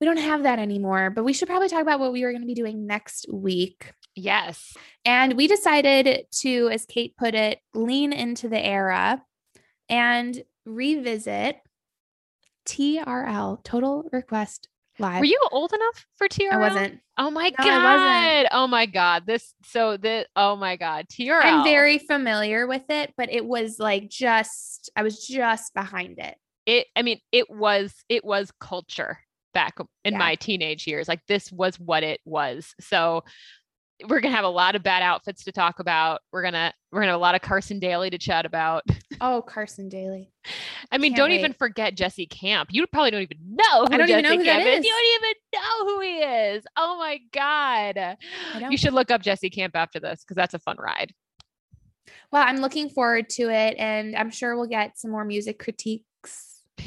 we 0.00 0.06
don't 0.06 0.16
have 0.16 0.44
that 0.44 0.58
anymore, 0.58 1.10
but 1.10 1.24
we 1.24 1.34
should 1.34 1.48
probably 1.48 1.68
talk 1.68 1.82
about 1.82 2.00
what 2.00 2.12
we 2.12 2.24
were 2.24 2.32
going 2.32 2.42
to 2.42 2.46
be 2.46 2.54
doing 2.54 2.86
next 2.86 3.26
week. 3.30 3.92
Yes. 4.16 4.74
And 5.04 5.34
we 5.34 5.46
decided 5.46 6.24
to, 6.40 6.70
as 6.70 6.86
Kate 6.86 7.16
put 7.16 7.34
it, 7.34 7.60
lean 7.74 8.12
into 8.12 8.48
the 8.48 8.58
era 8.58 9.22
and 9.88 10.42
revisit 10.64 11.56
TRL, 12.66 13.62
Total 13.64 14.08
Request 14.12 14.68
live. 14.98 15.20
Were 15.20 15.24
you 15.24 15.40
old 15.50 15.72
enough 15.72 16.06
for 16.16 16.28
TRL? 16.28 16.52
I 16.52 16.56
wasn't. 16.58 17.00
Oh 17.18 17.30
my 17.30 17.50
No, 17.50 17.64
I 17.64 17.64
god. 17.64 18.34
wasn't. 18.40 18.48
Oh 18.52 18.66
my 18.66 18.86
god. 18.86 19.26
This 19.26 19.54
so 19.64 19.96
the 19.96 20.26
oh 20.36 20.56
my 20.56 20.76
god. 20.76 21.06
TRL. 21.08 21.42
I'm 21.42 21.64
very 21.64 21.98
familiar 21.98 22.66
with 22.66 22.84
it, 22.88 23.12
but 23.16 23.32
it 23.32 23.44
was 23.44 23.78
like 23.78 24.08
just 24.08 24.90
I 24.96 25.02
was 25.02 25.26
just 25.26 25.74
behind 25.74 26.18
it. 26.18 26.36
it 26.66 26.86
I 26.94 27.02
mean 27.02 27.18
it 27.32 27.50
was 27.50 27.92
it 28.08 28.24
was 28.24 28.52
culture 28.60 29.18
back 29.54 29.74
in 30.04 30.12
Yeah. 30.14 30.18
my 30.18 30.34
teenage 30.36 30.86
years. 30.86 31.08
Like 31.08 31.20
this 31.26 31.50
was 31.52 31.78
what 31.80 32.02
it 32.02 32.20
was. 32.24 32.74
So 32.80 33.24
we're 34.08 34.20
gonna 34.20 34.34
have 34.34 34.44
a 34.44 34.48
lot 34.48 34.74
of 34.74 34.82
bad 34.82 35.02
outfits 35.02 35.44
to 35.44 35.52
talk 35.52 35.78
about. 35.78 36.20
We're 36.32 36.42
gonna 36.42 36.72
we're 36.90 37.00
gonna 37.00 37.12
have 37.12 37.20
a 37.20 37.22
lot 37.22 37.34
of 37.34 37.40
Carson 37.40 37.78
Daly 37.78 38.10
to 38.10 38.18
chat 38.18 38.46
about. 38.46 38.84
Oh, 39.24 39.40
Carson 39.40 39.88
Daly. 39.88 40.32
I 40.90 40.98
mean, 40.98 41.12
Can't 41.12 41.18
don't 41.18 41.30
even 41.30 41.52
forget 41.52 41.96
Jesse 41.96 42.26
Camp. 42.26 42.70
You 42.72 42.84
probably 42.88 43.12
don't 43.12 43.22
even 43.22 43.36
know 43.46 43.84
who 43.86 43.94
I 43.94 43.96
don't 43.96 44.10
even 44.10 44.24
know 44.24 44.36
who 44.36 44.42
that 44.42 44.62
Camp 44.62 44.66
is. 44.66 44.78
is. 44.80 44.84
You 44.84 44.90
don't 44.90 45.14
even 45.14 45.34
know 45.54 45.84
who 45.84 46.00
he 46.00 46.18
is. 46.56 46.64
Oh 46.76 46.98
my 46.98 47.20
god. 47.32 48.16
You 48.68 48.76
should 48.76 48.94
look 48.94 49.12
up 49.12 49.22
Jesse 49.22 49.48
Camp 49.48 49.76
after 49.76 50.00
this 50.00 50.24
because 50.24 50.34
that's 50.34 50.54
a 50.54 50.58
fun 50.58 50.76
ride. 50.80 51.12
Well, 52.32 52.42
I'm 52.44 52.56
looking 52.56 52.88
forward 52.88 53.30
to 53.30 53.42
it, 53.48 53.76
and 53.78 54.16
I'm 54.16 54.30
sure 54.30 54.56
we'll 54.56 54.66
get 54.66 54.98
some 54.98 55.12
more 55.12 55.24
music 55.24 55.60
critiques 55.60 56.02
Kate, 56.02 56.04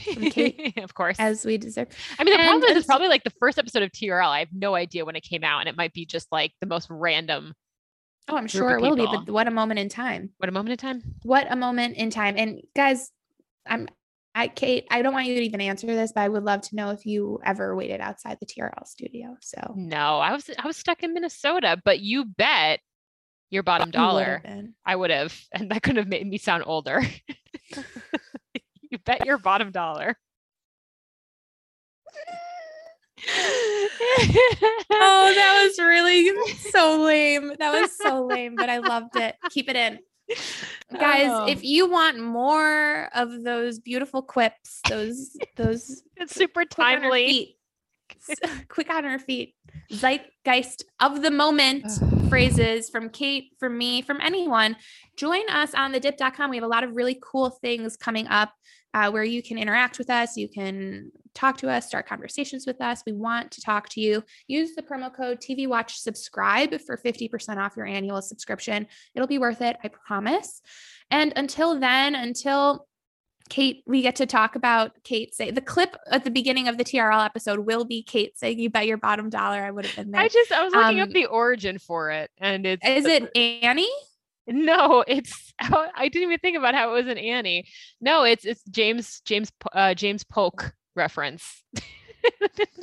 of 0.77 0.93
course. 0.93 1.17
as 1.19 1.45
we 1.45 1.57
deserve. 1.57 1.87
I 2.19 2.23
mean, 2.23 2.33
the 2.33 2.39
and 2.39 2.47
problem 2.47 2.63
is 2.63 2.71
it's- 2.71 2.85
probably 2.85 3.07
like 3.07 3.23
the 3.23 3.33
first 3.39 3.57
episode 3.59 3.83
of 3.83 3.91
TRL. 3.91 4.27
I 4.27 4.39
have 4.39 4.53
no 4.53 4.75
idea 4.75 5.05
when 5.05 5.15
it 5.15 5.23
came 5.23 5.43
out, 5.43 5.59
and 5.61 5.69
it 5.69 5.77
might 5.77 5.93
be 5.93 6.05
just 6.05 6.31
like 6.31 6.53
the 6.61 6.67
most 6.67 6.87
random. 6.89 7.53
Oh, 8.27 8.35
I'm 8.35 8.47
sure 8.47 8.71
it 8.77 8.81
will 8.81 8.95
be, 8.95 9.05
but 9.05 9.29
what 9.29 9.47
a 9.47 9.51
moment 9.51 9.79
in 9.79 9.89
time. 9.89 10.31
What 10.37 10.49
a 10.49 10.51
moment 10.51 10.71
in 10.71 10.77
time. 10.77 11.03
What 11.21 11.51
a 11.51 11.55
moment 11.55 11.95
in 11.95 12.09
time. 12.09 12.35
And 12.37 12.61
guys, 12.75 13.11
I'm 13.67 13.87
I 14.33 14.49
Kate, 14.49 14.85
I 14.91 15.01
don't 15.01 15.13
want 15.13 15.27
you 15.27 15.35
to 15.35 15.41
even 15.41 15.61
answer 15.61 15.87
this, 15.87 16.11
but 16.11 16.21
I 16.21 16.27
would 16.27 16.43
love 16.43 16.61
to 16.63 16.75
know 16.75 16.89
if 16.89 17.05
you 17.05 17.39
ever 17.45 17.73
waited 17.75 18.01
outside 18.01 18.37
the 18.39 18.45
TRL 18.45 18.85
studio. 18.85 19.37
So 19.41 19.73
No, 19.77 20.19
I 20.19 20.33
was 20.33 20.49
I 20.57 20.67
was 20.67 20.75
stuck 20.75 21.03
in 21.03 21.13
Minnesota, 21.13 21.79
but 21.85 22.01
you 22.01 22.25
bet 22.25 22.81
your 23.49 23.63
bottom 23.63 23.91
dollar. 23.91 24.41
I 24.85 24.95
would 24.95 25.11
have, 25.11 25.39
and 25.53 25.71
that 25.71 25.83
could 25.83 25.95
have 25.95 26.07
made 26.07 26.27
me 26.27 26.37
sound 26.37 26.63
older. 26.65 27.01
you 28.95 28.99
bet 28.99 29.25
your 29.25 29.37
bottom 29.37 29.71
dollar. 29.71 30.17
Oh, 33.27 35.31
that 35.35 35.65
was 35.67 35.79
really 35.79 36.31
so 36.71 37.01
lame. 37.03 37.53
That 37.59 37.81
was 37.81 37.97
so 37.97 38.25
lame, 38.25 38.55
but 38.55 38.69
I 38.69 38.77
loved 38.77 39.15
it. 39.15 39.35
Keep 39.49 39.69
it 39.69 39.75
in. 39.75 39.99
Guys, 40.97 41.27
Oh. 41.29 41.45
if 41.47 41.63
you 41.63 41.89
want 41.89 42.19
more 42.19 43.09
of 43.13 43.43
those 43.43 43.79
beautiful 43.79 44.21
quips, 44.21 44.79
those 44.89 45.35
those 45.57 46.03
it's 46.17 46.33
super 46.33 46.63
quick 46.65 46.79
on 46.79 47.01
timely. 47.01 47.57
quick 48.69 48.89
on 48.89 49.05
our 49.05 49.19
feet, 49.19 49.55
zeitgeist 49.91 50.83
of 50.99 51.21
the 51.21 51.31
moment 51.31 51.85
phrases 52.29 52.89
from 52.89 53.09
Kate, 53.09 53.51
from 53.59 53.77
me, 53.77 54.01
from 54.01 54.19
anyone, 54.21 54.75
join 55.17 55.47
us 55.49 55.73
on 55.73 55.91
the 55.91 55.99
dip.com. 55.99 56.49
We 56.49 56.57
have 56.57 56.63
a 56.63 56.67
lot 56.67 56.83
of 56.83 56.95
really 56.95 57.19
cool 57.21 57.49
things 57.49 57.97
coming 57.97 58.27
up 58.27 58.53
uh, 58.95 59.11
where 59.11 59.25
you 59.25 59.43
can 59.43 59.57
interact 59.57 59.99
with 59.99 60.09
us. 60.09 60.37
You 60.37 60.47
can 60.47 61.11
talk 61.33 61.57
to 61.57 61.69
us, 61.69 61.85
start 61.85 62.07
conversations 62.07 62.65
with 62.65 62.79
us. 62.81 63.03
We 63.05 63.11
want 63.11 63.51
to 63.51 63.61
talk 63.61 63.89
to 63.89 63.99
you. 63.99 64.23
Use 64.47 64.73
the 64.73 64.81
promo 64.81 65.13
code 65.13 65.41
TV 65.41 65.67
Watch 65.67 65.99
Subscribe 65.99 66.79
for 66.79 66.97
50% 66.97 67.57
off 67.57 67.75
your 67.75 67.85
annual 67.85 68.21
subscription. 68.21 68.87
It'll 69.13 69.27
be 69.27 69.37
worth 69.37 69.61
it, 69.61 69.75
I 69.83 69.89
promise. 69.89 70.61
And 71.11 71.33
until 71.35 71.77
then, 71.77 72.15
until 72.15 72.87
Kate, 73.49 73.83
we 73.85 74.01
get 74.01 74.15
to 74.15 74.25
talk 74.25 74.55
about 74.55 74.93
Kate 75.03 75.35
say 75.35 75.51
the 75.51 75.61
clip 75.61 75.97
at 76.09 76.23
the 76.23 76.31
beginning 76.31 76.69
of 76.69 76.77
the 76.77 76.85
TRL 76.85 77.23
episode 77.23 77.59
will 77.59 77.83
be 77.83 78.01
Kate 78.01 78.37
saying, 78.39 78.57
You 78.59 78.69
bet 78.69 78.87
your 78.87 78.97
bottom 78.97 79.29
dollar 79.29 79.61
I 79.61 79.71
would 79.71 79.85
have 79.85 79.95
been 79.97 80.11
there. 80.11 80.21
I 80.21 80.29
just 80.29 80.53
I 80.53 80.63
was 80.63 80.73
looking 80.73 81.01
up 81.01 81.09
Um, 81.09 81.13
the 81.13 81.25
origin 81.25 81.77
for 81.79 82.11
it, 82.11 82.31
and 82.39 82.65
it's 82.65 82.87
Is 82.87 83.05
it 83.05 83.29
Annie? 83.35 83.91
No, 84.47 85.03
it's 85.07 85.53
I 85.59 86.09
didn't 86.09 86.29
even 86.29 86.39
think 86.39 86.57
about 86.57 86.75
how 86.75 86.91
it 86.91 86.93
was 86.93 87.07
an 87.07 87.17
Annie. 87.17 87.67
No, 87.99 88.23
it's 88.23 88.45
it's 88.45 88.63
James 88.69 89.21
James 89.25 89.51
uh, 89.73 89.93
James 89.93 90.23
Polk 90.23 90.73
reference 90.95 91.63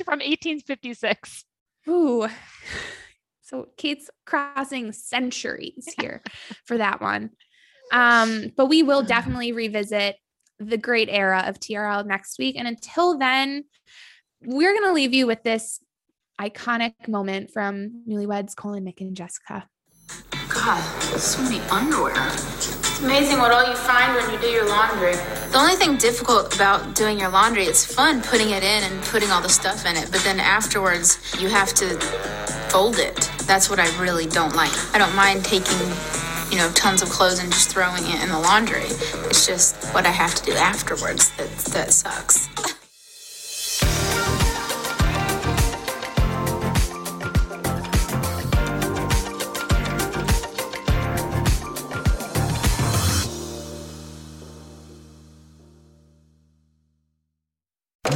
from 0.03 0.19
1856. 0.19 1.45
Ooh. 1.89 2.27
So 3.41 3.67
Kate's 3.77 4.09
crossing 4.25 4.91
centuries 4.93 5.93
here 5.99 6.21
for 6.65 6.77
that 6.77 7.01
one. 7.01 7.31
Um, 7.91 8.51
but 8.55 8.65
we 8.65 8.81
will 8.81 9.03
definitely 9.03 9.51
revisit 9.51 10.15
the 10.59 10.77
great 10.77 11.09
era 11.09 11.43
of 11.45 11.59
TRL 11.59 12.05
next 12.05 12.39
week. 12.39 12.55
And 12.57 12.67
until 12.67 13.17
then, 13.17 13.65
we're 14.41 14.71
going 14.71 14.87
to 14.87 14.93
leave 14.93 15.13
you 15.13 15.27
with 15.27 15.43
this 15.43 15.79
iconic 16.39 17.07
moment 17.07 17.51
from 17.51 18.03
Newlyweds 18.07 18.55
colon, 18.55 18.85
Nick, 18.85 19.01
and 19.01 19.15
Jessica. 19.15 19.67
God, 20.63 20.81
so 21.19 21.41
many 21.41 21.59
underwear. 21.69 22.13
It's 22.15 23.01
amazing 23.01 23.39
what 23.39 23.51
all 23.51 23.67
you 23.67 23.75
find 23.75 24.15
when 24.15 24.33
you 24.33 24.39
do 24.39 24.47
your 24.47 24.65
laundry. 24.65 25.11
The 25.11 25.57
only 25.57 25.75
thing 25.75 25.97
difficult 25.97 26.55
about 26.55 26.95
doing 26.95 27.19
your 27.19 27.27
laundry, 27.27 27.65
it's 27.65 27.83
fun 27.83 28.21
putting 28.21 28.51
it 28.51 28.63
in 28.63 28.83
and 28.83 29.03
putting 29.03 29.29
all 29.29 29.41
the 29.41 29.49
stuff 29.49 29.85
in 29.85 29.97
it, 29.97 30.09
but 30.09 30.21
then 30.21 30.39
afterwards 30.39 31.19
you 31.37 31.49
have 31.49 31.73
to 31.73 31.99
fold 32.71 32.97
it. 32.97 33.29
That's 33.45 33.69
what 33.69 33.77
I 33.77 34.01
really 34.01 34.25
don't 34.25 34.55
like. 34.55 34.71
I 34.95 34.99
don't 34.99 35.13
mind 35.17 35.43
taking, 35.43 35.77
you 36.49 36.57
know, 36.57 36.71
tons 36.75 37.01
of 37.01 37.09
clothes 37.09 37.39
and 37.39 37.51
just 37.51 37.69
throwing 37.69 38.05
it 38.05 38.23
in 38.23 38.29
the 38.29 38.39
laundry. 38.39 38.85
It's 39.27 39.45
just 39.45 39.93
what 39.93 40.05
I 40.05 40.11
have 40.11 40.33
to 40.35 40.45
do 40.45 40.53
afterwards 40.53 41.29
that 41.35 41.49
that 41.73 41.91
sucks. 41.91 42.47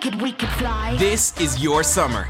Could, 0.00 0.20
we 0.22 0.30
could 0.30 0.48
fly. 0.50 0.96
This 0.96 1.38
is 1.40 1.60
your 1.62 1.82
summer. 1.82 2.28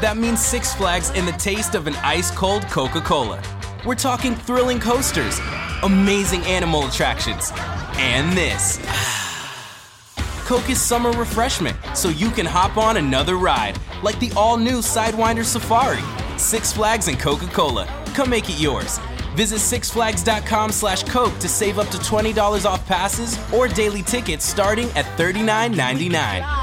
That 0.00 0.16
means 0.16 0.40
Six 0.40 0.72
Flags 0.74 1.10
and 1.10 1.26
the 1.26 1.32
taste 1.32 1.74
of 1.74 1.88
an 1.88 1.96
ice 1.96 2.30
cold 2.30 2.62
Coca 2.68 3.00
Cola. 3.00 3.42
We're 3.84 3.96
talking 3.96 4.36
thrilling 4.36 4.78
coasters, 4.78 5.40
amazing 5.82 6.42
animal 6.42 6.86
attractions, 6.86 7.50
and 7.96 8.36
this. 8.36 8.78
Coke 10.46 10.70
is 10.70 10.80
summer 10.80 11.10
refreshment, 11.10 11.76
so 11.94 12.08
you 12.08 12.30
can 12.30 12.46
hop 12.46 12.76
on 12.76 12.96
another 12.96 13.36
ride, 13.36 13.78
like 14.04 14.18
the 14.20 14.32
all 14.36 14.56
new 14.56 14.78
Sidewinder 14.78 15.44
Safari. 15.44 16.02
Six 16.38 16.72
Flags 16.72 17.08
and 17.08 17.18
Coca 17.18 17.46
Cola. 17.48 17.86
Come 18.14 18.30
make 18.30 18.48
it 18.48 18.60
yours. 18.60 18.98
Visit 19.34 19.58
sixflags.com 19.58 20.70
slash 20.70 21.02
Coke 21.02 21.36
to 21.38 21.48
save 21.48 21.80
up 21.80 21.88
to 21.88 21.98
$20 21.98 22.64
off 22.64 22.86
passes 22.86 23.36
or 23.52 23.66
daily 23.66 24.02
tickets 24.02 24.44
starting 24.44 24.88
at 24.90 25.04
$39.99. 25.18 26.58